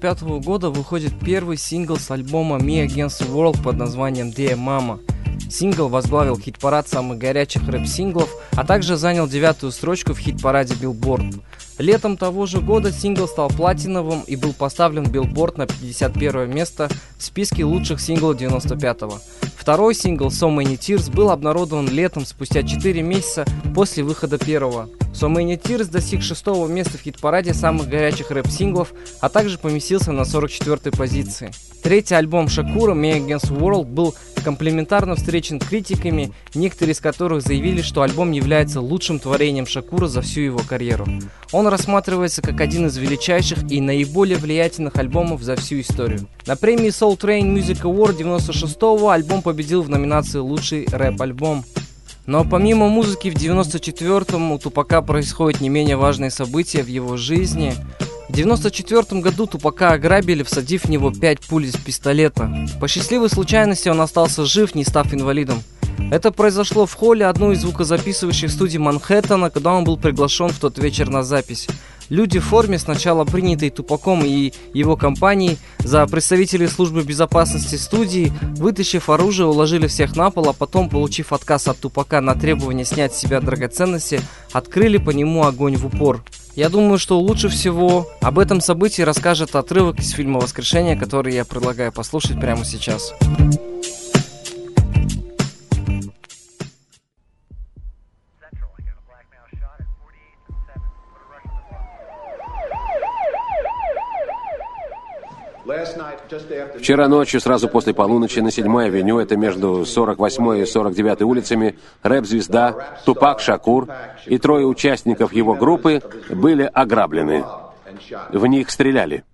2005 0.00 0.42
года 0.42 0.70
выходит 0.70 1.12
первый 1.22 1.58
сингл 1.58 1.96
с 1.98 2.10
альбома 2.10 2.56
Me 2.56 2.86
Against 2.86 3.20
the 3.20 3.30
World 3.30 3.62
под 3.62 3.76
названием 3.76 4.30
Dear 4.30 4.56
Mama. 4.56 4.98
Сингл 5.50 5.88
возглавил 5.88 6.38
хит-парад 6.38 6.88
самых 6.88 7.18
горячих 7.18 7.68
рэп-синглов, 7.68 8.34
а 8.52 8.64
также 8.64 8.96
занял 8.96 9.28
девятую 9.28 9.72
строчку 9.72 10.14
в 10.14 10.18
хит-параде 10.18 10.74
Billboard. 10.74 11.42
Летом 11.80 12.18
того 12.18 12.44
же 12.44 12.60
года 12.60 12.92
сингл 12.92 13.26
стал 13.26 13.48
платиновым 13.48 14.20
и 14.26 14.36
был 14.36 14.52
поставлен 14.52 15.04
в 15.04 15.10
Билборд 15.10 15.56
на 15.56 15.66
51 15.66 16.54
место 16.54 16.90
в 17.16 17.22
списке 17.22 17.64
лучших 17.64 18.02
синглов 18.02 18.36
95-го. 18.36 19.18
Второй 19.56 19.94
сингл 19.94 20.26
So 20.26 20.54
Many 20.54 20.76
Tears 20.76 21.10
был 21.10 21.30
обнародован 21.30 21.88
летом 21.88 22.26
спустя 22.26 22.64
4 22.64 23.00
месяца 23.00 23.46
после 23.74 24.02
выхода 24.02 24.36
первого. 24.36 24.90
So 25.14 25.34
Many 25.34 25.58
Tears 25.58 25.90
достиг 25.90 26.20
шестого 26.20 26.68
места 26.68 26.98
в 26.98 27.00
хит-параде 27.00 27.54
самых 27.54 27.88
горячих 27.88 28.30
рэп-синглов, 28.30 28.92
а 29.20 29.30
также 29.30 29.56
поместился 29.56 30.12
на 30.12 30.22
44-й 30.22 30.92
позиции. 30.92 31.50
Третий 31.82 32.14
альбом 32.14 32.48
Шакура 32.48 32.94
«Me 32.94 33.18
Against 33.18 33.50
World» 33.50 33.86
был 33.86 34.14
комплиментарно 34.44 35.16
встречен 35.16 35.58
критиками, 35.58 36.32
некоторые 36.54 36.92
из 36.92 37.00
которых 37.00 37.42
заявили, 37.42 37.82
что 37.82 38.02
альбом 38.02 38.32
является 38.32 38.80
лучшим 38.80 39.18
творением 39.18 39.66
Шакура 39.66 40.06
за 40.06 40.20
всю 40.22 40.40
его 40.40 40.60
карьеру. 40.60 41.06
Он 41.52 41.66
рассматривается 41.68 42.42
как 42.42 42.60
один 42.60 42.86
из 42.86 42.96
величайших 42.96 43.70
и 43.70 43.80
наиболее 43.80 44.36
влиятельных 44.36 44.96
альбомов 44.96 45.42
за 45.42 45.56
всю 45.56 45.80
историю. 45.80 46.28
На 46.46 46.56
премии 46.56 46.88
Soul 46.88 47.18
Train 47.18 47.54
Music 47.54 47.82
Award 47.82 48.18
96-го 48.18 49.08
альбом 49.08 49.42
победил 49.42 49.82
в 49.82 49.88
номинации 49.88 50.38
«Лучший 50.38 50.86
рэп-альбом». 50.90 51.64
Но 52.26 52.44
помимо 52.44 52.88
музыки 52.88 53.28
в 53.30 53.34
94-м 53.34 54.52
у 54.52 54.58
Тупака 54.58 55.02
происходят 55.02 55.60
не 55.60 55.68
менее 55.68 55.96
важные 55.96 56.30
события 56.30 56.82
в 56.82 56.86
его 56.86 57.16
жизни. 57.16 57.74
В 58.30 58.32
94 58.32 59.20
году 59.20 59.48
Тупака 59.48 59.90
ограбили, 59.90 60.44
всадив 60.44 60.84
в 60.84 60.88
него 60.88 61.10
5 61.10 61.40
пуль 61.48 61.64
из 61.66 61.74
пистолета. 61.74 62.48
По 62.80 62.86
счастливой 62.86 63.28
случайности 63.28 63.88
он 63.88 64.00
остался 64.00 64.44
жив, 64.44 64.76
не 64.76 64.84
став 64.84 65.12
инвалидом. 65.12 65.64
Это 66.12 66.30
произошло 66.30 66.86
в 66.86 66.94
холле 66.94 67.26
одной 67.26 67.56
из 67.56 67.62
звукозаписывающих 67.62 68.52
студий 68.52 68.78
Манхэттена, 68.78 69.50
когда 69.50 69.72
он 69.72 69.82
был 69.82 69.96
приглашен 69.96 70.50
в 70.50 70.60
тот 70.60 70.78
вечер 70.78 71.10
на 71.10 71.24
запись. 71.24 71.66
Люди 72.08 72.38
в 72.38 72.44
форме, 72.44 72.78
сначала 72.78 73.24
принятые 73.24 73.72
Тупаком 73.72 74.24
и 74.24 74.52
его 74.74 74.96
компанией, 74.96 75.58
за 75.80 76.06
представителей 76.06 76.68
службы 76.68 77.02
безопасности 77.02 77.74
студии, 77.74 78.32
вытащив 78.42 79.10
оружие, 79.10 79.48
уложили 79.48 79.88
всех 79.88 80.14
на 80.14 80.30
пол, 80.30 80.50
а 80.50 80.52
потом, 80.52 80.88
получив 80.88 81.32
отказ 81.32 81.66
от 81.66 81.78
Тупака 81.78 82.20
на 82.20 82.36
требование 82.36 82.84
снять 82.84 83.12
с 83.12 83.18
себя 83.18 83.40
драгоценности, 83.40 84.20
открыли 84.52 84.98
по 84.98 85.10
нему 85.10 85.44
огонь 85.44 85.74
в 85.74 85.84
упор. 85.84 86.22
Я 86.56 86.68
думаю, 86.68 86.98
что 86.98 87.18
лучше 87.18 87.48
всего 87.48 88.08
об 88.20 88.38
этом 88.38 88.60
событии 88.60 89.02
расскажет 89.02 89.54
отрывок 89.54 90.00
из 90.00 90.10
фильма 90.10 90.40
«Воскрешение», 90.40 90.96
который 90.96 91.34
я 91.34 91.44
предлагаю 91.44 91.92
послушать 91.92 92.40
прямо 92.40 92.64
сейчас. 92.64 93.14
Вчера 106.78 107.08
ночью, 107.08 107.40
сразу 107.40 107.68
после 107.68 107.94
полуночи, 107.94 108.40
на 108.40 108.48
7-й 108.48 108.86
авеню, 108.86 109.18
это 109.18 109.36
между 109.36 109.84
48 109.84 110.62
и 110.62 110.66
49 110.66 111.22
улицами, 111.22 111.78
рэп-звезда 112.02 112.98
Тупак 113.04 113.40
Шакур 113.40 113.88
и 114.26 114.38
трое 114.38 114.66
участников 114.66 115.32
его 115.32 115.54
группы 115.54 116.02
были 116.30 116.68
ограблены. 116.72 117.44
В 118.30 118.46
них 118.46 118.70
стреляли. 118.70 119.24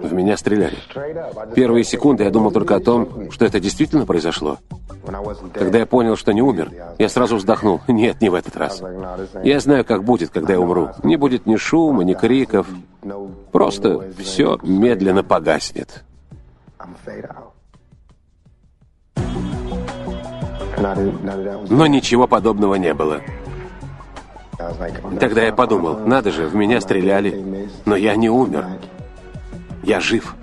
В 0.00 0.12
меня 0.12 0.36
стреляли. 0.36 0.76
Первые 1.54 1.84
секунды 1.84 2.24
я 2.24 2.30
думал 2.30 2.50
только 2.50 2.76
о 2.76 2.80
том, 2.80 3.30
что 3.30 3.44
это 3.44 3.60
действительно 3.60 4.04
произошло. 4.04 4.58
Когда 5.54 5.78
я 5.78 5.86
понял, 5.86 6.16
что 6.16 6.32
не 6.32 6.42
умер, 6.42 6.70
я 6.98 7.08
сразу 7.08 7.36
вздохнул. 7.36 7.80
Нет, 7.88 8.20
не 8.20 8.28
в 8.28 8.34
этот 8.34 8.56
раз. 8.56 8.82
Я 9.44 9.60
знаю, 9.60 9.84
как 9.84 10.04
будет, 10.04 10.30
когда 10.30 10.54
я 10.54 10.60
умру. 10.60 10.90
Не 11.02 11.16
будет 11.16 11.46
ни 11.46 11.56
шума, 11.56 12.02
ни 12.04 12.14
криков. 12.14 12.66
Просто 13.52 14.12
все 14.18 14.58
медленно 14.62 15.22
погаснет. 15.22 16.04
Но 21.70 21.86
ничего 21.86 22.26
подобного 22.26 22.74
не 22.74 22.92
было. 22.92 23.20
Тогда 25.20 25.42
я 25.42 25.52
подумал, 25.52 25.98
надо 26.06 26.30
же, 26.30 26.46
в 26.46 26.54
меня 26.54 26.80
стреляли, 26.80 27.68
но 27.84 27.96
я 27.96 28.16
не 28.16 28.28
умер. 28.28 28.66
Я 29.82 30.00
жив. 30.00 30.34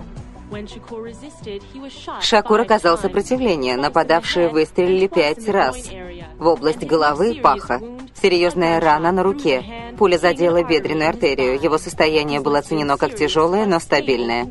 Шакур 2.22 2.62
оказал 2.62 2.98
сопротивление. 2.98 3.78
Нападавшие 3.78 4.50
выстрелили 4.50 5.08
пять 5.08 5.48
раз. 5.48 5.90
В 6.38 6.48
область 6.48 6.86
головы– 6.86 7.40
паха. 7.44 7.80
Серьезная 8.20 8.80
рана 8.80 9.12
на 9.12 9.24
руке. 9.24 9.64
Пуля 9.98 10.18
задела 10.18 10.64
бедренную 10.64 11.10
артерию. 11.10 11.62
Его 11.62 11.78
состояние 11.78 12.40
было 12.40 12.60
оценено 12.60 12.98
как 12.98 13.16
тяжелое, 13.16 13.66
но 13.66 13.80
стабильное. 13.80 14.48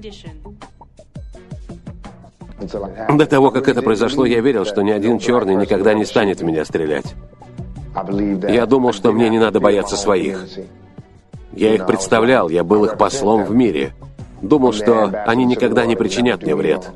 До 3.08 3.26
того, 3.26 3.50
как 3.50 3.68
это 3.68 3.82
произошло, 3.82 4.24
я 4.24 4.40
верил, 4.40 4.64
что 4.64 4.82
ни 4.82 4.90
один 4.90 5.18
черный 5.18 5.54
никогда 5.54 5.94
не 5.94 6.04
станет 6.04 6.40
в 6.40 6.44
меня 6.44 6.64
стрелять. 6.64 7.14
Я 8.48 8.66
думал, 8.66 8.92
что 8.92 9.12
мне 9.12 9.28
не 9.28 9.38
надо 9.38 9.60
бояться 9.60 9.96
своих. 9.96 10.46
Я 11.52 11.74
их 11.74 11.86
представлял, 11.86 12.48
я 12.48 12.62
был 12.62 12.84
их 12.84 12.96
послом 12.96 13.44
в 13.44 13.54
мире. 13.54 13.94
Думал, 14.42 14.72
что 14.72 15.24
они 15.26 15.44
никогда 15.44 15.86
не 15.86 15.96
причинят 15.96 16.42
мне 16.42 16.54
вред. 16.54 16.90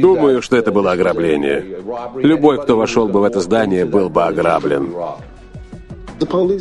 Думаю, 0.00 0.42
что 0.42 0.56
это 0.56 0.72
было 0.72 0.92
ограбление. 0.92 1.64
Любой, 2.16 2.60
кто 2.60 2.76
вошел 2.76 3.08
бы 3.08 3.20
в 3.20 3.24
это 3.24 3.40
здание, 3.40 3.84
был 3.84 4.08
бы 4.08 4.24
ограблен. 4.24 4.92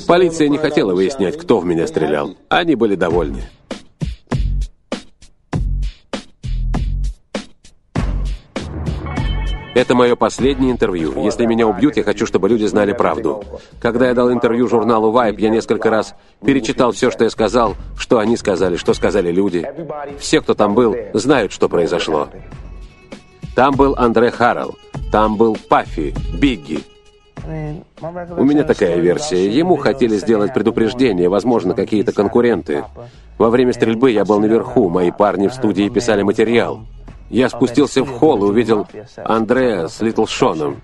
Полиция 0.08 0.50
не 0.50 0.58
хотела 0.58 0.93
выяснять, 0.93 1.38
кто 1.38 1.60
в 1.60 1.66
меня 1.66 1.88
стрелял. 1.88 2.36
Они 2.50 2.76
были 2.76 2.96
довольны. 2.96 3.43
Это 9.76 9.94
мое 9.94 10.16
последнее 10.16 10.72
интервью. 10.72 11.22
Если 11.22 11.46
меня 11.46 11.68
убьют, 11.68 11.98
я 11.98 12.04
хочу, 12.04 12.26
чтобы 12.26 12.48
люди 12.48 12.64
знали 12.64 12.94
правду. 12.94 13.44
Когда 13.82 14.08
я 14.08 14.14
дал 14.14 14.32
интервью 14.32 14.70
журналу 14.70 15.12
Vibe, 15.12 15.36
я 15.40 15.50
несколько 15.50 15.90
раз 15.90 16.16
перечитал 16.46 16.94
все, 16.94 17.12
что 17.12 17.26
я 17.26 17.30
сказал, 17.30 17.76
что 17.98 18.20
они 18.20 18.38
сказали, 18.38 18.78
что 18.78 18.94
сказали 18.94 19.34
люди. 19.34 19.70
Все, 20.18 20.40
кто 20.40 20.54
там 20.54 20.76
был, 20.76 20.96
знают, 21.14 21.52
что 21.52 21.68
произошло. 21.68 22.30
Там 23.54 23.76
был 23.76 23.96
Андре 23.98 24.32
Харрелл, 24.32 24.76
там 25.12 25.36
был 25.36 25.58
Паффи, 25.70 26.16
Бигги. 26.34 26.80
У 28.38 28.44
меня 28.46 28.64
такая 28.64 28.96
версия. 28.96 29.50
Ему 29.50 29.76
хотели 29.76 30.16
сделать 30.16 30.54
предупреждение, 30.54 31.28
возможно, 31.28 31.74
какие-то 31.74 32.14
конкуренты. 32.14 32.86
Во 33.38 33.50
время 33.50 33.74
стрельбы 33.74 34.12
я 34.12 34.24
был 34.24 34.40
наверху, 34.40 34.88
мои 34.90 35.12
парни 35.12 35.50
в 35.50 35.54
студии 35.54 35.90
писали 35.90 36.24
материал. 36.24 36.80
Я 37.30 37.50
спустился 37.50 38.04
в 38.04 38.12
холл 38.18 38.46
и 38.46 38.50
увидел 38.50 38.88
Андрея 39.18 39.88
с 39.88 40.02
Литл 40.02 40.26
Шоном. 40.26 40.82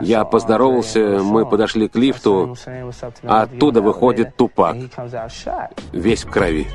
Я 0.00 0.24
поздоровался, 0.24 1.20
мы 1.22 1.46
подошли 1.46 1.88
к 1.88 1.96
лифту, 1.96 2.56
а 3.22 3.42
оттуда 3.42 3.80
выходит 3.80 4.36
Тупак, 4.36 4.76
весь 5.92 6.24
в 6.24 6.30
крови. 6.30 6.66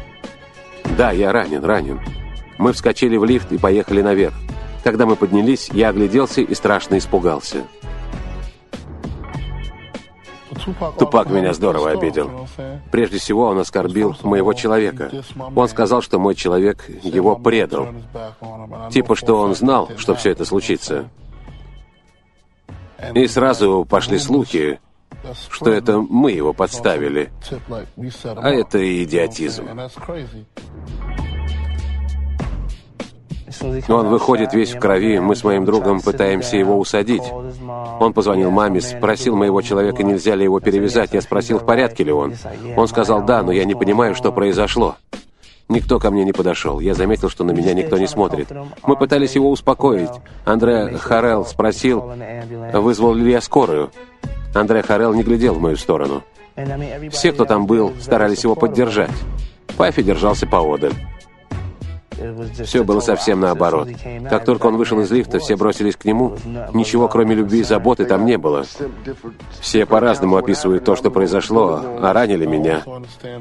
Да, 0.98 1.12
я 1.12 1.32
ранен, 1.32 1.64
ранен. 1.64 2.00
Мы 2.58 2.74
вскочили 2.74 3.18
в 3.18 3.26
лифт 3.26 3.52
и 3.52 3.58
поехали 3.58 4.02
наверх. 4.02 4.34
Когда 4.84 5.06
мы 5.06 5.16
поднялись, 5.16 5.70
я 5.72 5.90
огляделся 5.90 6.42
и 6.42 6.54
страшно 6.56 6.98
испугался. 6.98 7.64
Тупак 10.97 11.30
меня 11.30 11.53
здорово 11.53 11.91
обидел. 11.91 12.47
Прежде 12.91 13.18
всего, 13.20 13.45
он 13.45 13.60
оскорбил 13.60 14.16
моего 14.24 14.53
человека. 14.53 15.12
Он 15.55 15.68
сказал, 15.68 16.01
что 16.01 16.20
мой 16.20 16.36
человек 16.36 16.86
его 17.03 17.36
предал. 17.36 17.88
Типа, 18.91 19.16
что 19.16 19.36
он 19.39 19.55
знал, 19.55 19.89
что 19.97 20.16
все 20.16 20.32
это 20.32 20.45
случится. 20.45 21.10
И 23.14 23.28
сразу 23.28 23.86
пошли 23.89 24.20
слухи, 24.20 24.80
что 25.49 25.70
это 25.70 25.99
мы 25.99 26.32
его 26.32 26.53
подставили. 26.53 27.32
А 28.24 28.49
это 28.49 29.03
идиотизм. 29.03 29.68
Он 33.62 34.07
выходит 34.07 34.53
весь 34.53 34.74
в 34.74 34.80
крови, 34.80 35.20
мы 35.20 35.36
с 35.36 35.43
моим 35.43 35.66
другом 35.66 36.01
пытаемся 36.01 36.57
его 36.57 36.78
усадить. 36.78 37.24
Он 37.99 38.14
позвонил 38.14 38.51
маме, 38.51 38.82
спросил 38.82 39.36
моего 39.36 39.62
человека, 39.62 40.03
нельзя 40.03 40.36
ли 40.36 40.43
его 40.43 40.60
перевязать. 40.60 41.14
Я 41.14 41.22
спросил, 41.22 41.60
в 41.60 41.66
порядке 41.66 42.03
ли 42.03 42.12
он. 42.12 42.34
Он 42.76 42.88
сказал, 42.88 43.24
да, 43.24 43.43
но 43.43 43.51
я 43.51 43.66
не 43.66 43.76
понимаю, 43.76 44.16
что 44.16 44.32
произошло. 44.32 44.95
Никто 45.70 45.99
ко 45.99 46.10
мне 46.10 46.26
не 46.26 46.34
подошел. 46.34 46.80
Я 46.80 46.95
заметил, 46.95 47.30
что 47.30 47.43
на 47.43 47.51
меня 47.51 47.74
никто 47.76 47.97
не 47.99 48.07
смотрит. 48.07 48.47
Мы 48.84 48.95
пытались 48.95 49.36
его 49.36 49.51
успокоить. 49.51 50.10
Андре 50.43 50.97
Харел 50.97 51.45
спросил, 51.45 52.12
вызвал 52.74 53.14
ли 53.14 53.32
я 53.32 53.39
скорую. 53.39 53.91
Андре 54.55 54.82
Харел 54.82 55.14
не 55.14 55.22
глядел 55.22 55.53
в 55.53 55.62
мою 55.62 55.78
сторону. 55.78 56.24
Все, 57.12 57.32
кто 57.32 57.45
там 57.45 57.68
был, 57.68 57.93
старались 58.01 58.43
его 58.43 58.55
поддержать. 58.55 59.12
Пафи 59.78 60.01
держался 60.01 60.47
поодаль. 60.47 60.93
Все 62.63 62.84
было 62.84 62.99
совсем 62.99 63.39
наоборот. 63.39 63.89
Как 64.30 64.45
только 64.45 64.67
он 64.67 64.78
вышел 64.78 64.99
из 65.01 65.11
лифта, 65.11 65.39
все 65.39 65.55
бросились 65.55 65.95
к 65.95 66.05
нему. 66.05 66.36
Ничего, 66.74 67.07
кроме 67.07 67.36
любви 67.36 67.59
и 67.59 67.63
заботы, 67.63 68.05
там 68.05 68.26
не 68.26 68.38
было. 68.38 68.65
Все 69.59 69.86
по-разному 69.86 70.38
описывают 70.38 70.84
то, 70.84 70.95
что 70.95 71.11
произошло, 71.11 71.82
а 72.01 72.13
ранили 72.13 72.45
меня. 72.45 72.84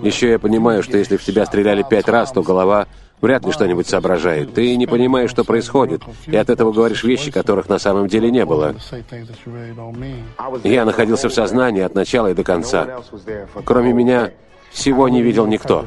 Еще 0.03 0.31
я 0.31 0.39
понимаю, 0.39 0.83
что 0.83 0.99
если 0.99 1.17
в 1.17 1.25
тебя 1.25 1.47
стреляли 1.47 1.85
пять 1.89 2.09
раз, 2.09 2.33
то 2.33 2.43
голова 2.43 2.87
вряд 3.21 3.45
ли 3.45 3.53
что-нибудь 3.53 3.87
соображает. 3.87 4.55
Ты 4.55 4.77
не 4.77 4.87
понимаешь, 4.87 5.31
что 5.31 5.45
происходит, 5.45 6.03
и 6.27 6.37
от 6.37 6.51
этого 6.51 6.73
говоришь 6.73 7.05
вещи, 7.05 7.31
которых 7.31 7.69
на 7.69 7.79
самом 7.79 8.09
деле 8.09 8.31
не 8.31 8.45
было. 8.45 8.75
Я 10.65 10.85
находился 10.85 11.29
в 11.29 11.35
сознании 11.35 11.83
от 11.83 11.95
начала 11.95 12.29
и 12.29 12.35
до 12.35 12.45
конца. 12.45 13.01
Кроме 13.65 13.93
меня, 13.93 14.31
всего 14.79 15.09
не 15.09 15.23
видел 15.23 15.47
никто. 15.47 15.85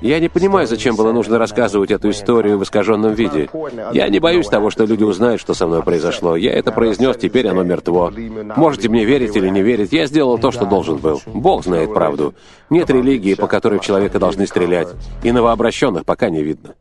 Я 0.00 0.20
не 0.20 0.28
понимаю, 0.28 0.66
зачем 0.66 0.96
было 0.96 1.12
нужно 1.12 1.38
рассказывать 1.38 1.90
эту 1.90 2.10
историю 2.10 2.58
в 2.58 2.62
искаженном 2.62 3.12
виде. 3.12 3.50
Я 3.92 4.08
не 4.08 4.20
боюсь 4.20 4.46
того, 4.46 4.70
что 4.70 4.84
люди 4.84 5.04
узнают, 5.04 5.40
что 5.40 5.54
со 5.54 5.66
мной 5.66 5.82
произошло. 5.82 6.36
Я 6.36 6.52
это 6.52 6.72
произнес, 6.72 7.16
теперь 7.16 7.48
оно 7.48 7.62
мертво. 7.62 8.12
Можете 8.56 8.88
мне 8.88 9.04
верить 9.04 9.36
или 9.36 9.48
не 9.48 9.62
верить, 9.62 9.92
я 9.92 10.06
сделал 10.06 10.38
то, 10.38 10.52
что 10.52 10.64
должен 10.64 10.96
был. 10.96 11.20
Бог 11.26 11.64
знает 11.64 11.92
правду. 11.92 12.34
Нет 12.70 12.88
религии, 12.90 13.34
по 13.34 13.48
которой 13.48 13.80
в 13.80 13.82
человека 13.82 14.18
должны 14.18 14.46
стрелять. 14.46 14.88
И 15.22 15.32
новообращенных 15.32 16.04
пока 16.04 16.30
не 16.30 16.42
видно. 16.42 16.74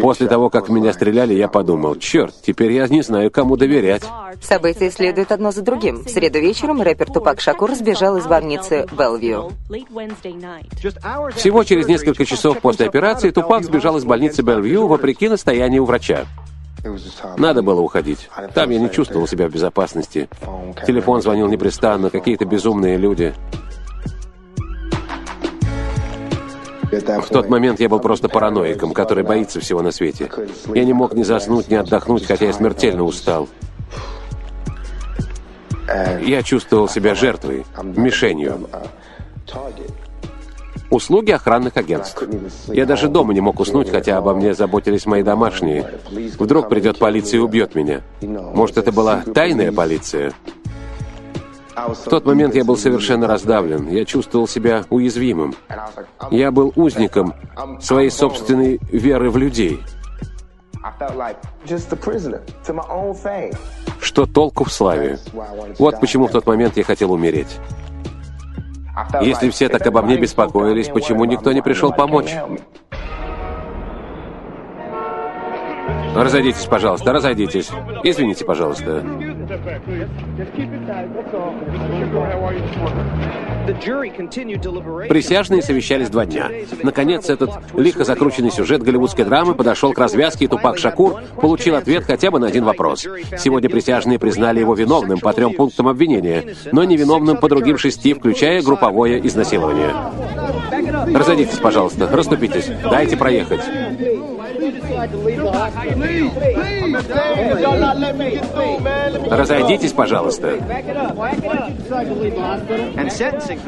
После 0.00 0.28
того, 0.28 0.50
как 0.50 0.68
меня 0.68 0.92
стреляли, 0.92 1.34
я 1.34 1.48
подумал, 1.48 1.96
черт, 1.96 2.34
теперь 2.42 2.72
я 2.72 2.86
не 2.88 3.02
знаю, 3.02 3.30
кому 3.30 3.56
доверять. 3.56 4.02
События 4.40 4.90
следуют 4.90 5.32
одно 5.32 5.50
за 5.50 5.62
другим. 5.62 6.04
В 6.04 6.08
среду 6.08 6.38
вечером 6.38 6.82
рэпер 6.82 7.10
Тупак 7.10 7.40
Шакур 7.40 7.74
сбежал 7.74 8.16
из 8.16 8.26
больницы 8.26 8.86
Белвью. 8.96 9.50
Всего 11.34 11.64
через 11.64 11.88
несколько 11.88 12.24
часов 12.24 12.60
после 12.60 12.86
операции 12.86 13.30
Тупак 13.30 13.64
сбежал 13.64 13.96
из 13.96 14.04
больницы 14.04 14.42
Белвью 14.42 14.86
вопреки 14.86 15.28
настоянию 15.28 15.84
врача. 15.84 16.26
Надо 17.36 17.62
было 17.62 17.80
уходить. 17.80 18.28
Там 18.54 18.70
я 18.70 18.78
не 18.78 18.90
чувствовал 18.90 19.26
себя 19.26 19.48
в 19.48 19.52
безопасности. 19.52 20.28
Телефон 20.86 21.20
звонил 21.22 21.48
непрестанно, 21.48 22.10
какие-то 22.10 22.44
безумные 22.44 22.96
люди. 22.96 23.34
В 26.90 27.28
тот 27.28 27.48
момент 27.48 27.80
я 27.80 27.88
был 27.88 28.00
просто 28.00 28.28
параноиком, 28.28 28.92
который 28.92 29.24
боится 29.24 29.60
всего 29.60 29.82
на 29.82 29.90
свете. 29.90 30.30
Я 30.74 30.84
не 30.84 30.92
мог 30.92 31.14
ни 31.14 31.22
заснуть, 31.22 31.68
ни 31.68 31.74
отдохнуть, 31.74 32.26
хотя 32.26 32.46
я 32.46 32.52
смертельно 32.52 33.04
устал. 33.04 33.48
Я 36.22 36.42
чувствовал 36.42 36.88
себя 36.88 37.14
жертвой, 37.14 37.64
мишенью. 37.82 38.68
Услуги 40.90 41.32
охранных 41.32 41.76
агентств. 41.76 42.22
Я 42.68 42.86
даже 42.86 43.08
дома 43.08 43.34
не 43.34 43.40
мог 43.40 43.60
уснуть, 43.60 43.90
хотя 43.90 44.16
обо 44.16 44.34
мне 44.34 44.54
заботились 44.54 45.04
мои 45.04 45.22
домашние. 45.22 45.86
Вдруг 46.38 46.70
придет 46.70 46.98
полиция 46.98 47.38
и 47.38 47.40
убьет 47.40 47.74
меня. 47.74 48.00
Может, 48.22 48.78
это 48.78 48.90
была 48.90 49.22
тайная 49.34 49.70
полиция? 49.70 50.32
В 51.86 52.10
тот 52.10 52.24
момент 52.24 52.54
я 52.54 52.64
был 52.64 52.76
совершенно 52.76 53.26
раздавлен. 53.26 53.88
Я 53.88 54.04
чувствовал 54.04 54.48
себя 54.48 54.84
уязвимым. 54.90 55.54
Я 56.30 56.50
был 56.50 56.72
узником 56.76 57.34
своей 57.80 58.10
собственной 58.10 58.80
веры 58.90 59.30
в 59.30 59.36
людей. 59.36 59.82
Что 64.00 64.26
толку 64.26 64.64
в 64.64 64.72
славе? 64.72 65.18
Вот 65.78 66.00
почему 66.00 66.26
в 66.26 66.30
тот 66.30 66.46
момент 66.46 66.76
я 66.76 66.84
хотел 66.84 67.12
умереть. 67.12 67.58
Если 69.22 69.50
все 69.50 69.68
так 69.68 69.86
обо 69.86 70.02
мне 70.02 70.16
беспокоились, 70.16 70.88
почему 70.88 71.24
никто 71.24 71.52
не 71.52 71.62
пришел 71.62 71.92
помочь? 71.92 72.34
Разойдитесь, 76.14 76.64
пожалуйста, 76.64 77.12
разойдитесь. 77.12 77.70
Извините, 78.02 78.44
пожалуйста. 78.44 79.04
Присяжные 85.08 85.62
совещались 85.62 86.10
два 86.10 86.26
дня. 86.26 86.50
Наконец, 86.82 87.28
этот 87.28 87.50
лихо 87.74 88.04
закрученный 88.04 88.50
сюжет 88.50 88.82
голливудской 88.82 89.24
драмы 89.24 89.54
подошел 89.54 89.92
к 89.92 89.98
развязке, 89.98 90.46
и 90.46 90.48
Тупак 90.48 90.78
Шакур 90.78 91.22
получил 91.40 91.76
ответ 91.76 92.04
хотя 92.04 92.30
бы 92.30 92.38
на 92.38 92.46
один 92.46 92.64
вопрос. 92.64 93.06
Сегодня 93.38 93.68
присяжные 93.68 94.18
признали 94.18 94.60
его 94.60 94.74
виновным 94.74 95.18
по 95.18 95.32
трем 95.32 95.52
пунктам 95.54 95.88
обвинения, 95.88 96.54
но 96.72 96.84
невиновным 96.84 97.36
по 97.38 97.48
другим 97.48 97.78
шести, 97.78 98.14
включая 98.14 98.62
групповое 98.62 99.26
изнасилование. 99.26 99.92
Разойдитесь, 101.14 101.58
пожалуйста, 101.58 102.08
расступитесь, 102.10 102.70
дайте 102.90 103.16
проехать. 103.16 103.60
Разойдитесь, 109.30 109.92
пожалуйста. 109.92 110.58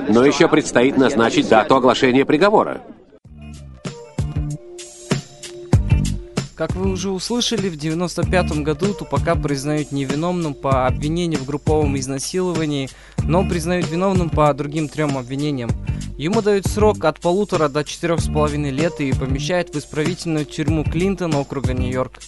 Но 0.09 0.25
еще 0.25 0.49
предстоит 0.49 0.97
назначить 0.97 1.49
дату 1.49 1.77
оглашения 1.77 2.25
приговора. 2.25 2.81
Как 6.61 6.77
вы 6.77 6.91
уже 6.91 7.09
услышали, 7.09 7.71
в 7.71 7.79
95 7.79 8.59
году 8.59 8.93
Тупака 8.93 9.35
признают 9.35 9.93
невиновным 9.93 10.53
по 10.53 10.87
обвинению 10.87 11.41
в 11.41 11.47
групповом 11.47 11.99
изнасиловании, 11.99 12.91
но 13.23 13.49
признают 13.49 13.89
виновным 13.89 14.29
по 14.29 14.53
другим 14.53 14.91
трем 14.91 15.17
обвинениям. 15.17 15.71
Ему 16.19 16.43
дают 16.43 16.67
срок 16.67 17.03
от 17.07 17.19
полутора 17.19 17.71
до 17.71 17.83
четырех 17.83 18.21
с 18.21 18.27
половиной 18.27 18.73
лет 18.73 19.01
и 19.01 19.11
помещают 19.15 19.75
в 19.75 19.79
исправительную 19.79 20.45
тюрьму 20.45 20.85
Клинтон 20.85 21.35
округа 21.35 21.73
Нью-Йорк. 21.73 22.19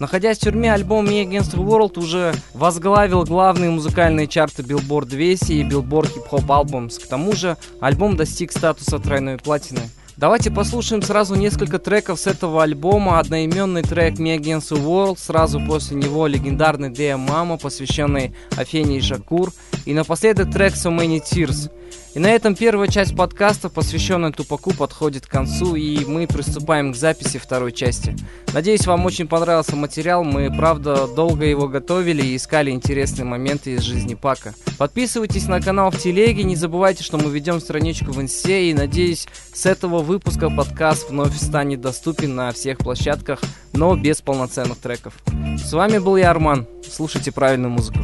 Находясь 0.00 0.36
в 0.36 0.42
тюрьме, 0.42 0.70
альбом 0.70 1.06
Me 1.06 1.24
Against 1.24 1.54
the 1.54 1.66
World 1.66 1.98
уже 1.98 2.34
возглавил 2.52 3.24
главные 3.24 3.70
музыкальные 3.70 4.26
чарты 4.26 4.60
Billboard 4.60 5.06
200 5.06 5.52
и 5.52 5.64
Billboard 5.64 6.14
Hip 6.14 6.28
Hop 6.30 6.46
Albums. 6.48 7.02
К 7.02 7.06
тому 7.06 7.32
же, 7.32 7.56
альбом 7.80 8.18
достиг 8.18 8.52
статуса 8.52 8.98
тройной 8.98 9.38
платины. 9.38 9.80
Давайте 10.18 10.50
послушаем 10.50 11.00
сразу 11.00 11.36
несколько 11.36 11.78
треков 11.78 12.18
с 12.18 12.26
этого 12.26 12.64
альбома. 12.64 13.20
Одноименный 13.20 13.82
трек 13.82 14.18
Me 14.18 14.36
Against 14.36 14.72
the 14.72 14.84
World, 14.84 15.16
сразу 15.16 15.60
после 15.64 15.96
него 15.96 16.26
легендарный 16.26 16.90
DM 16.90 17.24
Mama, 17.24 17.56
посвященный 17.56 18.34
Афене 18.56 18.98
и 18.98 19.00
Шакур. 19.00 19.52
И 19.86 19.94
напоследок 19.94 20.50
трек 20.50 20.72
So 20.74 20.90
Many 20.90 21.22
Tears. 21.22 21.70
И 22.18 22.20
на 22.20 22.32
этом 22.32 22.56
первая 22.56 22.88
часть 22.88 23.14
подкаста, 23.14 23.68
посвященная 23.68 24.32
Тупаку, 24.32 24.74
подходит 24.74 25.28
к 25.28 25.30
концу, 25.30 25.76
и 25.76 26.04
мы 26.04 26.26
приступаем 26.26 26.92
к 26.92 26.96
записи 26.96 27.38
второй 27.38 27.70
части. 27.70 28.16
Надеюсь, 28.52 28.88
вам 28.88 29.06
очень 29.06 29.28
понравился 29.28 29.76
материал, 29.76 30.24
мы, 30.24 30.50
правда, 30.50 31.06
долго 31.06 31.44
его 31.44 31.68
готовили 31.68 32.20
и 32.26 32.34
искали 32.34 32.72
интересные 32.72 33.24
моменты 33.24 33.74
из 33.74 33.82
жизни 33.82 34.14
Пака. 34.14 34.52
Подписывайтесь 34.78 35.46
на 35.46 35.60
канал 35.60 35.92
в 35.92 35.98
Телеге, 35.98 36.42
не 36.42 36.56
забывайте, 36.56 37.04
что 37.04 37.18
мы 37.18 37.30
ведем 37.30 37.60
страничку 37.60 38.10
в 38.10 38.20
Инсте, 38.20 38.68
и 38.68 38.74
надеюсь, 38.74 39.28
с 39.54 39.64
этого 39.64 40.00
выпуска 40.00 40.50
подкаст 40.50 41.10
вновь 41.10 41.36
станет 41.36 41.80
доступен 41.80 42.34
на 42.34 42.50
всех 42.50 42.78
площадках, 42.78 43.40
но 43.74 43.94
без 43.94 44.22
полноценных 44.22 44.78
треков. 44.78 45.14
С 45.56 45.72
вами 45.72 45.98
был 45.98 46.16
я, 46.16 46.30
Арман. 46.30 46.66
Слушайте 46.90 47.30
правильную 47.30 47.70
музыку. 47.70 48.00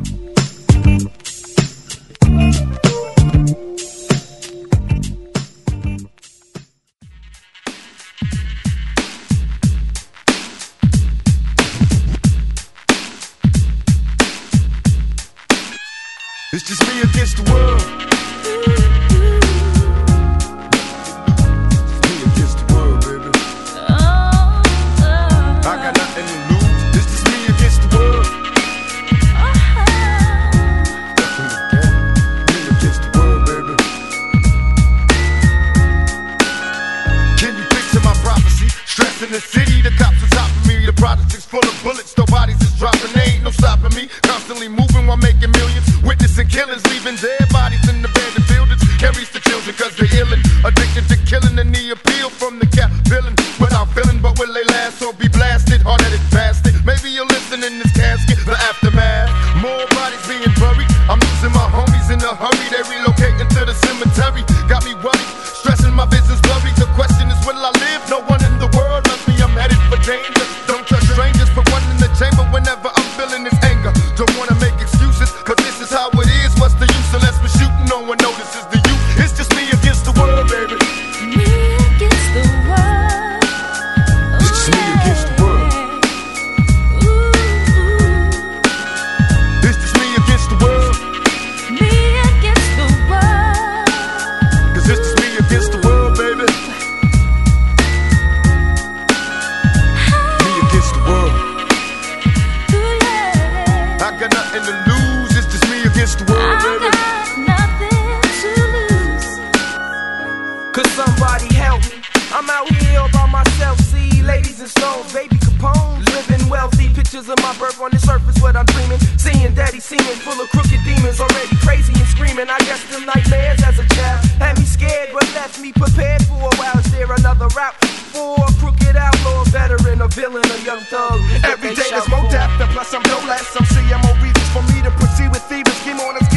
Another 127.45 127.61
route 127.61 127.77
for 128.09 128.41
a 128.41 128.53
crooked 128.57 128.97
outlaw, 128.97 129.45
veteran, 129.53 130.01
a 130.01 130.09
villain, 130.09 130.41
a 130.49 130.65
young 130.65 130.81
thug? 130.89 131.21
Every 131.45 131.75
day 131.75 131.85
there's 131.91 132.09
more 132.09 132.25
depth, 132.31 132.57
and 132.57 132.71
plus 132.73 132.95
I'm 132.95 133.03
no 133.03 133.19
less. 133.29 133.55
I'm 133.55 133.67
CMO 133.69 134.17
reasons 134.23 134.49
for 134.49 134.63
me 134.73 134.81
to 134.81 134.91
proceed 134.97 135.29
with 135.29 135.43
thieves. 135.43 135.71
Scheme 135.85 136.01
on 136.01 136.17
and 136.17 136.34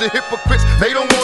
and 0.00 0.12
hypocrites, 0.12 0.64
they 0.78 0.92
don't 0.92 1.15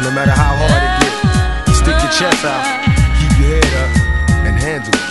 So 0.00 0.08
no 0.08 0.14
matter 0.14 0.30
how 0.30 0.56
hard 0.56 0.82
it 0.82 0.92
gets, 1.02 1.78
stick 1.78 1.92
your 1.92 2.10
chest 2.10 2.42
out, 2.42 2.64
keep 3.20 3.32
your 3.38 3.48
head 3.52 3.74
up, 3.84 3.90
and 4.46 4.56
handle 4.58 4.94
it. 4.94 5.10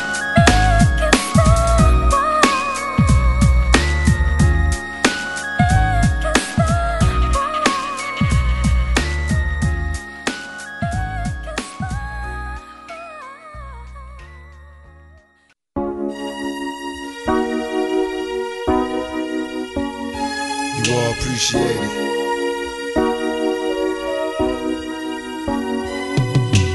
Appreciate 21.19 21.61
it. 21.61 21.98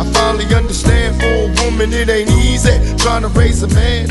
I 0.00 0.04
finally 0.12 0.46
understand 0.54 1.20
for 1.20 1.28
a 1.28 1.48
woman 1.64 1.92
it 1.92 2.08
ain't 2.08 2.30
easy 2.48 2.72
trying 2.96 3.20
to 3.22 3.28
raise 3.28 3.62
a 3.62 3.68
man. 3.68 4.08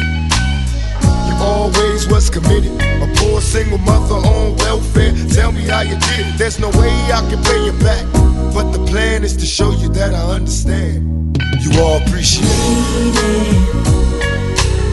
You 1.27 1.33
always 1.41 2.07
was 2.07 2.29
committed, 2.29 2.71
a 3.01 3.07
poor 3.17 3.41
single 3.41 3.79
mother 3.79 4.15
on 4.15 4.55
welfare. 4.57 5.13
Tell 5.33 5.51
me 5.51 5.63
how 5.63 5.81
you 5.81 5.97
did 5.97 6.27
it. 6.27 6.37
There's 6.37 6.59
no 6.59 6.69
way 6.69 6.93
I 7.11 7.25
can 7.29 7.41
pay 7.43 7.65
you 7.65 7.73
back, 7.79 8.05
but 8.53 8.71
the 8.71 8.85
plan 8.85 9.23
is 9.23 9.35
to 9.37 9.45
show 9.47 9.71
you 9.71 9.89
that 9.89 10.13
I 10.13 10.21
understand. 10.37 11.37
You 11.59 11.81
all 11.81 11.97
appreciate 12.03 12.45
it. 12.45 13.89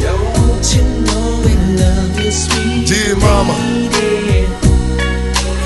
Don't 0.01 0.67
you 0.75 0.83
know 1.05 1.43
we 1.45 1.55
love 1.77 2.21
you, 2.25 2.31
sweet 2.31 2.89
Dear 2.89 3.17
mama. 3.17 3.53
lady? 3.53 4.47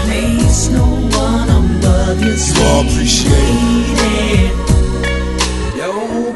Place 0.03 0.69
no 0.71 0.85
one 1.17 1.49
above 1.49 2.21
you, 2.21 2.35
You 2.35 2.63
all 2.65 2.81
appreciate 2.81 3.31
it. 3.31 4.70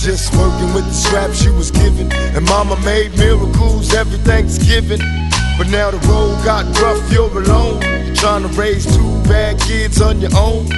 Just 0.00 0.34
working 0.34 0.72
with 0.72 0.86
the 0.86 0.94
scraps 0.94 1.44
you 1.44 1.52
was 1.52 1.70
given. 1.70 2.10
And 2.34 2.46
mama 2.46 2.80
made 2.86 3.16
miracles 3.18 3.92
every 3.92 4.16
Thanksgiving. 4.20 4.98
But 5.58 5.68
now 5.68 5.90
the 5.90 5.98
road 6.08 6.42
got 6.42 6.64
rough, 6.80 7.12
you're 7.12 7.28
alone. 7.28 7.82
Trying 8.14 8.48
to 8.48 8.48
raise 8.58 8.86
two 8.86 9.22
bad 9.24 9.60
kids 9.60 10.00
on 10.00 10.22
your 10.22 10.34
own. 10.34 10.72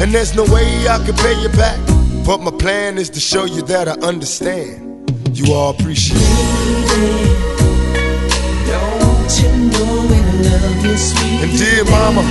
And 0.00 0.14
there's 0.14 0.34
no 0.34 0.44
way 0.44 0.88
I 0.88 0.96
can 1.04 1.14
pay 1.16 1.38
you 1.42 1.50
back. 1.50 1.78
But 2.24 2.40
my 2.40 2.50
plan 2.50 2.96
is 2.96 3.10
to 3.10 3.20
show 3.20 3.44
you 3.44 3.60
that 3.62 3.88
I 3.88 3.92
understand. 4.06 5.10
You 5.36 5.52
all 5.52 5.74
appreciate 5.74 6.16
it. 6.22 7.52
Don't 8.72 9.32
you 9.42 9.52
know 9.68 10.00
we 10.08 10.18
love 10.48 10.84
you, 10.86 10.96
sweet 10.96 11.44
And 11.44 11.58
dear 11.58 11.84
mama, 11.84 12.22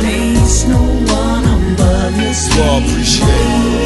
Place 0.00 0.66
no 0.66 0.76
one 0.76 1.44
above 1.72 2.16
you, 2.20 2.54
you 2.54 2.62
all 2.62 2.78
appreciate 2.84 3.80
it. 3.80 3.85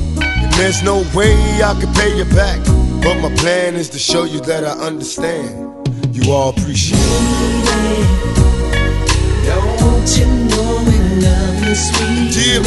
There's 0.61 0.83
no 0.83 0.97
way 1.15 1.33
I 1.63 1.73
can 1.81 1.91
pay 1.95 2.15
you 2.15 2.25
back. 2.25 2.63
But 3.01 3.19
my 3.19 3.33
plan 3.37 3.73
is 3.73 3.89
to 3.89 3.97
show 3.97 4.25
you 4.25 4.39
that 4.41 4.63
I 4.63 4.73
understand. 4.73 5.49
You 6.15 6.31
all 6.31 6.49
appreciate 6.49 6.99
it. 7.01 8.21
Don't 9.43 10.17
you 10.17 10.27
know 10.51 10.85
love 11.25 11.75
sweet 11.75 12.31
Dear 12.31 12.61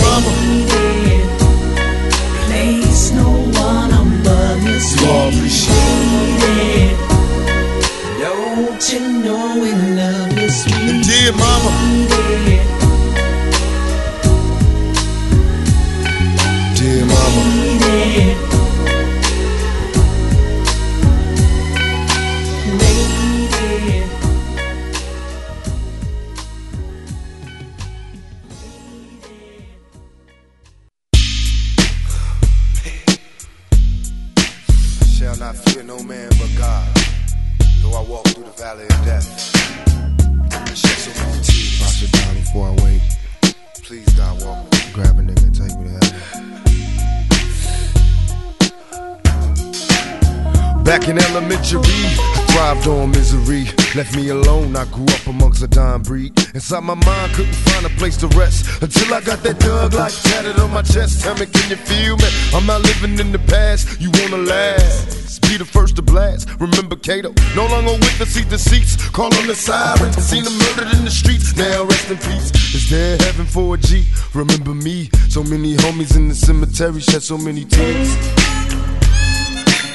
Inside 56.65 56.85
my 56.85 56.95
mind, 56.95 57.35
couldn't 57.35 57.53
find 57.69 57.85
a 57.85 57.91
place 58.01 58.17
to 58.17 58.27
rest. 58.29 58.81
Until 58.81 59.13
I 59.13 59.21
got 59.21 59.43
that 59.43 59.61
thug 59.61 59.93
like 59.93 60.15
tatted 60.15 60.59
on 60.59 60.73
my 60.73 60.81
chest. 60.81 61.21
Tell 61.21 61.35
me, 61.35 61.45
can 61.45 61.69
you 61.69 61.77
feel 61.77 62.17
me? 62.17 62.25
I'm 62.55 62.65
not 62.65 62.81
living 62.81 63.21
in 63.21 63.33
the 63.33 63.39
past, 63.39 64.01
you 64.01 64.11
wanna 64.17 64.39
last. 64.39 65.43
Be 65.43 65.59
the 65.59 65.67
first 65.67 65.97
to 65.97 66.03
blast. 66.03 66.49
Remember 66.59 66.97
Cato, 66.97 67.35
no 67.55 67.67
longer 67.67 67.93
with 67.93 68.17
the 68.19 68.25
seat 68.25 68.49
deceits. 68.49 68.97
Call 69.11 69.29
on 69.37 69.47
the 69.47 69.55
siren, 69.55 70.11
seen 70.15 70.45
them 70.45 70.57
murdered 70.57 70.91
in 70.97 71.05
the 71.05 71.11
streets. 71.11 71.55
Now 71.55 71.85
rest 71.85 72.11
in 72.11 72.17
peace. 72.17 72.49
Is 72.73 72.89
there 72.89 73.19
heaven 73.19 73.45
for 73.45 73.75
a 73.75 73.77
G? 73.77 74.07
Remember 74.33 74.73
me, 74.73 75.11
so 75.29 75.45
many 75.45 75.77
homies 75.77 76.17
in 76.17 76.29
the 76.29 76.35
cemetery 76.35 77.01
shed 77.03 77.23
so 77.23 77.37
many 77.37 77.67
tears. 77.67 78.09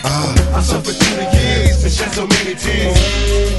Ah, 0.06 0.58
I 0.58 0.62
suffered 0.62 0.94
through 0.94 1.18
the 1.18 1.30
years 1.34 1.84
and 1.84 1.92
shed 1.92 2.12
so 2.14 2.28
many 2.28 2.54
tears. 2.54 3.59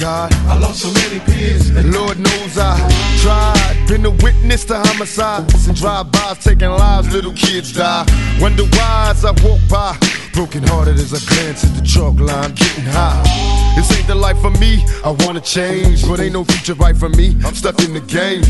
God, 0.00 0.32
I 0.48 0.58
lost 0.58 0.80
so 0.80 0.90
many 0.92 1.20
peers. 1.20 1.68
And 1.68 1.92
Lord 1.92 2.18
knows 2.18 2.56
I 2.56 2.74
tried. 3.20 3.86
Been 3.86 4.06
a 4.06 4.10
witness 4.10 4.64
to 4.64 4.78
homicides 4.78 5.66
and 5.68 5.76
drive-bys 5.76 6.42
taking 6.42 6.70
lives. 6.70 7.12
Little 7.12 7.34
kids 7.34 7.74
die. 7.74 8.06
Wonder 8.40 8.62
why 8.62 9.08
as 9.10 9.26
I 9.26 9.32
walk 9.44 9.60
by. 9.68 9.94
Broken 10.32 10.62
hearted 10.62 10.94
as 10.94 11.12
I 11.12 11.20
glance 11.28 11.64
at 11.64 11.74
the 11.74 11.82
chalk 11.82 12.18
line, 12.18 12.54
getting 12.54 12.84
high. 12.84 13.22
This 13.76 13.90
ain't 13.96 14.06
the 14.06 14.14
life 14.14 14.38
for 14.40 14.50
me, 14.50 14.84
I 15.04 15.10
wanna 15.26 15.40
change, 15.40 16.06
but 16.06 16.20
ain't 16.20 16.32
no 16.32 16.44
future 16.44 16.74
right 16.74 16.96
for 16.96 17.08
me. 17.08 17.36
I'm 17.44 17.54
stuck 17.54 17.78
in 17.82 17.92
the 17.92 18.00
game, 18.00 18.42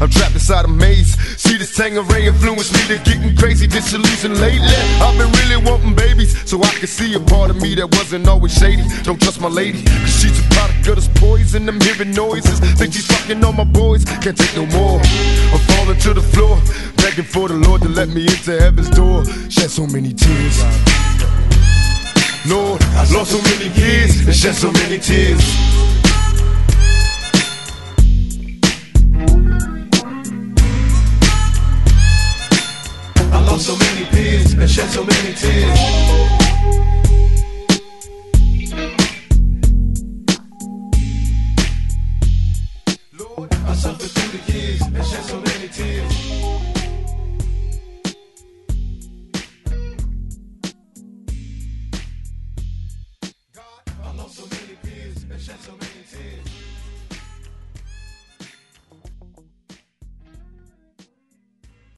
I'm 0.00 0.10
trapped 0.10 0.34
inside 0.34 0.64
a 0.64 0.68
maze. 0.68 1.16
See 1.40 1.56
this 1.56 1.76
Tangeray 1.76 2.26
influence 2.26 2.72
me 2.72 2.96
to 2.96 3.02
getting 3.02 3.36
crazy, 3.36 3.66
disillusioned 3.66 4.40
lately. 4.40 4.74
I've 5.00 5.16
been 5.16 5.32
really 5.40 5.64
wanting 5.64 5.94
babies, 5.94 6.36
so 6.48 6.62
I 6.62 6.70
can 6.74 6.86
see 6.86 7.14
a 7.14 7.20
part 7.20 7.50
of 7.50 7.60
me 7.62 7.74
that 7.76 7.90
wasn't 7.96 8.28
always 8.28 8.52
shady. 8.52 8.84
Don't 9.02 9.20
trust 9.20 9.40
my 9.40 9.48
lady, 9.48 9.82
cause 9.84 10.20
she's 10.20 10.38
a 10.38 10.48
product 10.50 10.86
of 10.88 10.96
this 10.96 11.08
poison. 11.14 11.68
I'm 11.68 11.80
hearing 11.80 12.12
noises, 12.12 12.60
think 12.78 12.92
she's 12.92 13.06
fucking 13.06 13.42
on 13.44 13.56
my 13.56 13.64
boys, 13.64 14.04
can't 14.04 14.36
take 14.36 14.54
no 14.56 14.66
more. 14.66 15.00
I'm 15.00 15.60
falling 15.72 15.98
to 15.98 16.14
the 16.14 16.22
floor, 16.22 16.60
begging 16.96 17.24
for 17.24 17.48
the 17.48 17.54
Lord 17.54 17.82
to 17.82 17.88
let 17.88 18.08
me 18.08 18.22
into 18.22 18.60
heaven's 18.60 18.90
door. 18.90 19.24
Shed 19.48 19.70
so 19.70 19.86
many 19.86 20.12
tears. 20.12 20.62
Lord, 22.48 22.82
I 22.82 23.04
lost 23.12 23.32
so 23.32 23.42
many 23.42 23.68
kids 23.74 24.26
and 24.26 24.34
shed 24.34 24.54
so 24.54 24.72
many 24.72 24.98
tears. 24.98 25.44
I 33.30 33.44
lost 33.44 33.66
so 33.66 33.76
many 33.76 34.06
kids 34.06 34.54
and 34.54 34.70
shed 34.70 34.88
so 34.88 35.04
many 35.04 35.34
tears. 35.34 35.78
Lord, 43.18 43.52
I 43.52 43.74
suffered. 43.74 44.17